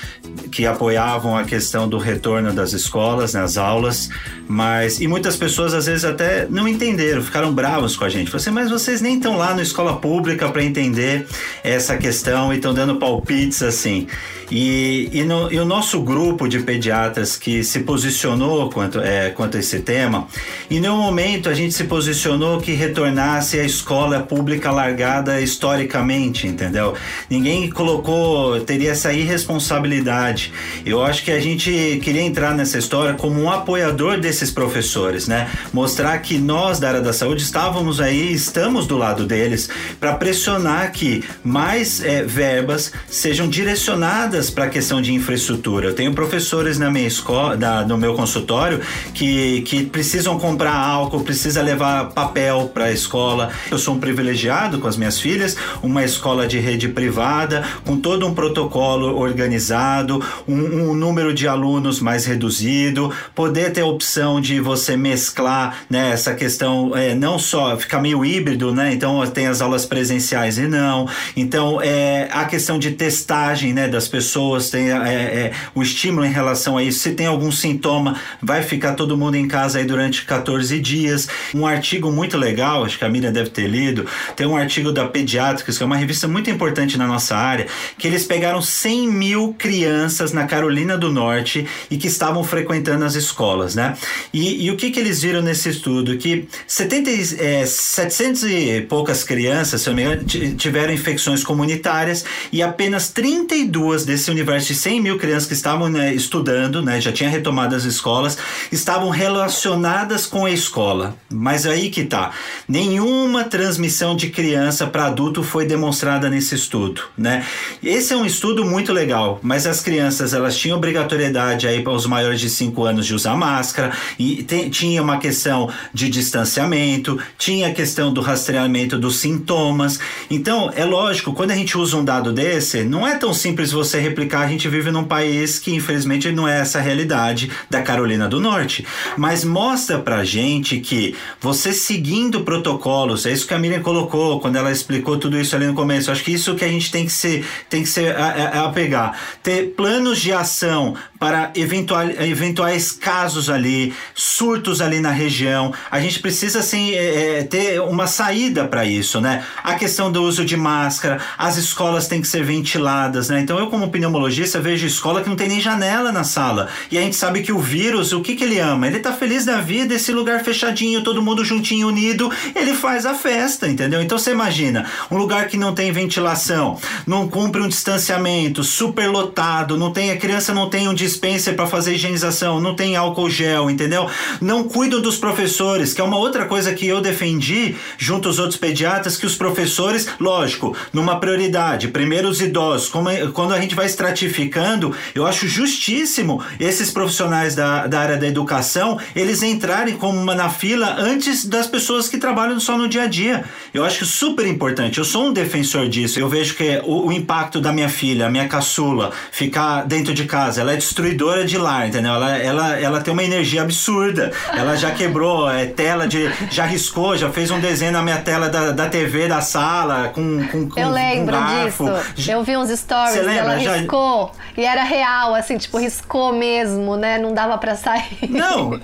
que 0.52 0.66
apoiavam 0.66 1.36
a 1.36 1.44
questão 1.44 1.88
do 1.88 1.98
retorno 1.98 2.52
das 2.52 2.72
escolas, 2.72 3.32
nas 3.34 3.56
aulas, 3.56 4.10
mas 4.48 5.00
e 5.00 5.08
muitas 5.08 5.36
pessoas 5.36 5.72
às 5.72 5.86
vezes 5.86 6.04
até 6.04 6.46
não 6.48 6.68
entenderam, 6.68 7.22
ficaram 7.22 7.52
bravos 7.52 7.96
com 7.96 8.04
a 8.04 8.08
gente. 8.08 8.30
Você, 8.30 8.48
assim, 8.48 8.50
mas 8.50 8.70
vocês 8.70 9.00
nem 9.00 9.16
estão 9.16 9.36
lá 9.36 9.54
na 9.54 9.62
escola 9.62 9.96
pública 9.96 10.48
para 10.48 10.62
entender 10.62 11.26
essa 11.64 11.96
questão 11.96 12.52
e 12.52 12.56
estão 12.56 12.74
dando 12.74 12.96
palpites 12.96 13.62
assim. 13.62 14.06
E, 14.50 15.08
e, 15.12 15.24
no, 15.24 15.52
e, 15.52 15.58
o 15.58 15.64
nosso 15.64 16.00
grupo 16.02 16.48
de 16.48 16.60
pediatras 16.60 17.36
que 17.36 17.64
se 17.64 17.80
posicionou 17.80 18.70
quanto, 18.70 19.00
é, 19.00 19.30
quanto 19.30 19.56
a 19.56 19.60
esse 19.60 19.80
tema, 19.80 20.28
em 20.70 20.78
nenhum 20.78 20.98
momento 20.98 21.48
a 21.48 21.54
gente 21.54 21.74
se 21.74 21.84
posicionou 21.84 22.60
que 22.60 22.72
retornasse 22.72 23.58
a 23.58 23.64
escola 23.64 24.20
pública 24.20 24.70
largada 24.70 25.40
historicamente, 25.40 26.46
entendeu? 26.46 26.94
Ninguém 27.28 27.68
colocou, 27.70 28.60
teria 28.60 28.92
essa 28.92 29.12
irresponsabilidade. 29.12 30.52
Eu 30.84 31.02
acho 31.02 31.24
que 31.24 31.32
a 31.32 31.40
gente 31.40 32.00
queria 32.02 32.22
entrar 32.22 32.54
nessa 32.54 32.78
história 32.78 33.14
como 33.14 33.40
um 33.40 33.50
apoiador 33.50 34.20
desses 34.20 34.50
professores, 34.50 35.26
né? 35.26 35.50
Mostrar 35.72 36.18
que 36.18 36.38
nós 36.38 36.78
da 36.78 36.88
área 36.88 37.00
da 37.00 37.12
saúde 37.12 37.42
estávamos 37.42 38.00
aí, 38.00 38.32
estamos 38.32 38.86
do 38.86 38.96
lado 38.96 39.26
deles 39.26 39.68
para 39.98 40.14
pressionar 40.14 40.92
que 40.92 41.24
mais 41.42 42.02
é, 42.04 42.22
verbas 42.22 42.92
sejam 43.08 43.48
direcionadas 43.48 44.35
para 44.50 44.64
a 44.64 44.68
questão 44.68 45.00
de 45.00 45.14
infraestrutura. 45.14 45.86
Eu 45.88 45.94
tenho 45.94 46.12
professores 46.12 46.78
na 46.78 46.90
minha 46.90 47.06
escola, 47.06 47.56
da, 47.56 47.86
no 47.86 47.96
meu 47.96 48.14
consultório, 48.14 48.80
que, 49.14 49.62
que 49.62 49.84
precisam 49.86 50.38
comprar 50.38 50.74
álcool, 50.74 51.20
precisa 51.20 51.62
levar 51.62 52.10
papel 52.10 52.70
para 52.72 52.84
a 52.84 52.92
escola. 52.92 53.50
Eu 53.70 53.78
sou 53.78 53.94
um 53.94 53.98
privilegiado 53.98 54.78
com 54.78 54.86
as 54.86 54.96
minhas 54.96 55.18
filhas, 55.18 55.56
uma 55.82 56.04
escola 56.04 56.46
de 56.46 56.58
rede 56.58 56.88
privada, 56.88 57.64
com 57.84 57.98
todo 57.98 58.26
um 58.26 58.34
protocolo 58.34 59.18
organizado, 59.18 60.22
um, 60.46 60.90
um 60.90 60.94
número 60.94 61.32
de 61.32 61.48
alunos 61.48 61.98
mais 62.00 62.26
reduzido, 62.26 63.10
poder 63.34 63.72
ter 63.72 63.80
a 63.80 63.86
opção 63.86 64.40
de 64.40 64.60
você 64.60 64.96
mesclar 64.96 65.78
né, 65.88 66.10
essa 66.12 66.34
questão, 66.34 66.94
é, 66.94 67.14
não 67.14 67.38
só 67.38 67.76
ficar 67.76 68.00
meio 68.00 68.24
híbrido, 68.24 68.72
né? 68.74 68.92
Então 68.92 69.26
tem 69.28 69.46
as 69.46 69.62
aulas 69.62 69.86
presenciais 69.86 70.58
e 70.58 70.68
não. 70.68 71.08
Então 71.34 71.80
é, 71.80 72.28
a 72.30 72.44
questão 72.44 72.78
de 72.78 72.90
testagem 72.90 73.72
né, 73.72 73.88
das 73.88 74.06
pessoas, 74.08 74.25
tem 74.70 74.90
é, 74.90 74.94
é, 74.94 75.52
o 75.74 75.82
estímulo 75.82 76.24
em 76.26 76.32
relação 76.32 76.76
a 76.76 76.82
isso. 76.82 77.00
Se 77.00 77.12
tem 77.12 77.26
algum 77.26 77.50
sintoma, 77.50 78.20
vai 78.42 78.62
ficar 78.62 78.94
todo 78.94 79.16
mundo 79.16 79.36
em 79.36 79.48
casa 79.48 79.78
aí 79.78 79.84
durante 79.84 80.24
14 80.24 80.78
dias. 80.80 81.28
Um 81.54 81.66
artigo 81.66 82.10
muito 82.10 82.36
legal, 82.36 82.84
acho 82.84 82.98
que 82.98 83.04
a 83.04 83.08
Miriam 83.08 83.32
deve 83.32 83.50
ter 83.50 83.66
lido, 83.66 84.06
tem 84.34 84.46
um 84.46 84.56
artigo 84.56 84.92
da 84.92 85.06
Pediatricas, 85.06 85.76
que 85.76 85.82
é 85.82 85.86
uma 85.86 85.96
revista 85.96 86.26
muito 86.26 86.50
importante 86.50 86.98
na 86.98 87.06
nossa 87.06 87.36
área, 87.36 87.66
que 87.98 88.06
eles 88.06 88.24
pegaram 88.24 88.60
100 88.60 89.08
mil 89.08 89.54
crianças 89.58 90.32
na 90.32 90.46
Carolina 90.46 90.96
do 90.96 91.10
Norte 91.12 91.66
e 91.90 91.96
que 91.96 92.06
estavam 92.06 92.42
frequentando 92.42 93.04
as 93.04 93.14
escolas, 93.14 93.74
né? 93.74 93.96
E, 94.32 94.66
e 94.66 94.70
o 94.70 94.76
que, 94.76 94.90
que 94.90 95.00
eles 95.00 95.22
viram 95.22 95.42
nesse 95.42 95.68
estudo? 95.68 96.16
Que 96.16 96.48
70, 96.66 97.10
é, 97.38 97.66
700 97.66 98.44
e 98.44 98.80
poucas 98.82 99.24
crianças, 99.24 99.82
se 99.82 99.88
eu 99.88 99.94
me 99.94 100.02
engano, 100.02 100.24
tiveram 100.56 100.92
infecções 100.92 101.42
comunitárias 101.42 102.24
e 102.52 102.62
apenas 102.62 103.08
32 103.08 104.04
desse 104.16 104.30
universo 104.30 104.68
de 104.68 104.74
100 104.74 105.00
mil 105.02 105.18
crianças 105.18 105.46
que 105.46 105.52
estavam 105.52 105.90
né, 105.90 106.14
estudando, 106.14 106.80
né, 106.80 106.98
já 106.98 107.12
tinha 107.12 107.28
retomado 107.28 107.76
as 107.76 107.84
escolas, 107.84 108.38
estavam 108.72 109.10
relacionadas 109.10 110.26
com 110.26 110.46
a 110.46 110.50
escola. 110.50 111.14
Mas 111.30 111.66
aí 111.66 111.90
que 111.90 112.04
tá, 112.04 112.30
nenhuma 112.66 113.44
transmissão 113.44 114.16
de 114.16 114.30
criança 114.30 114.86
para 114.86 115.06
adulto 115.06 115.42
foi 115.42 115.66
demonstrada 115.66 116.30
nesse 116.30 116.54
estudo, 116.54 117.02
né? 117.16 117.44
Esse 117.82 118.14
é 118.14 118.16
um 118.16 118.24
estudo 118.24 118.64
muito 118.64 118.92
legal, 118.92 119.38
mas 119.42 119.66
as 119.66 119.82
crianças 119.82 120.32
elas 120.32 120.56
tinham 120.56 120.78
obrigatoriedade 120.78 121.68
aí 121.68 121.82
para 121.82 121.92
os 121.92 122.06
maiores 122.06 122.40
de 122.40 122.48
5 122.48 122.84
anos 122.84 123.06
de 123.06 123.14
usar 123.14 123.36
máscara 123.36 123.92
e 124.18 124.42
tinha 124.70 125.02
uma 125.02 125.18
questão 125.18 125.70
de 125.92 126.08
distanciamento, 126.08 127.18
tinha 127.36 127.68
a 127.68 127.72
questão 127.72 128.12
do 128.12 128.22
rastreamento 128.22 128.98
dos 128.98 129.16
sintomas. 129.16 130.00
Então, 130.30 130.72
é 130.74 130.84
lógico, 130.84 131.34
quando 131.34 131.50
a 131.50 131.54
gente 131.54 131.76
usa 131.76 131.96
um 131.98 132.04
dado 132.04 132.32
desse, 132.32 132.82
não 132.82 133.06
é 133.06 133.16
tão 133.16 133.34
simples 133.34 133.72
você 133.72 134.05
replicar. 134.08 134.40
A 134.40 134.48
gente 134.48 134.68
vive 134.68 134.90
num 134.90 135.04
país 135.04 135.58
que, 135.58 135.74
infelizmente, 135.74 136.30
não 136.32 136.48
é 136.48 136.60
essa 136.60 136.78
a 136.78 136.82
realidade 136.82 137.50
da 137.70 137.82
Carolina 137.82 138.28
do 138.28 138.40
Norte. 138.40 138.86
Mas 139.16 139.44
mostra 139.44 139.98
pra 139.98 140.24
gente 140.24 140.80
que 140.80 141.14
você 141.40 141.72
seguindo 141.72 142.42
protocolos, 142.42 143.26
é 143.26 143.32
isso 143.32 143.46
que 143.46 143.54
a 143.54 143.58
Miriam 143.58 143.80
colocou 143.80 144.40
quando 144.40 144.56
ela 144.56 144.70
explicou 144.70 145.18
tudo 145.18 145.38
isso 145.38 145.54
ali 145.54 145.66
no 145.66 145.74
começo. 145.74 146.10
Acho 146.10 146.24
que 146.24 146.32
isso 146.32 146.54
que 146.54 146.64
a 146.64 146.68
gente 146.68 146.90
tem 146.90 147.04
que 147.04 147.12
ser, 147.12 147.44
tem 147.68 147.82
que 147.82 147.88
ser 147.88 148.16
a, 148.16 148.26
a, 148.26 148.64
a 148.66 148.68
pegar. 148.70 149.18
Ter 149.42 149.74
planos 149.76 150.20
de 150.20 150.32
ação 150.32 150.94
para 151.18 151.50
eventual, 151.54 152.04
eventuais 152.20 152.92
casos 152.92 153.48
ali, 153.48 153.94
surtos 154.14 154.80
ali 154.80 155.00
na 155.00 155.10
região. 155.10 155.72
A 155.90 156.00
gente 156.00 156.20
precisa 156.20 156.60
assim 156.60 156.92
é, 156.92 157.38
é 157.38 157.44
ter 157.44 157.80
uma 157.80 158.06
saída 158.06 158.66
para 158.66 158.84
isso, 158.84 159.20
né? 159.20 159.44
A 159.62 159.74
questão 159.74 160.10
do 160.10 160.22
uso 160.22 160.44
de 160.44 160.56
máscara, 160.56 161.20
as 161.38 161.56
escolas 161.56 162.08
têm 162.08 162.20
que 162.20 162.28
ser 162.28 162.44
ventiladas, 162.44 163.28
né? 163.28 163.40
Então 163.40 163.58
eu 163.58 163.68
como 163.68 163.90
pneumologista 163.96 164.60
vejo 164.60 164.86
escola 164.86 165.22
que 165.22 165.28
não 165.28 165.36
tem 165.36 165.48
nem 165.48 165.60
janela 165.60 166.12
na 166.12 166.24
sala 166.24 166.68
e 166.90 166.98
a 166.98 167.00
gente 167.00 167.16
sabe 167.16 167.42
que 167.42 167.52
o 167.52 167.58
vírus, 167.58 168.12
o 168.12 168.20
que 168.20 168.34
que 168.34 168.44
ele 168.44 168.58
ama? 168.58 168.86
Ele 168.86 169.00
tá 169.00 169.12
feliz 169.12 169.44
da 169.44 169.60
vida, 169.60 169.94
esse 169.94 170.12
lugar 170.12 170.44
fechadinho, 170.44 171.02
todo 171.02 171.22
mundo 171.22 171.44
juntinho, 171.44 171.88
unido, 171.88 172.30
ele 172.54 172.74
faz 172.74 173.06
a 173.06 173.14
festa, 173.14 173.68
entendeu? 173.68 174.02
Então 174.02 174.18
você 174.18 174.32
imagina 174.32 174.86
um 175.10 175.16
lugar 175.16 175.48
que 175.48 175.56
não 175.56 175.74
tem 175.74 175.92
ventilação, 175.92 176.78
não 177.06 177.28
cumpre 177.28 177.60
um 177.60 177.68
distanciamento, 177.68 178.62
super 178.62 179.08
lotado, 179.08 179.76
não 179.76 179.92
tem 179.92 180.10
a 180.10 180.16
criança 180.16 180.52
não 180.52 180.68
tem 180.68 180.88
um 180.88 180.94
dispenser 180.94 181.54
para 181.54 181.66
fazer 181.66 181.94
higienização, 181.94 182.60
não 182.60 182.74
tem 182.74 182.96
álcool 182.96 183.30
gel, 183.30 183.70
entendeu? 183.70 184.08
Não 184.40 184.64
cuidam 184.64 185.00
dos 185.00 185.16
professores, 185.16 185.92
que 185.92 186.00
é 186.00 186.04
uma 186.04 186.18
outra 186.18 186.44
coisa 186.44 186.74
que 186.74 186.86
eu 186.86 187.00
defendi 187.00 187.76
junto 187.98 188.28
aos 188.28 188.38
outros 188.38 188.58
pediatras, 188.58 189.16
que 189.16 189.26
os 189.26 189.36
professores, 189.36 190.08
lógico, 190.20 190.76
numa 190.92 191.18
prioridade, 191.18 191.88
primeiro 191.88 192.28
os 192.28 192.40
idosos, 192.40 192.88
como, 192.88 193.08
é, 193.08 193.26
quando 193.28 193.54
a 193.54 193.60
gente 193.60 193.74
vai 193.74 193.85
estratificando, 193.86 194.94
eu 195.14 195.26
acho 195.26 195.48
justíssimo 195.48 196.42
esses 196.58 196.90
profissionais 196.90 197.54
da, 197.54 197.86
da 197.86 198.00
área 198.00 198.16
da 198.16 198.26
educação, 198.26 198.98
eles 199.14 199.42
entrarem 199.42 199.96
como 199.96 200.18
uma 200.20 200.34
na 200.34 200.48
fila 200.48 200.96
antes 200.98 201.44
das 201.44 201.66
pessoas 201.66 202.08
que 202.08 202.18
trabalham 202.18 202.58
só 202.60 202.76
no 202.76 202.88
dia 202.88 203.02
a 203.02 203.06
dia. 203.06 203.44
Eu 203.72 203.84
acho 203.84 204.04
super 204.04 204.46
importante, 204.46 204.98
eu 204.98 205.04
sou 205.04 205.26
um 205.26 205.32
defensor 205.32 205.88
disso, 205.88 206.18
eu 206.18 206.28
vejo 206.28 206.54
que 206.54 206.80
o, 206.84 207.06
o 207.06 207.12
impacto 207.12 207.60
da 207.60 207.72
minha 207.72 207.88
filha, 207.88 208.26
a 208.26 208.30
minha 208.30 208.48
caçula, 208.48 209.12
ficar 209.30 209.84
dentro 209.84 210.12
de 210.12 210.24
casa, 210.24 210.60
ela 210.60 210.72
é 210.72 210.76
destruidora 210.76 211.44
de 211.44 211.56
lar, 211.56 211.88
entendeu? 211.88 212.12
Ela, 212.12 212.36
ela, 212.36 212.80
ela 212.80 213.00
tem 213.00 213.12
uma 213.12 213.22
energia 213.22 213.62
absurda. 213.62 214.32
Ela 214.52 214.76
já 214.76 214.90
quebrou 214.90 215.50
é, 215.50 215.66
tela 215.66 216.06
de. 216.06 216.30
Já 216.50 216.64
riscou, 216.64 217.16
já 217.16 217.30
fez 217.30 217.50
um 217.50 217.60
desenho 217.60 217.92
na 217.92 218.02
minha 218.02 218.18
tela 218.18 218.48
da, 218.48 218.72
da 218.72 218.88
TV 218.88 219.28
da 219.28 219.40
sala 219.40 220.08
com. 220.08 220.46
com, 220.48 220.68
com 220.68 220.80
eu 220.80 220.90
lembro 220.90 221.36
disso. 221.36 221.84
Eu 222.30 222.42
vi 222.42 222.56
uns 222.56 222.70
stories 222.70 223.16
ela 223.16 223.56
riscou 223.80 224.32
e 224.56 224.64
era 224.64 224.82
real, 224.82 225.34
assim, 225.34 225.58
tipo, 225.58 225.78
riscou 225.78 226.32
mesmo, 226.32 226.96
né? 226.96 227.18
Não 227.18 227.32
dava 227.32 227.58
pra 227.58 227.74
sair. 227.74 228.28
Não! 228.28 228.80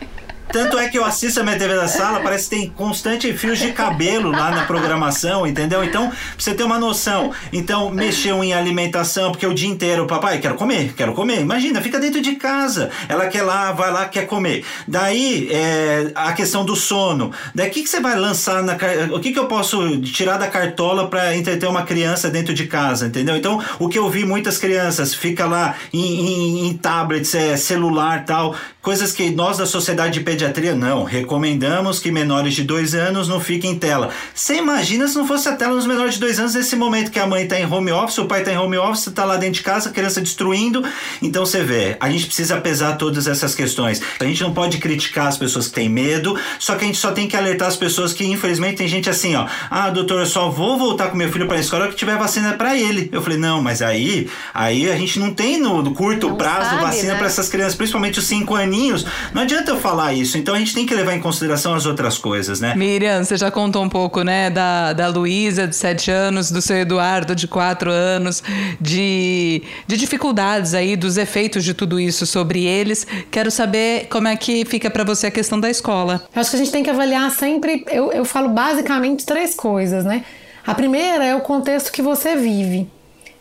Tanto 0.50 0.78
é 0.78 0.88
que 0.88 0.98
eu 0.98 1.05
assisto 1.05 1.40
a 1.40 1.42
minha 1.42 1.59
TV 1.59 1.74
da 1.74 1.88
sala, 1.88 2.20
parece 2.20 2.48
que 2.48 2.57
tem 2.57 2.70
constante 2.70 3.33
fios 3.33 3.59
de 3.59 3.72
cabelo 3.72 4.31
lá 4.31 4.50
na 4.50 4.64
programação, 4.64 5.46
entendeu? 5.46 5.83
Então, 5.83 6.09
pra 6.09 6.18
você 6.37 6.55
ter 6.55 6.62
uma 6.62 6.78
noção. 6.78 7.33
Então, 7.52 7.90
mexeu 7.90 8.42
em 8.44 8.52
alimentação, 8.52 9.31
porque 9.31 9.46
o 9.46 9.55
dia 9.55 9.68
inteiro, 9.68 10.07
papai, 10.07 10.38
quero 10.40 10.55
comer, 10.55 10.92
quero 10.94 11.14
comer. 11.14 11.40
Imagina, 11.40 11.81
fica 11.81 11.98
dentro 11.98 12.20
de 12.20 12.37
casa. 12.37 12.90
Ela 13.09 13.26
quer 13.28 13.42
lá, 13.42 13.72
vai 13.72 13.90
lá, 13.90 14.07
quer 14.07 14.26
comer. 14.26 14.64
Daí, 14.87 15.48
é, 15.50 16.12
a 16.14 16.33
questão 16.33 16.64
do 16.64 16.76
sono. 16.76 17.33
Daí, 17.55 17.68
o 17.68 17.70
que, 17.70 17.83
que 17.83 17.88
você 17.88 18.00
vai 18.00 18.16
lançar 18.16 18.62
na. 18.62 18.76
O 19.12 19.20
que, 19.20 19.33
que 19.33 19.38
eu 19.38 19.46
posso 19.46 20.00
tirar 20.02 20.37
da 20.37 20.48
cartola 20.48 21.09
para 21.09 21.37
entreter 21.37 21.68
uma 21.68 21.83
criança 21.83 22.28
dentro 22.28 22.52
de 22.52 22.66
casa, 22.66 23.07
entendeu? 23.07 23.37
Então, 23.37 23.62
o 23.78 23.88
que 23.88 23.98
eu 23.98 24.09
vi 24.11 24.24
muitas 24.24 24.59
crianças, 24.59 25.14
fica 25.14 25.46
lá 25.46 25.76
em, 25.92 26.00
em, 26.00 26.66
em 26.68 26.76
tablets, 26.76 27.35
é, 27.35 27.57
celular 27.57 28.24
tal, 28.24 28.55
coisas 28.83 29.12
que 29.12 29.31
nós 29.31 29.57
da 29.57 29.66
sociedade 29.66 30.14
de 30.14 30.20
pediatria 30.33 30.75
não. 30.75 31.05
Recomendamos 31.05 31.99
que 31.99 32.11
menores 32.11 32.55
de 32.55 32.64
dois 32.64 32.95
anos 32.95 33.29
não 33.29 33.38
fiquem 33.38 33.73
em 33.73 33.79
tela. 33.79 34.09
Você 34.35 34.57
imagina 34.57 35.07
se 35.07 35.14
não 35.14 35.27
fosse 35.27 35.47
a 35.47 35.53
tela 35.55 35.75
nos 35.75 35.87
menores 35.87 36.14
de 36.14 36.21
dois 36.21 36.38
anos 36.38 36.55
nesse 36.55 36.75
momento 36.75 37.11
que 37.11 37.18
a 37.18 37.27
mãe 37.27 37.45
está 37.45 37.61
em 37.61 37.71
home 37.71 37.92
office, 37.92 38.16
o 38.16 38.25
pai 38.25 38.40
está 38.40 38.51
em 38.51 38.57
home 38.57 38.79
office, 38.79 39.09
está 39.09 39.27
lá 39.27 39.37
dentro 39.37 39.57
de 39.57 39.62
casa, 39.62 39.90
a 39.90 39.92
criança 39.92 40.23
destruindo. 40.23 40.83
Então 41.21 41.45
você 41.45 41.62
vê, 41.62 41.99
a 42.01 42.11
gente 42.11 42.27
precisa 42.27 42.59
pesar 42.59 42.97
todas 42.97 43.27
essas 43.27 43.55
questões. 43.55 44.01
A 44.18 44.25
gente 44.25 44.42
não 44.42 44.55
pode 44.55 44.79
criticar 44.79 45.27
as 45.27 45.37
pessoas 45.37 45.68
que 45.68 45.75
têm 45.75 45.88
medo, 45.88 46.38
só 46.59 46.77
que 46.77 46.85
a 46.85 46.87
gente 46.87 46.99
só 46.99 47.12
tem 47.12 47.29
que 47.29 47.37
alertar 47.37 47.68
as 47.68 47.77
pessoas 47.77 48.14
que 48.14 48.25
infelizmente 48.25 48.79
tem 48.79 48.88
gente 48.88 49.11
assim, 49.11 49.35
ó. 49.35 49.47
Ah, 49.71 49.90
doutor, 49.90 50.21
eu 50.21 50.27
só 50.27 50.49
vou 50.49 50.79
voltar 50.79 51.09
com 51.09 51.16
meu 51.16 51.31
filho 51.31 51.47
para 51.47 51.59
a 51.59 51.61
escola 51.61 51.88
que 51.88 51.95
tiver 51.95 52.16
vacina 52.16 52.55
para 52.55 52.75
ele. 52.75 53.11
Eu 53.12 53.21
falei, 53.21 53.38
não, 53.38 53.61
mas 53.61 53.83
aí, 53.83 54.31
aí 54.55 54.90
a 54.90 54.97
gente 54.97 55.18
não 55.18 55.35
tem 55.35 55.61
no, 55.61 55.83
no 55.83 55.92
curto 55.92 56.31
não 56.31 56.37
prazo 56.37 56.71
sabe, 56.71 56.83
vacina 56.83 57.12
né? 57.12 57.18
para 57.18 57.27
essas 57.27 57.51
crianças, 57.51 57.75
principalmente 57.75 58.18
os 58.18 58.27
cinco 58.27 58.55
aninhos. 58.55 59.05
Não 59.35 59.42
adianta 59.42 59.71
eu 59.71 59.77
falar 59.79 60.14
isso. 60.14 60.21
Então 60.38 60.54
a 60.54 60.58
gente 60.58 60.74
tem 60.74 60.87
que 60.87 60.94
levar 60.94 61.14
em 61.14 61.20
consideração 61.20 61.74
as 61.74 61.87
outras 61.87 62.18
coisas, 62.18 62.61
né? 62.61 62.74
Miriam, 62.76 63.22
você 63.22 63.37
já 63.37 63.50
contou 63.50 63.82
um 63.82 63.88
pouco, 63.88 64.22
né, 64.22 64.50
da, 64.50 64.92
da 64.92 65.08
Luísa, 65.08 65.66
de 65.66 65.76
7 65.76 66.11
anos, 66.11 66.50
do 66.50 66.61
seu 66.62 66.76
Eduardo, 66.76 67.35
de 67.35 67.46
4 67.48 67.90
anos, 67.90 68.42
de, 68.80 69.62
de 69.87 69.96
dificuldades 69.96 70.74
aí, 70.74 70.96
dos 70.96 71.16
efeitos 71.16 71.64
de 71.64 71.74
tudo 71.74 71.98
isso 71.98 72.26
sobre 72.26 72.64
eles. 72.64 73.06
Quero 73.30 73.50
saber 73.50 74.06
como 74.08 74.28
é 74.28 74.37
que 74.37 74.64
fica 74.64 74.90
para 74.90 75.04
você 75.04 75.26
a 75.26 75.30
questão 75.30 75.58
da 75.58 75.70
escola. 75.70 76.22
Eu 76.35 76.40
acho 76.40 76.50
que 76.50 76.56
a 76.56 76.58
gente 76.58 76.72
tem 76.72 76.82
que 76.82 76.90
avaliar 76.90 77.30
sempre, 77.30 77.85
eu, 77.90 78.12
eu 78.12 78.24
falo 78.24 78.48
basicamente 78.48 79.26
três 79.26 79.54
coisas, 79.54 80.04
né? 80.04 80.24
A 80.66 80.74
primeira 80.74 81.24
é 81.24 81.35
o 81.35 81.40
contexto 81.40 81.90
que 81.90 82.00
você 82.00 82.37
vive. 82.37 82.88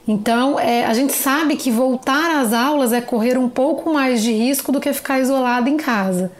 Então, 0.07 0.59
é, 0.59 0.85
a 0.85 0.93
gente 0.93 1.13
sabe 1.13 1.55
que 1.55 1.69
voltar 1.69 2.41
às 2.41 2.53
aulas 2.53 2.91
é 2.91 2.99
correr 2.99 3.37
um 3.37 3.47
pouco 3.47 3.93
mais 3.93 4.21
de 4.21 4.31
risco 4.31 4.71
do 4.71 4.79
que 4.79 4.91
ficar 4.91 5.19
isolado 5.19 5.69
em 5.69 5.77
casa. 5.77 6.31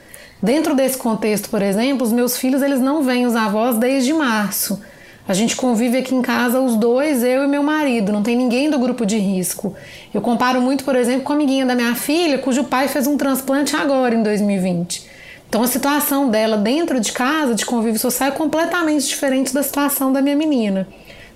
Dentro 0.41 0.75
desse 0.75 0.97
contexto, 0.97 1.49
por 1.49 1.61
exemplo, 1.61 2.05
os 2.05 2.11
meus 2.11 2.37
filhos 2.37 2.61
eles 2.61 2.79
não 2.79 3.03
veem 3.03 3.25
os 3.25 3.35
avós 3.35 3.77
desde 3.77 4.11
março. 4.11 4.81
A 5.27 5.33
gente 5.33 5.55
convive 5.55 5.97
aqui 5.97 6.15
em 6.15 6.21
casa 6.21 6.59
os 6.59 6.75
dois, 6.75 7.23
eu 7.23 7.43
e 7.43 7.47
meu 7.47 7.61
marido, 7.61 8.11
não 8.11 8.23
tem 8.23 8.35
ninguém 8.35 8.69
do 8.69 8.79
grupo 8.79 9.05
de 9.05 9.17
risco. 9.17 9.75
Eu 10.13 10.19
comparo 10.19 10.59
muito, 10.59 10.83
por 10.83 10.95
exemplo, 10.95 11.23
com 11.23 11.33
a 11.33 11.35
amiguinha 11.35 11.65
da 11.65 11.75
minha 11.75 11.95
filha, 11.95 12.39
cujo 12.39 12.63
pai 12.63 12.87
fez 12.87 13.05
um 13.05 13.17
transplante 13.17 13.75
agora 13.75 14.15
em 14.15 14.23
2020. 14.23 15.09
Então 15.47 15.61
a 15.61 15.67
situação 15.67 16.29
dela 16.29 16.57
dentro 16.57 16.99
de 16.99 17.11
casa, 17.11 17.53
de 17.53 17.65
convívio 17.65 17.99
social, 17.99 18.29
é 18.29 18.31
completamente 18.31 19.07
diferente 19.07 19.53
da 19.53 19.61
situação 19.61 20.11
da 20.11 20.21
minha 20.21 20.35
menina. 20.35 20.87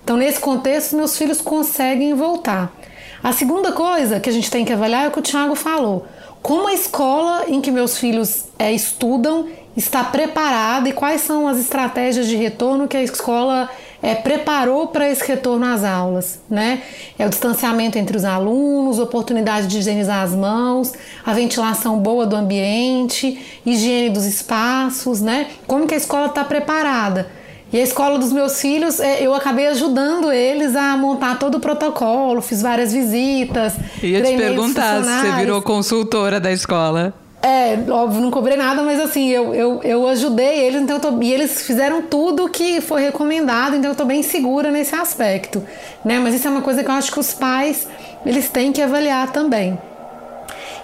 Então, 0.02 0.16
nesse 0.16 0.38
contexto, 0.38 0.94
meus 0.94 1.18
filhos 1.18 1.40
conseguem 1.40 2.14
voltar. 2.14 2.72
A 3.22 3.32
segunda 3.32 3.72
coisa 3.72 4.20
que 4.20 4.30
a 4.30 4.32
gente 4.32 4.48
tem 4.48 4.64
que 4.64 4.72
avaliar 4.72 5.04
é 5.04 5.08
o 5.08 5.10
que 5.10 5.18
o 5.18 5.22
Tiago 5.22 5.56
falou. 5.56 6.06
Como 6.46 6.68
a 6.68 6.74
escola 6.74 7.46
em 7.48 7.60
que 7.60 7.72
meus 7.72 7.98
filhos 7.98 8.44
é, 8.56 8.72
estudam 8.72 9.48
está 9.76 10.04
preparada 10.04 10.88
e 10.88 10.92
quais 10.92 11.22
são 11.22 11.48
as 11.48 11.58
estratégias 11.58 12.28
de 12.28 12.36
retorno 12.36 12.86
que 12.86 12.96
a 12.96 13.02
escola 13.02 13.68
é, 14.00 14.14
preparou 14.14 14.86
para 14.86 15.10
esse 15.10 15.26
retorno 15.26 15.66
às 15.66 15.82
aulas, 15.82 16.38
né? 16.48 16.82
É 17.18 17.26
o 17.26 17.28
distanciamento 17.28 17.98
entre 17.98 18.16
os 18.16 18.24
alunos, 18.24 19.00
oportunidade 19.00 19.66
de 19.66 19.78
higienizar 19.78 20.22
as 20.22 20.36
mãos, 20.36 20.92
a 21.24 21.32
ventilação 21.32 21.98
boa 21.98 22.24
do 22.24 22.36
ambiente, 22.36 23.60
higiene 23.66 24.10
dos 24.10 24.24
espaços, 24.24 25.20
né? 25.20 25.48
Como 25.66 25.84
que 25.84 25.94
a 25.94 25.96
escola 25.96 26.26
está 26.26 26.44
preparada? 26.44 27.28
E 27.72 27.80
a 27.80 27.82
escola 27.82 28.18
dos 28.18 28.32
meus 28.32 28.60
filhos, 28.60 29.00
é, 29.00 29.26
eu 29.26 29.34
acabei 29.34 29.66
ajudando 29.66 30.30
eles 30.30 30.76
a 30.76 30.96
montar 30.96 31.38
todo 31.38 31.56
o 31.56 31.60
protocolo, 31.60 32.40
fiz 32.40 32.62
várias 32.62 32.92
visitas. 32.92 33.74
Ia 34.02 34.22
te 34.22 34.36
perguntar 34.36 35.02
se 35.02 35.10
você 35.10 35.32
virou 35.32 35.60
consultora 35.60 36.38
da 36.38 36.52
escola. 36.52 37.12
É, 37.42 37.78
óbvio, 37.90 38.20
não 38.22 38.30
cobrei 38.30 38.56
nada, 38.56 38.82
mas 38.82 38.98
assim, 38.98 39.28
eu, 39.28 39.54
eu, 39.54 39.80
eu 39.82 40.08
ajudei 40.08 40.66
eles, 40.66 40.82
então 40.82 40.98
tô, 40.98 41.20
e 41.22 41.32
eles 41.32 41.62
fizeram 41.62 42.02
tudo 42.02 42.48
que 42.48 42.80
foi 42.80 43.02
recomendado, 43.02 43.76
então 43.76 43.90
eu 43.90 43.94
tô 43.94 44.04
bem 44.04 44.22
segura 44.22 44.70
nesse 44.70 44.94
aspecto, 44.94 45.62
né? 46.04 46.18
Mas 46.18 46.34
isso 46.34 46.48
é 46.48 46.50
uma 46.50 46.62
coisa 46.62 46.82
que 46.82 46.90
eu 46.90 46.94
acho 46.94 47.12
que 47.12 47.20
os 47.20 47.34
pais, 47.34 47.86
eles 48.24 48.48
têm 48.48 48.72
que 48.72 48.82
avaliar 48.82 49.30
também. 49.30 49.78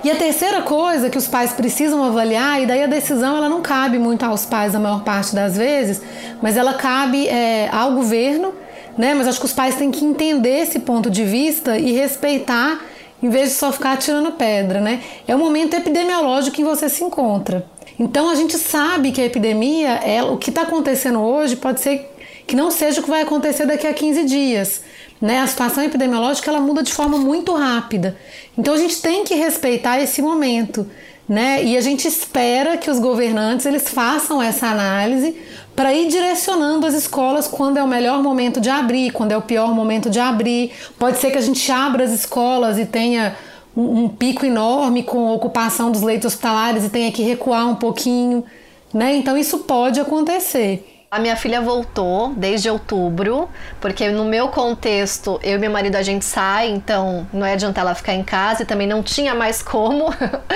E 0.05 0.11
a 0.11 0.17
terceira 0.17 0.63
coisa 0.63 1.09
que 1.09 1.17
os 1.17 1.29
pais 1.29 1.53
precisam 1.53 2.03
avaliar, 2.03 2.61
e 2.61 2.67
daí 2.67 2.83
a 2.83 2.89
decisão 2.89 3.37
ela 3.37 3.49
não 3.49 3.63
cabe 3.63 3.99
muito 3.99 4.25
aos 4.25 4.45
pais 4.45 4.75
a 4.75 4.81
maior 4.81 5.05
parte 5.05 5.33
das 5.33 5.57
vezes, 5.57 6.03
mas 6.43 6.57
ela 6.57 6.75
cabe 6.75 7.29
é, 7.29 7.69
ao 7.71 7.93
governo, 7.93 8.53
né? 8.99 9.15
Mas 9.15 9.29
acho 9.29 9.39
que 9.39 9.47
os 9.47 9.53
pais 9.53 9.77
têm 9.77 9.93
que 9.93 10.05
entender 10.05 10.63
esse 10.63 10.81
ponto 10.81 11.09
de 11.09 11.25
vista 11.25 11.79
e 11.79 11.93
respeitar 11.93 12.81
em 13.23 13.29
vez 13.29 13.51
de 13.51 13.55
só 13.55 13.71
ficar 13.71 13.97
tirando 13.97 14.33
pedra, 14.33 14.81
né? 14.81 15.01
É 15.29 15.37
o 15.37 15.39
momento 15.39 15.75
epidemiológico 15.75 16.57
que 16.57 16.65
você 16.65 16.89
se 16.89 17.05
encontra. 17.05 17.65
Então 17.97 18.29
a 18.29 18.35
gente 18.35 18.59
sabe 18.59 19.13
que 19.13 19.21
a 19.21 19.25
epidemia, 19.25 20.01
é, 20.05 20.21
o 20.23 20.37
que 20.37 20.51
está 20.51 20.63
acontecendo 20.63 21.21
hoje 21.21 21.55
pode 21.55 21.81
ser 21.81 22.11
que 22.45 22.57
não 22.57 22.73
seja 22.73 23.01
o 23.01 23.05
que 23.05 23.11
vai 23.11 23.23
acontecer 23.23 23.67
daqui 23.67 23.87
a 23.87 23.95
15 23.95 24.25
dias. 24.25 24.83
Né? 25.23 25.39
A 25.39 25.47
situação 25.47 25.85
epidemiológica 25.85 26.51
ela 26.51 26.59
muda 26.59 26.83
de 26.83 26.93
forma 26.93 27.17
muito 27.17 27.55
rápida. 27.55 28.17
Então 28.59 28.75
a 28.75 28.77
gente 28.77 29.01
tem 29.01 29.23
que 29.23 29.37
respeitar 29.37 30.01
esse 30.01 30.21
momento. 30.21 30.85
Né? 31.29 31.65
E 31.65 31.77
a 31.77 31.81
gente 31.81 32.09
espera 32.09 32.77
que 32.77 32.91
os 32.91 32.99
governantes 32.99 33.65
eles 33.65 33.89
façam 33.89 34.43
essa 34.43 34.67
análise 34.67 35.37
para 35.77 35.95
ir 35.95 36.09
direcionando 36.09 36.85
as 36.85 36.95
escolas 36.95 37.47
quando 37.47 37.77
é 37.77 37.83
o 37.83 37.87
melhor 37.87 38.21
momento 38.21 38.61
de 38.61 38.69
abrir, 38.69 39.13
quando 39.13 39.31
é 39.31 39.37
o 39.37 39.41
pior 39.41 39.73
momento 39.73 40.11
de 40.11 40.19
abrir. 40.19 40.73
Pode 40.99 41.19
ser 41.19 41.31
que 41.31 41.39
a 41.39 41.43
gente 41.43 41.71
abra 41.71 42.03
as 42.03 42.11
escolas 42.11 42.77
e 42.77 42.85
tenha 42.85 43.37
um, 43.77 44.05
um 44.05 44.09
pico 44.09 44.45
enorme 44.45 45.05
com 45.05 45.29
a 45.29 45.33
ocupação 45.35 45.93
dos 45.93 46.03
leitos 46.03 46.33
hospitalares 46.33 46.85
e 46.85 46.91
tenha 46.91 47.13
que 47.13 47.23
recuar 47.23 47.69
um 47.69 47.77
pouquinho, 47.77 48.45
né? 48.93 49.15
Então 49.15 49.39
isso 49.39 49.61
pode 49.61 50.01
acontecer. 50.01 50.92
A 51.13 51.19
minha 51.19 51.37
filha 51.37 51.61
voltou 51.61 52.33
desde 52.35 52.71
outubro, 52.71 53.47
porque 53.83 54.09
no 54.09 54.25
meu 54.25 54.49
contexto, 54.49 55.39
eu 55.43 55.57
e 55.57 55.59
meu 55.59 55.71
marido 55.71 55.97
a 55.97 56.03
gente 56.03 56.25
sai, 56.25 56.71
então 56.71 57.29
não 57.31 57.45
é 57.45 57.53
adiantar 57.53 57.85
ela 57.85 57.95
ficar 57.95 58.15
em 58.15 58.25
casa 58.25 58.63
e 58.63 58.65
também 58.65 58.87
não 58.87 59.03
tinha 59.03 59.35
mais 59.35 59.63
como, 59.63 60.07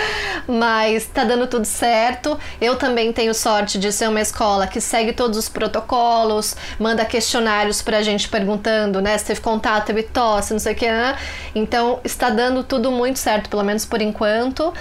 mas 0.49 1.05
tá 1.09 1.25
dando 1.25 1.47
tudo 1.47 1.67
certo. 1.67 2.39
Eu 2.59 2.77
também 2.77 3.13
tenho 3.13 3.35
sorte 3.35 3.79
de 3.79 3.93
ser 3.93 4.09
uma 4.09 4.23
escola 4.23 4.67
que 4.67 4.81
segue 4.81 5.13
todos 5.13 5.37
os 5.37 5.47
protocolos, 5.47 6.57
manda 6.81 7.05
questionários 7.05 7.83
pra 7.83 8.01
gente 8.01 8.27
perguntando, 8.27 9.03
né, 9.03 9.19
se 9.19 9.27
teve 9.27 9.43
contato, 9.43 9.85
teve 9.85 10.05
tosse, 10.05 10.55
não 10.55 10.59
sei 10.59 10.73
o 10.73 10.77
que, 10.77 10.91
né? 10.91 11.19
Então 11.55 12.01
está 12.03 12.31
dando 12.31 12.65
tudo 12.65 12.91
muito 12.91 13.19
certo, 13.19 13.51
pelo 13.51 13.63
menos 13.63 13.85
por 13.85 14.01
enquanto. 14.01 14.73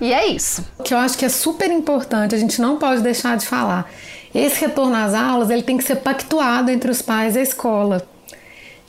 E 0.00 0.10
é 0.10 0.26
isso. 0.26 0.64
O 0.78 0.84
que 0.84 0.94
eu 0.94 0.98
acho 0.98 1.18
que 1.18 1.24
é 1.26 1.28
super 1.28 1.70
importante, 1.70 2.34
a 2.34 2.38
gente 2.38 2.62
não 2.62 2.78
pode 2.78 3.02
deixar 3.02 3.36
de 3.36 3.44
falar 3.44 3.90
esse 4.34 4.60
retorno 4.60 4.94
às 4.94 5.14
aulas 5.14 5.50
ele 5.50 5.62
tem 5.62 5.76
que 5.76 5.84
ser 5.84 5.96
pactuado 5.96 6.70
entre 6.70 6.90
os 6.90 7.02
pais 7.02 7.36
e 7.36 7.38
a 7.38 7.42
escola. 7.42 8.06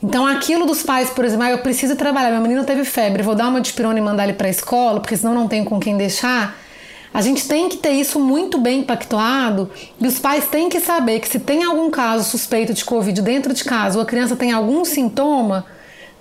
Então, 0.02 0.26
aquilo 0.26 0.66
dos 0.66 0.82
pais, 0.82 1.10
por 1.10 1.26
exemplo, 1.26 1.46
ah, 1.46 1.52
eu 1.52 1.60
preciso 1.60 1.96
trabalhar, 1.96 2.32
meu 2.32 2.42
menino 2.42 2.64
teve 2.64 2.86
febre, 2.86 3.22
vou 3.22 3.36
dar 3.36 3.50
uma 3.50 3.60
dipirona 3.60 4.00
e 4.00 4.02
mandar 4.02 4.24
ele 4.24 4.34
para 4.34 4.48
a 4.48 4.52
escola, 4.52 5.02
porque 5.02 5.18
senão 5.18 5.34
não 5.34 5.48
tenho 5.48 5.66
com 5.66 5.80
quem 5.80 5.98
deixar. 5.98 6.58
A 7.14 7.22
gente 7.22 7.48
tem 7.48 7.68
que 7.68 7.78
ter 7.78 7.92
isso 7.92 8.20
muito 8.20 8.58
bem 8.60 8.84
pactuado 8.84 9.70
e 10.00 10.08
os 10.08 10.20
pais 10.20 10.48
têm 10.48 10.70
que 10.70 10.80
saber 10.80 11.20
que 11.20 11.28
se 11.28 11.40
tem 11.40 11.64
algum 11.64 11.90
caso 11.90 12.30
suspeito 12.30 12.74
de 12.74 12.86
Covid 12.86 13.22
dentro 13.22 13.54
de 13.54 13.64
casa 13.64 13.98
ou 13.98 14.04
a 14.04 14.06
criança 14.06 14.36
tem 14.36 14.52
algum 14.52 14.86
sintoma, 14.86 15.66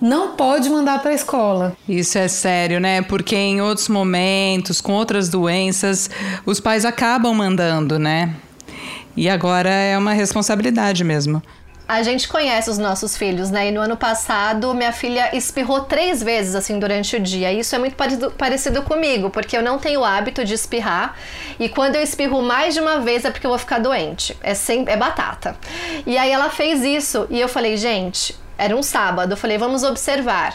não 0.01 0.35
pode 0.35 0.71
mandar 0.71 1.01
para 1.01 1.11
a 1.11 1.15
escola. 1.15 1.77
Isso 1.89 2.17
é 2.19 2.27
sério, 2.27 2.81
né? 2.81 3.03
Porque 3.03 3.37
em 3.37 3.61
outros 3.61 3.89
momentos, 3.89 4.81
com 4.81 4.93
outras 4.93 5.29
doenças, 5.29 6.09
os 6.47 6.59
pais 6.59 6.85
acabam 6.85 7.35
mandando, 7.35 7.99
né? 7.99 8.35
E 9.19 9.29
agora 9.29 9.69
é 9.69 9.99
uma 9.99 10.13
responsabilidade 10.13 11.03
mesmo. 11.03 11.43
A 11.89 12.05
gente 12.05 12.29
conhece 12.29 12.71
os 12.71 12.79
nossos 12.79 13.17
filhos, 13.17 13.51
né? 13.51 13.67
E 13.67 13.73
no 13.73 13.81
ano 13.81 13.97
passado, 13.97 14.73
minha 14.75 14.93
filha 14.93 15.37
espirrou 15.37 15.81
três 15.81 16.23
vezes, 16.23 16.55
assim, 16.55 16.79
durante 16.79 17.17
o 17.17 17.21
dia. 17.21 17.53
Isso 17.53 17.75
é 17.75 17.81
muito 17.81 17.97
parecido, 18.37 18.83
comigo, 18.83 19.29
porque 19.29 19.57
eu 19.57 19.63
não 19.63 19.77
tenho 19.77 20.03
o 20.03 20.05
hábito 20.05 20.45
de 20.45 20.55
espirrar. 20.55 21.17
E 21.59 21.69
quando 21.69 21.97
eu 21.97 22.03
espirro 22.03 22.41
mais 22.41 22.75
de 22.75 22.81
uma 22.81 23.01
vez 23.01 23.25
é 23.25 23.31
porque 23.33 23.45
eu 23.45 23.51
vou 23.51 23.59
ficar 23.59 23.81
doente. 23.81 24.37
É, 24.41 24.55
sem, 24.55 24.85
é 24.87 24.97
batata. 24.97 25.57
E 26.07 26.17
aí 26.17 26.31
ela 26.31 26.49
fez 26.49 26.85
isso. 26.85 27.27
E 27.29 27.41
eu 27.41 27.49
falei, 27.49 27.77
gente, 27.77 28.39
era 28.57 28.77
um 28.77 28.85
sábado. 28.85 29.33
Eu 29.33 29.37
falei, 29.37 29.59
vamos 29.59 29.83
observar. 29.83 30.55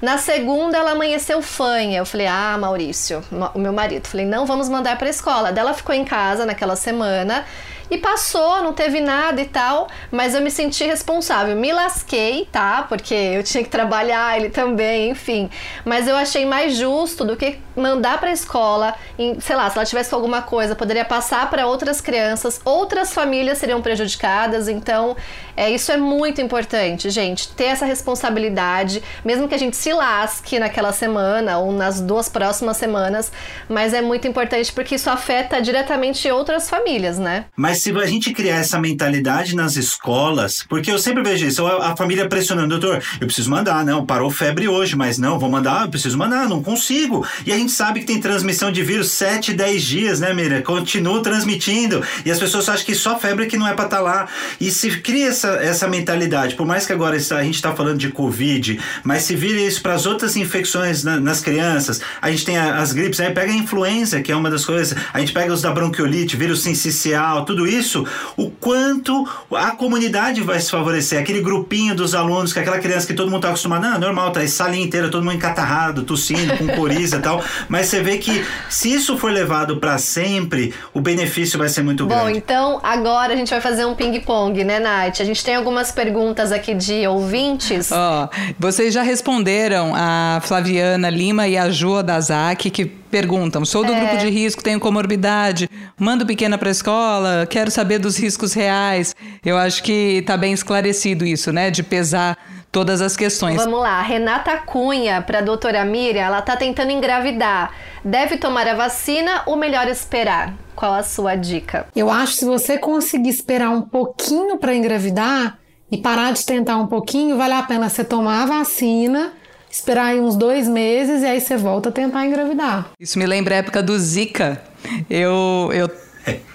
Na 0.00 0.18
segunda, 0.18 0.78
ela 0.78 0.92
amanheceu 0.92 1.42
fanha. 1.42 1.98
Eu 1.98 2.06
falei, 2.06 2.28
ah, 2.28 2.56
Maurício, 2.60 3.24
o 3.54 3.58
meu 3.58 3.72
marido. 3.72 4.06
Falei, 4.06 4.24
não 4.24 4.46
vamos 4.46 4.68
mandar 4.68 4.98
para 4.98 5.08
escola. 5.08 5.50
Dela 5.50 5.74
ficou 5.74 5.92
em 5.92 6.04
casa 6.04 6.46
naquela 6.46 6.76
semana. 6.76 7.44
E 7.90 7.98
passou, 7.98 8.62
não 8.62 8.72
teve 8.72 9.00
nada 9.00 9.40
e 9.40 9.44
tal, 9.44 9.88
mas 10.10 10.34
eu 10.34 10.40
me 10.40 10.50
senti 10.50 10.84
responsável. 10.84 11.54
Me 11.54 11.72
lasquei, 11.72 12.48
tá? 12.50 12.84
Porque 12.88 13.14
eu 13.14 13.42
tinha 13.42 13.62
que 13.62 13.70
trabalhar, 13.70 14.36
ele 14.36 14.50
também, 14.50 15.10
enfim. 15.10 15.50
Mas 15.84 16.08
eu 16.08 16.16
achei 16.16 16.46
mais 16.46 16.76
justo 16.76 17.24
do 17.24 17.36
que 17.36 17.58
mandar 17.76 18.18
para 18.18 18.30
a 18.30 18.32
escola, 18.32 18.94
em, 19.18 19.38
sei 19.40 19.56
lá, 19.56 19.68
se 19.68 19.76
ela 19.76 19.84
tivesse 19.84 20.14
alguma 20.14 20.42
coisa, 20.42 20.74
poderia 20.74 21.04
passar 21.04 21.50
para 21.50 21.66
outras 21.66 22.00
crianças, 22.00 22.60
outras 22.64 23.12
famílias 23.12 23.58
seriam 23.58 23.82
prejudicadas. 23.82 24.68
Então, 24.68 25.16
é, 25.56 25.70
isso 25.70 25.90
é 25.92 25.96
muito 25.96 26.40
importante, 26.40 27.10
gente, 27.10 27.48
ter 27.48 27.64
essa 27.64 27.84
responsabilidade, 27.84 29.02
mesmo 29.24 29.48
que 29.48 29.54
a 29.54 29.58
gente 29.58 29.76
se 29.76 29.92
lasque 29.92 30.58
naquela 30.58 30.92
semana 30.92 31.58
ou 31.58 31.72
nas 31.72 32.00
duas 32.00 32.28
próximas 32.28 32.76
semanas, 32.76 33.30
mas 33.68 33.92
é 33.92 34.02
muito 34.02 34.26
importante 34.26 34.72
porque 34.72 34.96
isso 34.96 35.10
afeta 35.10 35.60
diretamente 35.60 36.30
outras 36.30 36.68
famílias, 36.68 37.18
né? 37.18 37.46
Mas 37.56 37.82
se 37.82 37.90
a 37.90 38.06
gente 38.06 38.32
criar 38.32 38.56
essa 38.56 38.78
mentalidade 38.78 39.54
nas 39.54 39.76
escolas, 39.76 40.64
porque 40.68 40.90
eu 40.90 40.98
sempre 40.98 41.22
vejo 41.22 41.46
isso, 41.46 41.66
a 41.66 41.96
família 41.96 42.28
pressionando, 42.28 42.78
doutor, 42.78 43.02
eu 43.20 43.26
preciso 43.26 43.50
mandar, 43.50 43.84
não, 43.84 44.04
parou 44.04 44.30
febre 44.30 44.68
hoje, 44.68 44.96
mas 44.96 45.18
não, 45.18 45.38
vou 45.38 45.48
mandar, 45.48 45.82
eu 45.82 45.88
preciso 45.88 46.18
mandar, 46.18 46.48
não 46.48 46.62
consigo. 46.62 47.26
E 47.46 47.52
a 47.52 47.56
gente 47.56 47.72
sabe 47.72 48.00
que 48.00 48.06
tem 48.06 48.20
transmissão 48.20 48.70
de 48.72 48.82
vírus 48.82 49.10
7, 49.12 49.52
10 49.52 49.82
dias, 49.82 50.20
né, 50.20 50.32
Mira? 50.32 50.62
Continua 50.62 51.22
transmitindo. 51.22 52.02
E 52.24 52.30
as 52.30 52.38
pessoas 52.38 52.68
acham 52.68 52.84
que 52.84 52.94
só 52.94 53.18
febre 53.18 53.46
que 53.46 53.56
não 53.56 53.66
é 53.66 53.74
para 53.74 53.84
estar 53.84 53.96
tá 53.98 54.02
lá. 54.02 54.28
E 54.60 54.70
se 54.70 55.00
cria 55.00 55.28
essa, 55.28 55.43
essa 55.48 55.88
mentalidade, 55.88 56.54
por 56.54 56.66
mais 56.66 56.86
que 56.86 56.92
agora 56.92 57.16
a 57.16 57.42
gente 57.42 57.54
está 57.54 57.74
falando 57.74 57.98
de 57.98 58.10
Covid, 58.10 58.80
mas 59.02 59.22
se 59.22 59.34
vira 59.36 59.60
isso 59.60 59.82
para 59.82 59.94
as 59.94 60.06
outras 60.06 60.36
infecções 60.36 61.04
na, 61.04 61.18
nas 61.18 61.40
crianças, 61.40 62.00
a 62.20 62.30
gente 62.30 62.44
tem 62.44 62.58
as 62.58 62.92
gripes, 62.92 63.20
aí 63.20 63.32
pega 63.32 63.52
a 63.52 63.56
influenza, 63.56 64.20
que 64.20 64.32
é 64.32 64.36
uma 64.36 64.50
das 64.50 64.64
coisas, 64.64 64.96
a 65.12 65.20
gente 65.20 65.32
pega 65.32 65.52
os 65.52 65.62
da 65.62 65.70
bronquiolite, 65.70 66.36
vírus 66.36 66.62
sincicial, 66.62 67.44
tudo 67.44 67.66
isso, 67.66 68.06
o 68.36 68.50
quanto 68.50 69.28
a 69.52 69.72
comunidade 69.72 70.40
vai 70.40 70.60
se 70.60 70.70
favorecer, 70.70 71.18
aquele 71.20 71.40
grupinho 71.40 71.94
dos 71.94 72.14
alunos, 72.14 72.52
que 72.52 72.58
é 72.58 72.62
aquela 72.62 72.78
criança 72.78 73.06
que 73.06 73.14
todo 73.14 73.26
mundo 73.26 73.36
está 73.36 73.48
acostumado, 73.48 73.82
não, 73.82 73.98
normal, 73.98 74.30
tá 74.30 74.40
aí 74.40 74.48
salinha 74.48 74.84
inteira, 74.84 75.08
todo 75.08 75.24
mundo 75.24 75.36
encatarrado, 75.36 76.02
tossindo, 76.02 76.56
com 76.56 76.68
coriza 76.68 77.16
e 77.16 77.20
tal, 77.20 77.42
mas 77.68 77.86
você 77.86 78.00
vê 78.00 78.18
que 78.18 78.44
se 78.68 78.92
isso 78.92 79.16
for 79.16 79.30
levado 79.30 79.76
para 79.76 79.98
sempre, 79.98 80.74
o 80.92 81.00
benefício 81.00 81.58
vai 81.58 81.68
ser 81.68 81.82
muito 81.82 82.04
Bom, 82.04 82.14
grande. 82.14 82.32
Bom, 82.32 82.36
então 82.36 82.80
agora 82.82 83.32
a 83.32 83.36
gente 83.36 83.50
vai 83.50 83.60
fazer 83.60 83.84
um 83.84 83.94
ping-pong, 83.94 84.64
né, 84.64 84.78
Nath? 84.78 85.20
A 85.20 85.24
gente 85.24 85.33
tem 85.42 85.54
algumas 85.54 85.90
perguntas 85.90 86.52
aqui 86.52 86.74
de 86.74 87.06
ouvintes. 87.06 87.90
Ó, 87.90 88.24
oh, 88.24 88.52
vocês 88.58 88.92
já 88.92 89.02
responderam 89.02 89.92
a 89.94 90.40
Flaviana 90.42 91.08
Lima 91.08 91.48
e 91.48 91.56
a 91.56 91.70
Ju 91.70 92.02
Dazaki, 92.02 92.70
que 92.70 92.84
perguntam: 92.84 93.64
sou 93.64 93.84
do 93.84 93.92
é. 93.92 93.98
grupo 93.98 94.18
de 94.18 94.28
risco, 94.28 94.62
tenho 94.62 94.78
comorbidade, 94.78 95.68
mando 95.98 96.26
pequena 96.26 96.58
para 96.58 96.68
a 96.68 96.72
escola, 96.72 97.46
quero 97.48 97.70
saber 97.70 97.98
dos 97.98 98.16
riscos 98.16 98.52
reais. 98.52 99.14
Eu 99.44 99.56
acho 99.56 99.82
que 99.82 100.18
está 100.18 100.36
bem 100.36 100.52
esclarecido 100.52 101.24
isso, 101.24 101.52
né? 101.52 101.70
De 101.70 101.82
pesar 101.82 102.36
todas 102.74 103.00
as 103.00 103.16
questões. 103.16 103.56
Vamos 103.56 103.78
lá, 103.78 104.02
Renata 104.02 104.58
Cunha, 104.58 105.22
para 105.22 105.38
a 105.38 105.42
doutora 105.42 105.84
Miriam, 105.84 106.24
ela 106.24 106.40
está 106.40 106.56
tentando 106.56 106.90
engravidar. 106.90 107.72
Deve 108.04 108.36
tomar 108.36 108.66
a 108.66 108.74
vacina 108.74 109.42
ou 109.46 109.56
melhor 109.56 109.86
esperar? 109.86 110.52
Qual 110.74 110.92
a 110.92 111.04
sua 111.04 111.36
dica? 111.36 111.86
Eu 111.94 112.10
acho 112.10 112.32
que 112.32 112.38
se 112.40 112.44
você 112.44 112.76
conseguir 112.76 113.30
esperar 113.30 113.70
um 113.70 113.80
pouquinho 113.80 114.58
para 114.58 114.74
engravidar 114.74 115.56
e 115.88 115.96
parar 115.96 116.32
de 116.32 116.44
tentar 116.44 116.76
um 116.76 116.88
pouquinho, 116.88 117.36
vale 117.36 117.54
a 117.54 117.62
pena 117.62 117.88
você 117.88 118.02
tomar 118.02 118.42
a 118.42 118.46
vacina 118.46 119.32
esperar 119.70 120.06
aí 120.06 120.20
uns 120.20 120.36
dois 120.36 120.68
meses 120.68 121.22
e 121.22 121.26
aí 121.26 121.40
você 121.40 121.56
volta 121.56 121.88
a 121.88 121.92
tentar 121.92 122.24
engravidar. 122.24 122.90
Isso 122.98 123.18
me 123.18 123.26
lembra 123.26 123.56
a 123.56 123.58
época 123.58 123.82
do 123.82 123.98
Zika. 123.98 124.62
Eu, 125.10 125.70
eu 125.72 125.90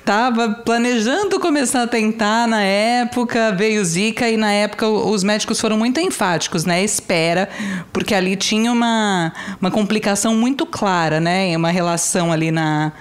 tava 0.04 0.50
planejando 0.50 1.40
começar 1.40 1.84
a 1.84 1.88
tentar 1.88 2.48
na 2.48 2.62
época, 2.62 3.52
veio 3.52 3.86
Zika 3.86 4.28
e 4.28 4.38
na 4.38 4.52
época 4.52 4.88
os 4.88 5.24
médicos 5.24 5.62
foram 5.62 5.78
muito 5.78 6.00
enfáticos, 6.00 6.66
né? 6.66 6.84
Espera, 6.84 7.48
porque 7.94 8.16
ali 8.16 8.36
tinha 8.36 8.72
uma, 8.72 9.32
uma 9.62 9.70
complicação 9.70 10.36
muito 10.36 10.66
clara, 10.66 11.20
né? 11.20 11.56
Uma 11.56 11.70
relação 11.70 12.32
ali 12.32 12.50
na, 12.52 12.92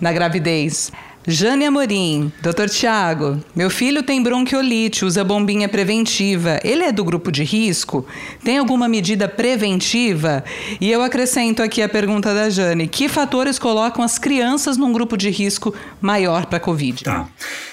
na 0.00 0.12
gravidez. 0.12 0.90
Jane 1.28 1.66
Amorim, 1.66 2.32
doutor 2.40 2.68
Tiago, 2.68 3.42
meu 3.52 3.68
filho 3.68 4.00
tem 4.00 4.22
bronquiolite, 4.22 5.04
usa 5.04 5.24
bombinha 5.24 5.68
preventiva. 5.68 6.60
Ele 6.62 6.84
é 6.84 6.92
do 6.92 7.02
grupo 7.02 7.32
de 7.32 7.42
risco? 7.42 8.06
Tem 8.44 8.58
alguma 8.58 8.86
medida 8.86 9.26
preventiva? 9.26 10.44
E 10.80 10.88
eu 10.88 11.02
acrescento 11.02 11.64
aqui 11.64 11.82
a 11.82 11.88
pergunta 11.88 12.32
da 12.32 12.48
Jane: 12.48 12.86
que 12.86 13.08
fatores 13.08 13.58
colocam 13.58 14.04
as 14.04 14.18
crianças 14.18 14.76
num 14.76 14.92
grupo 14.92 15.16
de 15.16 15.28
risco 15.28 15.74
maior 16.00 16.46
para 16.46 16.58
a 16.58 16.60
Covid? 16.60 17.02
Tá. 17.02 17.26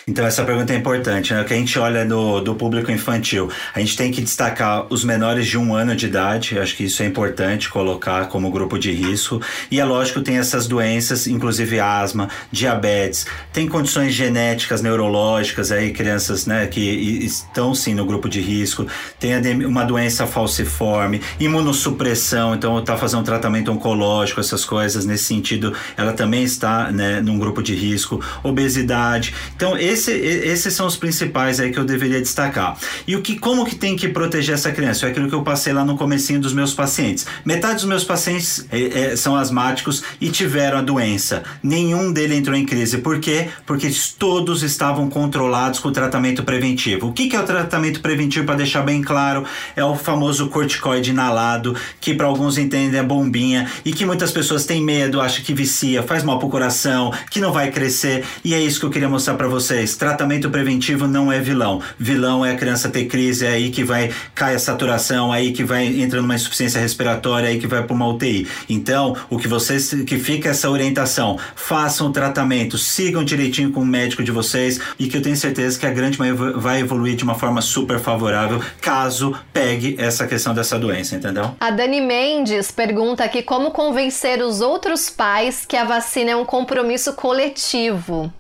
Então, 0.08 0.26
essa 0.26 0.44
pergunta 0.44 0.74
é 0.74 0.76
importante, 0.76 1.34
né? 1.34 1.42
O 1.42 1.46
que 1.46 1.54
a 1.54 1.58
gente 1.58 1.78
olha 1.80 2.04
no, 2.04 2.42
do 2.42 2.56
público 2.56 2.92
infantil, 2.92 3.50
a 3.74 3.80
gente 3.80 3.96
tem 3.96 4.12
que 4.12 4.22
destacar 4.22 4.86
os 4.90 5.04
menores 5.06 5.48
de 5.48 5.58
um 5.58 5.74
ano 5.74 5.96
de 5.96 6.08
idade, 6.08 6.60
acho 6.60 6.76
que 6.76 6.84
isso 6.86 7.02
é 7.04 7.06
importante 7.06 7.70
colocar 7.70 8.28
como 8.28 8.52
grupo 8.52 8.78
de 8.78 8.92
risco. 8.92 9.40
E 9.72 9.80
é 9.80 9.86
lógico, 9.86 10.22
tem 10.22 10.38
essas 10.38 10.68
doenças, 10.68 11.26
inclusive 11.26 11.80
asma, 11.80 12.28
diabetes, 12.52 13.26
tem 13.52 13.68
condições 13.68 14.14
genéticas, 14.14 14.82
neurológicas, 14.82 15.72
aí, 15.72 15.92
crianças 15.92 16.46
né, 16.46 16.68
que 16.68 16.82
estão 16.82 17.74
sim 17.76 17.94
no 17.94 18.06
grupo 18.06 18.30
de 18.30 18.42
risco, 18.42 18.88
tem 19.20 19.34
uma 19.66 19.84
doença 19.84 20.26
falciforme, 20.26 21.22
imunossupressão, 21.40 22.56
então 22.56 22.80
está 22.80 22.98
fazendo 22.98 23.22
um 23.22 23.24
tratamento 23.24 23.72
oncológico, 23.72 24.40
essas 24.40 24.66
coisas 24.66 25.06
nesse 25.06 25.26
sentido, 25.26 25.74
ela 25.98 26.14
também 26.14 26.44
está 26.44 26.92
né, 26.92 27.22
num 27.22 27.38
grupo 27.38 27.62
de 27.62 27.76
risco, 27.76 28.22
obesidade. 28.44 29.34
Então, 29.56 29.78
esse, 29.78 30.12
esses 30.12 30.74
são 30.74 30.88
os 30.88 30.96
principais 30.96 31.60
aí 31.60 31.72
que 31.72 31.80
eu 31.80 31.86
deveria 31.86 32.22
destacar. 32.22 32.78
E 33.08 33.16
o 33.16 33.22
que, 33.22 33.38
como 33.38 33.66
que 33.66 33.76
tem 33.76 33.96
que 33.96 34.08
proteger 34.08 34.56
essa 34.56 34.72
criança? 34.72 35.06
É 35.06 35.10
aquilo 35.10 35.28
que 35.28 35.36
eu 35.36 35.44
passei 35.44 35.74
lá 35.74 35.84
no 35.84 35.98
comecinho 35.98 36.40
dos 36.40 36.54
meus 36.54 36.74
pacientes. 36.74 37.26
Metade 37.46 37.76
dos 37.76 37.86
meus 37.86 38.04
pacientes 38.04 38.66
é, 38.72 39.12
é, 39.12 39.16
são 39.16 39.36
asmáticos 39.36 40.04
e 40.20 40.30
tiveram 40.30 40.78
a 40.78 40.82
doença. 40.82 41.44
Nenhum 41.62 42.12
dele 42.12 42.36
entrou 42.36 42.56
em 42.56 42.66
crise. 42.66 42.98
Por 43.00 43.20
quê? 43.20 43.33
Porque 43.66 43.90
todos 44.18 44.64
estavam 44.64 45.10
controlados 45.10 45.80
com 45.80 45.90
o 45.90 45.92
tratamento 45.92 46.44
preventivo. 46.44 47.08
O 47.08 47.14
que, 47.14 47.28
que 47.28 47.36
é 47.36 47.40
o 47.40 47.46
tratamento 47.46 48.02
preventivo, 48.02 48.46
para 48.46 48.56
deixar 48.56 48.82
bem 48.82 49.02
claro? 49.02 49.46
É 49.76 49.84
o 49.84 49.96
famoso 49.96 50.50
corticoide 50.50 51.12
inalado, 51.12 51.76
que 52.00 52.14
para 52.14 52.28
alguns 52.28 52.58
entendem 52.58 53.00
é 53.00 53.04
bombinha 53.04 53.68
e 53.84 53.92
que 53.92 54.06
muitas 54.06 54.32
pessoas 54.32 54.66
têm 54.66 54.84
medo, 54.84 55.20
acham 55.20 55.44
que 55.44 55.54
vicia, 55.54 56.04
faz 56.04 56.24
mal 56.24 56.38
pro 56.38 56.50
coração, 56.50 57.12
que 57.32 57.40
não 57.40 57.52
vai 57.52 57.72
crescer. 57.72 58.24
E 58.44 58.54
é 58.54 58.62
isso 58.62 58.80
que 58.80 58.86
eu 58.86 58.90
queria 58.90 59.10
mostrar 59.10 59.36
para 59.36 59.48
vocês 59.48 59.96
tratamento 60.04 60.50
preventivo 60.50 61.08
não 61.08 61.32
é 61.32 61.40
vilão. 61.40 61.82
Vilão 61.98 62.46
é 62.46 62.52
a 62.52 62.56
criança 62.56 62.90
ter 62.90 63.06
crise, 63.06 63.46
é 63.46 63.50
aí 63.50 63.70
que 63.72 63.84
vai 63.84 64.12
cai 64.36 64.54
a 64.54 64.60
saturação, 64.60 65.34
é 65.34 65.38
aí 65.38 65.54
que 65.54 65.64
vai 65.64 65.86
entra 65.86 66.22
numa 66.22 66.36
insuficiência 66.36 66.80
respiratória, 66.80 67.48
é 67.48 67.52
aí 67.52 67.60
que 67.60 67.68
vai 67.68 67.84
para 67.84 67.96
uma 67.96 68.08
UTI. 68.08 68.48
Então, 68.70 69.16
o 69.30 69.38
que 69.38 69.48
vocês 69.48 69.96
que 70.06 70.18
fica 70.18 70.50
essa 70.50 70.70
orientação, 70.70 71.40
façam 71.56 72.08
o 72.08 72.12
tratamento, 72.12 72.78
sigam 72.78 73.23
direitinho 73.24 73.72
com 73.72 73.82
o 73.82 73.86
médico 73.86 74.24
de 74.24 74.32
vocês 74.32 74.80
e 75.00 75.08
que 75.08 75.18
eu 75.18 75.22
tenho 75.22 75.36
certeza 75.36 75.80
que 75.80 75.86
a 75.86 75.92
grande 75.92 76.20
maioria 76.20 76.52
vai 76.58 76.80
evoluir 76.80 77.16
de 77.16 77.24
uma 77.24 77.36
forma 77.36 77.62
super 77.62 78.00
favorável 78.00 78.62
caso 78.82 79.36
pegue 79.52 79.96
essa 80.00 80.28
questão 80.28 80.54
dessa 80.54 80.78
doença, 80.78 81.16
entendeu? 81.16 81.56
A 81.60 81.72
Dani 81.72 82.02
Mendes 82.02 82.72
pergunta 82.72 83.24
aqui 83.24 83.44
como 83.44 83.72
convencer 83.72 84.42
os 84.42 84.62
outros 84.62 85.10
pais 85.10 85.66
que 85.66 85.78
a 85.78 85.84
vacina 85.84 86.32
é 86.32 86.36
um 86.36 86.46
compromisso 86.46 87.14
coletivo. 87.14 88.32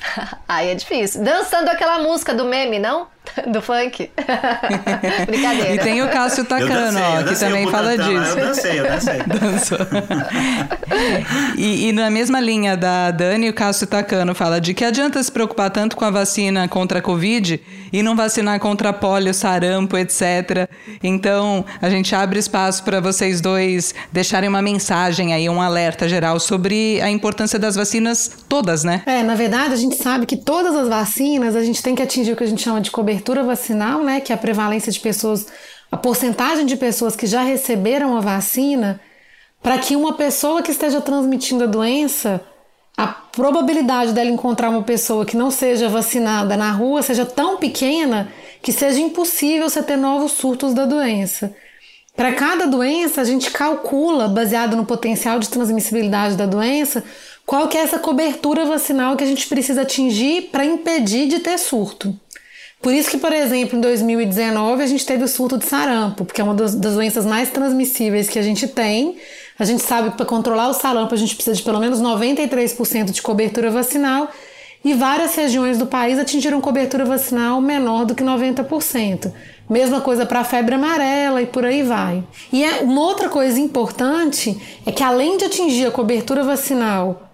Aí 0.48 0.68
é 0.68 0.74
difícil. 0.74 1.22
Dançando 1.22 1.68
aquela 1.68 1.98
música 1.98 2.34
do 2.34 2.44
meme, 2.44 2.78
não? 2.78 3.06
Do 3.46 3.62
funk. 3.62 4.10
Brincadeira. 5.26 5.74
E 5.74 5.78
tem 5.78 6.02
o 6.02 6.08
Cássio 6.08 6.44
Tacano, 6.44 6.98
ó, 7.00 7.22
que 7.22 7.38
também 7.38 7.66
fala 7.68 7.96
disso. 7.96 8.38
Eu 8.38 8.46
dancei, 8.46 8.80
eu 8.80 8.84
dancei. 8.84 9.18
Dançou. 9.26 9.78
e, 11.56 11.88
e, 11.88 11.92
na 11.92 12.10
mesma 12.10 12.40
linha 12.40 12.76
da 12.76 13.10
Dani, 13.10 13.48
o 13.48 13.54
Cássio 13.54 13.86
Tacano 13.86 14.34
fala 14.34 14.60
de 14.60 14.74
que 14.74 14.84
adianta 14.84 15.22
se 15.22 15.30
preocupar 15.30 15.70
tanto 15.70 15.96
com 15.96 16.04
a 16.04 16.10
vacina 16.10 16.66
contra 16.68 16.98
a 16.98 17.02
Covid 17.02 17.60
e 17.92 18.02
não 18.02 18.14
vacinar 18.14 18.58
contra 18.60 18.92
polio, 18.92 19.32
sarampo, 19.34 19.96
etc. 19.96 20.68
Então, 21.02 21.64
a 21.80 21.88
gente 21.88 22.14
abre 22.14 22.38
espaço 22.38 22.82
para 22.84 23.00
vocês 23.00 23.40
dois 23.40 23.94
deixarem 24.12 24.48
uma 24.48 24.62
mensagem 24.62 25.32
aí, 25.32 25.48
um 25.48 25.60
alerta 25.60 26.08
geral 26.08 26.38
sobre 26.38 27.00
a 27.00 27.10
importância 27.10 27.58
das 27.58 27.76
vacinas 27.76 28.30
todas, 28.48 28.84
né? 28.84 29.02
É, 29.06 29.22
na 29.22 29.34
verdade, 29.34 29.74
a 29.74 29.76
gente 29.76 29.96
sabe 29.96 30.26
que 30.26 30.36
todas 30.36 30.74
as 30.74 30.88
vacinas, 30.88 31.56
a 31.56 31.62
gente 31.62 31.82
tem 31.82 31.94
que 31.94 32.02
atingir 32.02 32.32
o 32.32 32.36
que 32.36 32.44
a 32.44 32.46
gente 32.46 32.62
chama 32.62 32.80
de 32.80 32.90
cobertura 32.90 33.19
cobertura 33.20 33.44
vacinal, 33.44 34.02
né, 34.02 34.20
que 34.20 34.32
é 34.32 34.34
a 34.34 34.38
prevalência 34.38 34.90
de 34.90 34.98
pessoas, 34.98 35.46
a 35.92 35.96
porcentagem 35.96 36.64
de 36.64 36.76
pessoas 36.76 37.14
que 37.14 37.26
já 37.26 37.42
receberam 37.42 38.16
a 38.16 38.20
vacina, 38.20 39.00
para 39.62 39.78
que 39.78 39.94
uma 39.94 40.14
pessoa 40.14 40.62
que 40.62 40.70
esteja 40.70 41.00
transmitindo 41.00 41.64
a 41.64 41.66
doença, 41.66 42.40
a 42.96 43.06
probabilidade 43.06 44.12
dela 44.12 44.30
encontrar 44.30 44.70
uma 44.70 44.82
pessoa 44.82 45.26
que 45.26 45.36
não 45.36 45.50
seja 45.50 45.88
vacinada 45.88 46.56
na 46.56 46.72
rua 46.72 47.02
seja 47.02 47.26
tão 47.26 47.58
pequena 47.58 48.32
que 48.62 48.72
seja 48.72 49.00
impossível 49.00 49.68
você 49.68 49.82
ter 49.82 49.96
novos 49.96 50.32
surtos 50.32 50.72
da 50.72 50.86
doença. 50.86 51.54
Para 52.16 52.32
cada 52.32 52.66
doença, 52.66 53.20
a 53.20 53.24
gente 53.24 53.50
calcula, 53.50 54.28
baseado 54.28 54.76
no 54.76 54.84
potencial 54.84 55.38
de 55.38 55.48
transmissibilidade 55.48 56.36
da 56.36 56.46
doença, 56.46 57.04
qual 57.46 57.68
que 57.68 57.76
é 57.76 57.82
essa 57.82 57.98
cobertura 57.98 58.64
vacinal 58.64 59.16
que 59.16 59.24
a 59.24 59.26
gente 59.26 59.46
precisa 59.46 59.82
atingir 59.82 60.48
para 60.50 60.64
impedir 60.64 61.28
de 61.28 61.38
ter 61.38 61.58
surto. 61.58 62.14
Por 62.80 62.94
isso 62.94 63.10
que, 63.10 63.18
por 63.18 63.32
exemplo, 63.32 63.76
em 63.76 63.80
2019 63.80 64.82
a 64.82 64.86
gente 64.86 65.04
teve 65.04 65.22
o 65.22 65.28
surto 65.28 65.58
de 65.58 65.66
sarampo, 65.66 66.24
porque 66.24 66.40
é 66.40 66.44
uma 66.44 66.54
das, 66.54 66.74
doenças 66.74 67.26
mais 67.26 67.50
transmissíveis 67.50 68.28
que 68.28 68.38
a 68.38 68.42
gente 68.42 68.66
tem. 68.66 69.18
A 69.58 69.64
gente 69.66 69.82
sabe 69.82 70.10
que 70.10 70.16
para 70.16 70.24
controlar 70.24 70.68
o 70.68 70.72
sarampo 70.72 71.14
a 71.14 71.18
gente 71.18 71.34
precisa 71.34 71.54
de 71.54 71.62
pelo 71.62 71.78
menos 71.78 72.00
93% 72.00 73.10
de 73.10 73.20
cobertura 73.20 73.70
vacinal 73.70 74.30
e 74.82 74.94
várias 74.94 75.34
regiões 75.34 75.76
do 75.76 75.84
país 75.84 76.18
atingiram 76.18 76.58
cobertura 76.58 77.04
vacinal 77.04 77.60
menor 77.60 78.06
do 78.06 78.14
que 78.14 78.24
90%. 78.24 79.30
Mesma 79.68 80.00
coisa 80.00 80.24
para 80.24 80.40
a 80.40 80.44
febre 80.44 80.74
amarela 80.74 81.42
e 81.42 81.46
por 81.46 81.66
aí 81.66 81.82
vai. 81.82 82.24
E 82.50 82.64
é, 82.64 82.80
uma 82.80 83.02
outra 83.02 83.28
coisa 83.28 83.60
importante 83.60 84.58
é 84.86 84.90
que 84.90 85.02
além 85.02 85.36
de 85.36 85.44
atingir 85.44 85.86
a 85.86 85.90
cobertura 85.90 86.42
vacinal 86.42 87.29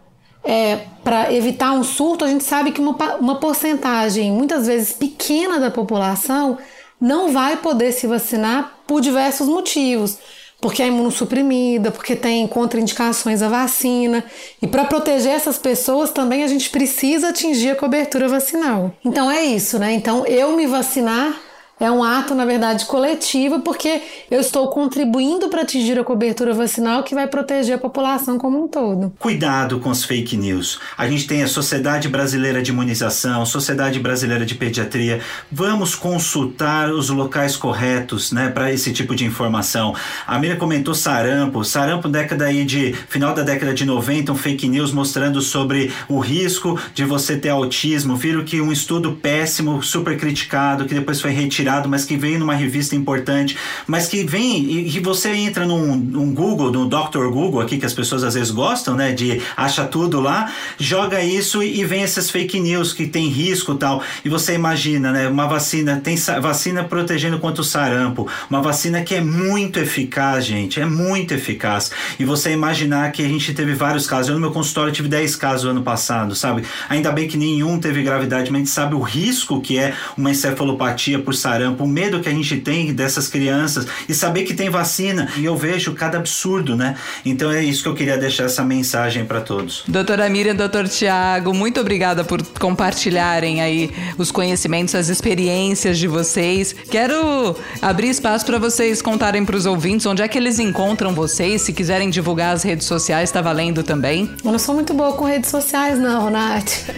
é, 0.47 0.79
para 1.03 1.33
evitar 1.33 1.73
um 1.73 1.83
surto, 1.83 2.25
a 2.25 2.29
gente 2.29 2.45
sabe 2.45 2.71
que 2.71 2.81
uma, 2.81 2.95
uma 3.17 3.41
porcentagem, 3.41 4.31
muitas 4.31 4.69
vezes 4.69 4.93
pequena 4.93 5.59
da 5.59 5.73
população, 5.73 6.57
não 7.01 7.33
vai 7.33 7.57
poder 7.57 7.91
se 7.93 8.07
vacinar 8.07 8.79
por 8.87 9.01
diversos 9.01 9.49
motivos. 9.49 10.19
Porque 10.59 10.83
é 10.83 10.87
imunossuprimida, 10.87 11.91
porque 11.91 12.17
tem 12.17 12.47
contraindicações 12.47 13.43
à 13.43 13.49
vacina. 13.49 14.25
E 14.63 14.67
para 14.67 14.87
proteger 14.87 15.33
essas 15.33 15.59
pessoas 15.59 16.11
também 16.11 16.45
a 16.45 16.47
gente 16.47 16.71
precisa 16.71 17.29
atingir 17.29 17.71
a 17.71 17.77
cobertura 17.77 18.27
vacinal. 18.27 18.91
Então 19.05 19.31
é 19.31 19.45
isso, 19.45 19.79
né? 19.79 19.93
Então 19.93 20.25
eu 20.27 20.57
me 20.57 20.67
vacinar 20.67 21.39
é 21.79 21.91
um 21.91 22.03
ato, 22.03 22.35
na 22.35 22.47
verdade, 22.47 22.87
coletivo, 22.87 23.61
porque 23.61 24.01
eu 24.31 24.41
estou 24.41 24.69
contribuindo 24.69 25.51
para 25.51 25.61
atingir 25.61 25.99
a 25.99 26.05
cobertura 26.05 26.55
vacinal 26.55 27.03
que 27.03 27.15
vai 27.15 27.27
proteger 27.27 27.75
a 27.75 27.79
população 27.79 28.39
como 28.39 28.65
um 28.65 28.67
todo. 28.67 29.13
Cuidado 29.19 29.79
com 29.79 29.91
as 29.91 30.03
fake 30.03 30.39
news. 30.39 30.81
A 30.97 31.07
gente 31.07 31.27
tem 31.27 31.43
a 31.43 31.49
Sociedade 31.49 32.09
Brasileira 32.09 32.63
de 32.63 32.71
Imunização, 32.71 33.45
Sociedade 33.45 34.01
Brasileira 34.01 34.47
de 34.47 34.55
Pediatria. 34.55 35.21
Vamos 35.53 35.95
consultar 35.95 36.91
os 36.91 37.11
locais 37.11 37.57
corretos, 37.57 38.33
né, 38.33 38.49
para 38.49 38.73
esse 38.73 38.91
tipo 38.91 39.15
de 39.15 39.27
informação. 39.27 39.95
A 40.27 40.39
Miriam 40.39 40.57
comentou 40.57 40.95
sarampo. 40.95 41.63
Sarampo, 41.63 42.09
década 42.09 42.47
aí 42.47 42.65
de 42.65 42.95
final 43.07 43.35
da 43.35 43.43
década 43.43 43.75
de 43.75 43.85
90, 43.85 44.33
um 44.33 44.37
fake 44.37 44.67
news 44.67 44.93
mostrando 44.93 45.43
sobre 45.43 45.93
o 46.09 46.21
risco 46.21 46.81
de 46.95 47.05
você 47.05 47.37
ter 47.37 47.51
autismo. 47.51 48.17
Viram 48.17 48.45
que 48.45 48.63
um 48.63 48.73
estudo 48.73 49.13
péssimo, 49.13 49.83
super 49.83 50.17
criticado, 50.17 50.87
que 50.87 50.95
depois 50.95 51.21
foi 51.21 51.33
retirado 51.33 51.66
mas 51.89 52.05
que 52.05 52.17
veio 52.17 52.39
numa 52.39 52.55
revista 52.55 52.95
importante, 52.95 53.57
mas 53.87 54.09
que 54.09 54.25
vem 54.25 54.65
e, 54.65 54.97
e 54.97 55.01
você 55.01 55.31
entra 55.31 55.67
num, 55.67 55.97
num, 55.97 56.33
Google, 56.33 56.71
no 56.71 56.89
Dr. 56.89 57.29
Google 57.31 57.61
aqui, 57.61 57.79
que 57.79 57.87
as 57.87 57.93
pessoas 57.93 58.23
às 58.25 58.35
vezes 58.35 58.51
gostam, 58.51 58.95
né, 58.95 59.13
de 59.13 59.41
acha 59.57 59.85
tudo 59.85 60.21
lá, 60.21 60.53
joga 60.79 61.23
isso 61.23 61.63
e, 61.63 61.81
e 61.81 61.85
vem 61.85 62.03
essas 62.03 62.31
fake 62.31 62.61
news 62.61 62.93
que 62.93 63.07
tem 63.07 63.29
risco 63.29 63.73
e 63.73 63.79
tal. 63.79 64.03
E 64.25 64.29
você 64.29 64.55
imagina, 64.55 65.13
né, 65.13 65.29
uma 65.29 65.47
vacina, 65.47 66.01
tem 66.03 66.17
vacina 66.41 66.85
protegendo 66.85 67.39
contra 67.39 67.61
o 67.61 67.65
sarampo, 67.65 68.29
uma 68.49 68.63
vacina 68.63 69.03
que 69.03 69.15
é 69.15 69.21
muito 69.21 69.79
eficaz, 69.79 70.45
gente, 70.45 70.81
é 70.81 70.87
muito 70.87 71.35
eficaz. 71.35 71.91
E 72.19 72.25
você 72.25 72.53
imaginar 72.53 73.13
que 73.13 73.25
a 73.25 73.29
gente 73.29 73.53
teve 73.55 73.75
vários 73.75 74.07
casos, 74.07 74.29
eu 74.29 74.35
no 74.35 74.41
meu 74.41 74.51
consultório 74.51 74.93
tive 74.93 75.09
10 75.09 75.37
casos 75.37 75.71
ano 75.71 75.83
passado, 75.83 76.35
sabe? 76.35 76.65
Ainda 76.89 77.11
bem 77.13 77.29
que 77.29 77.37
nenhum 77.37 77.79
teve 77.79 78.03
gravidade, 78.03 78.51
mas 78.51 78.57
a 78.57 78.65
gente 78.65 78.71
sabe 78.71 78.95
o 78.95 79.01
risco 79.01 79.61
que 79.61 79.79
é 79.79 79.95
uma 80.17 80.31
encefalopatia 80.31 81.19
por 81.19 81.35
sarampo, 81.35 81.56
o 81.79 81.87
medo 81.87 82.21
que 82.21 82.29
a 82.29 82.33
gente 82.33 82.57
tem 82.59 82.93
dessas 82.93 83.29
crianças 83.29 83.87
e 84.09 84.15
saber 84.15 84.45
que 84.45 84.55
tem 84.55 84.71
vacina. 84.71 85.29
E 85.37 85.45
eu 85.45 85.57
vejo 85.57 85.93
cada 85.95 86.19
absurdo, 86.19 86.77
né? 86.77 86.97
Então 87.25 87.51
é 87.51 87.63
isso 87.63 87.83
que 87.83 87.89
eu 87.89 87.95
queria 87.95 88.17
deixar 88.17 88.45
essa 88.45 88.65
mensagem 88.65 89.25
para 89.25 89.41
todos. 89.41 89.85
Doutora 89.89 90.29
Miriam, 90.29 90.55
doutor 90.55 90.89
Tiago, 90.89 91.53
muito 91.55 91.81
obrigada 91.81 92.25
por 92.25 92.43
compartilharem 92.59 93.61
aí 93.61 93.91
os 94.19 94.31
conhecimentos, 94.31 94.95
as 94.95 95.09
experiências 95.09 95.99
de 95.99 96.07
vocês. 96.07 96.75
Quero 96.91 97.57
abrir 97.81 98.09
espaço 98.09 98.45
para 98.45 98.59
vocês 98.59 99.01
contarem 99.03 99.45
para 99.45 99.57
os 99.57 99.67
ouvintes 99.67 100.07
onde 100.07 100.23
é 100.23 100.29
que 100.29 100.39
eles 100.39 100.59
encontram 100.59 101.15
vocês, 101.15 101.63
se 101.63 101.73
quiserem 101.73 102.11
divulgar 102.11 102.55
as 102.55 102.63
redes 102.63 102.87
sociais, 102.87 103.29
está 103.29 103.41
valendo 103.41 103.83
também. 103.83 104.31
Eu 104.45 104.53
não 104.53 104.59
sou 104.59 104.75
muito 104.75 104.95
boa 104.95 105.13
com 105.13 105.25
redes 105.25 105.51
sociais, 105.51 105.99
não, 105.99 106.31
Nath. 106.31 106.91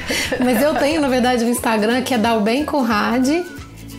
Mas 0.43 0.63
eu 0.63 0.75
tenho, 0.75 1.01
na 1.01 1.09
verdade, 1.09 1.45
um 1.45 1.49
Instagram 1.49 2.03
que 2.03 2.15
é 2.15 2.19
Dalben 2.19 2.65
Conrad. 2.65 3.29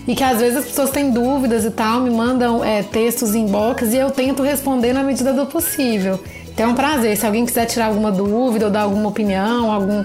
E 0.08 0.16
que 0.16 0.24
às 0.24 0.40
vezes 0.40 0.58
as 0.58 0.66
pessoas 0.66 0.90
têm 0.90 1.12
dúvidas 1.12 1.66
e 1.66 1.72
tal, 1.72 2.02
me 2.02 2.10
mandam 2.10 2.64
é, 2.64 2.82
textos 2.82 3.36
em 3.36 3.46
box 3.46 3.94
e 3.94 3.98
eu 3.98 4.10
tento 4.10 4.42
responder 4.42 4.94
na 4.94 5.04
medida 5.04 5.34
do 5.34 5.46
possível. 5.46 6.20
Então 6.48 6.68
é 6.68 6.70
um 6.70 6.76
prazer. 6.76 7.16
Se 7.16 7.26
alguém 7.26 7.46
quiser 7.46 7.66
tirar 7.66 7.86
alguma 7.86 8.12
dúvida 8.12 8.66
ou 8.66 8.72
dar 8.72 8.82
alguma 8.82 9.10
opinião, 9.10 9.72
algum, 9.72 10.04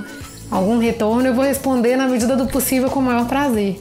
algum 0.51 0.78
retorno, 0.78 1.26
eu 1.26 1.34
vou 1.34 1.45
responder 1.45 1.97
na 1.97 2.07
medida 2.07 2.36
do 2.36 2.47
possível 2.47 2.90
com 2.90 3.01
o 3.01 3.03
maior 3.03 3.26
prazer. 3.26 3.80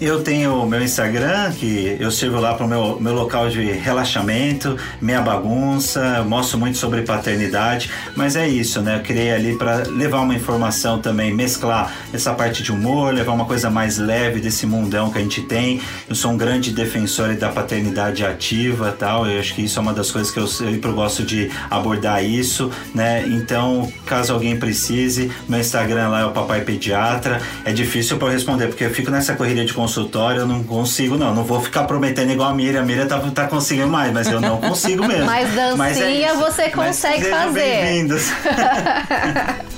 Eu 0.00 0.22
tenho 0.22 0.62
o 0.62 0.64
meu 0.64 0.80
Instagram, 0.80 1.50
que 1.50 1.96
eu 1.98 2.08
sirvo 2.12 2.38
lá 2.38 2.54
para 2.54 2.64
o 2.64 2.68
meu, 2.68 3.00
meu 3.00 3.12
local 3.12 3.50
de 3.50 3.64
relaxamento, 3.64 4.76
minha 5.00 5.20
bagunça, 5.20 6.22
mostro 6.22 6.56
muito 6.56 6.78
sobre 6.78 7.02
paternidade, 7.02 7.90
mas 8.14 8.36
é 8.36 8.48
isso, 8.48 8.80
né? 8.80 8.98
Eu 8.98 9.00
criei 9.00 9.32
ali 9.32 9.58
para 9.58 9.88
levar 9.88 10.20
uma 10.20 10.36
informação 10.36 11.00
também, 11.00 11.34
mesclar 11.34 11.92
essa 12.12 12.32
parte 12.32 12.62
de 12.62 12.70
humor, 12.70 13.12
levar 13.12 13.32
uma 13.32 13.44
coisa 13.44 13.70
mais 13.70 13.98
leve 13.98 14.38
desse 14.38 14.66
mundão 14.66 15.10
que 15.10 15.18
a 15.18 15.20
gente 15.20 15.42
tem. 15.42 15.80
Eu 16.08 16.14
sou 16.14 16.30
um 16.30 16.36
grande 16.36 16.70
defensor 16.70 17.34
da 17.34 17.48
paternidade 17.48 18.24
ativa 18.24 18.94
tal, 18.96 19.26
eu 19.26 19.40
acho 19.40 19.52
que 19.52 19.62
isso 19.62 19.80
é 19.80 19.82
uma 19.82 19.92
das 19.92 20.12
coisas 20.12 20.30
que 20.30 20.38
eu 20.38 20.46
sempre 20.46 20.92
gosto 20.92 21.24
de 21.24 21.50
abordar 21.68 22.24
isso, 22.24 22.70
né? 22.94 23.24
Então, 23.26 23.92
caso 24.06 24.32
alguém 24.32 24.56
precise, 24.56 25.32
meu 25.48 25.58
Instagram 25.58 26.10
lá 26.10 26.20
é 26.20 26.24
o 26.24 26.30
Papai 26.30 26.60
Pediatra. 26.60 27.42
É 27.64 27.72
difícil 27.72 28.16
para 28.16 28.30
responder, 28.30 28.68
porque 28.68 28.84
eu 28.84 28.94
fico 28.94 29.10
nessa 29.10 29.34
corrida 29.34 29.64
de 29.64 29.74
consultório, 29.88 30.42
eu 30.42 30.46
não 30.46 30.62
consigo, 30.62 31.16
não. 31.16 31.34
Não 31.34 31.44
vou 31.44 31.62
ficar 31.62 31.84
prometendo 31.84 32.30
igual 32.30 32.50
a 32.50 32.54
Miriam. 32.54 32.82
A 32.82 32.84
Miriam 32.84 33.06
tá, 33.06 33.18
tá 33.34 33.48
conseguindo 33.48 33.88
mais, 33.88 34.12
mas 34.12 34.30
eu 34.30 34.38
não 34.38 34.58
consigo 34.58 35.06
mesmo. 35.06 35.24
Mas 35.28 35.54
dancinha 35.54 35.76
mas 35.76 35.98
é 35.98 36.34
você 36.34 36.70
consegue 36.70 37.28
mas 37.28 37.30
fazer. 37.30 37.60
Bem-vindos. 37.60 38.30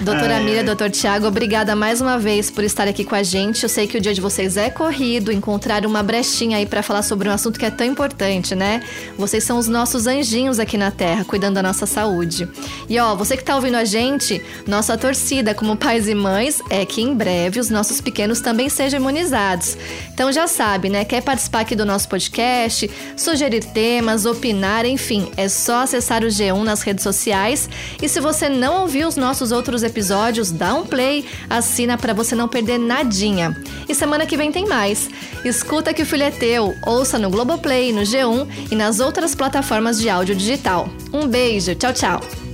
Doutora 0.00 0.36
Ai, 0.36 0.42
Mira, 0.42 0.64
doutor 0.64 0.88
Tiago, 0.90 1.26
obrigada 1.26 1.76
mais 1.76 2.00
uma 2.00 2.18
vez 2.18 2.50
por 2.50 2.64
estar 2.64 2.88
aqui 2.88 3.04
com 3.04 3.14
a 3.14 3.22
gente. 3.22 3.62
Eu 3.62 3.68
sei 3.68 3.86
que 3.86 3.98
o 3.98 4.00
dia 4.00 4.14
de 4.14 4.20
vocês 4.20 4.56
é 4.56 4.70
corrido, 4.70 5.30
encontrar 5.30 5.84
uma 5.84 6.02
brechinha 6.02 6.56
aí 6.56 6.64
para 6.64 6.82
falar 6.82 7.02
sobre 7.02 7.28
um 7.28 7.32
assunto 7.32 7.58
que 7.58 7.66
é 7.66 7.70
tão 7.70 7.86
importante, 7.86 8.54
né? 8.54 8.82
Vocês 9.18 9.44
são 9.44 9.58
os 9.58 9.68
nossos 9.68 10.06
anjinhos 10.06 10.58
aqui 10.58 10.78
na 10.78 10.90
Terra, 10.90 11.24
cuidando 11.24 11.56
da 11.56 11.62
nossa 11.62 11.84
saúde. 11.84 12.48
E 12.88 12.98
ó, 12.98 13.14
você 13.14 13.36
que 13.36 13.44
tá 13.44 13.54
ouvindo 13.56 13.76
a 13.76 13.84
gente, 13.84 14.42
nossa 14.66 14.96
torcida 14.96 15.54
como 15.54 15.76
pais 15.76 16.08
e 16.08 16.14
mães 16.14 16.60
é 16.70 16.86
que 16.86 17.02
em 17.02 17.14
breve 17.14 17.60
os 17.60 17.68
nossos 17.68 18.00
pequenos 18.00 18.40
também 18.40 18.70
sejam 18.70 18.98
imunizados. 19.00 19.76
Então 20.14 20.32
já 20.32 20.46
sabe, 20.46 20.88
né? 20.88 21.04
Quer 21.04 21.22
participar 21.22 21.60
aqui 21.60 21.76
do 21.76 21.84
nosso 21.84 22.08
podcast, 22.08 22.90
sugerir 23.16 23.64
temas, 23.64 24.24
opinar, 24.24 24.86
enfim, 24.86 25.30
é 25.36 25.48
só 25.48 25.82
acessar 25.82 26.24
o 26.24 26.28
G1 26.28 26.62
nas 26.62 26.82
redes 26.82 27.02
sociais. 27.02 27.68
E 28.00 28.08
se 28.08 28.18
você 28.18 28.48
não 28.48 28.82
ouviu 28.82 28.99
os 29.04 29.16
nossos 29.16 29.52
outros 29.52 29.82
episódios, 29.82 30.50
dá 30.50 30.74
um 30.74 30.84
play, 30.84 31.24
assina 31.48 31.96
para 31.96 32.12
você 32.12 32.34
não 32.34 32.48
perder 32.48 32.78
nadinha. 32.78 33.56
E 33.88 33.94
semana 33.94 34.26
que 34.26 34.36
vem 34.36 34.52
tem 34.52 34.66
mais. 34.66 35.08
Escuta 35.44 35.94
que 35.94 36.02
o 36.02 36.06
filho 36.06 36.24
é 36.24 36.30
teu, 36.30 36.74
ouça 36.86 37.18
no 37.18 37.30
Globoplay, 37.30 37.92
no 37.92 38.02
G1 38.02 38.46
e 38.70 38.74
nas 38.74 39.00
outras 39.00 39.34
plataformas 39.34 39.98
de 39.98 40.08
áudio 40.08 40.34
digital. 40.34 40.88
Um 41.12 41.26
beijo, 41.26 41.74
tchau, 41.74 41.92
tchau. 41.92 42.49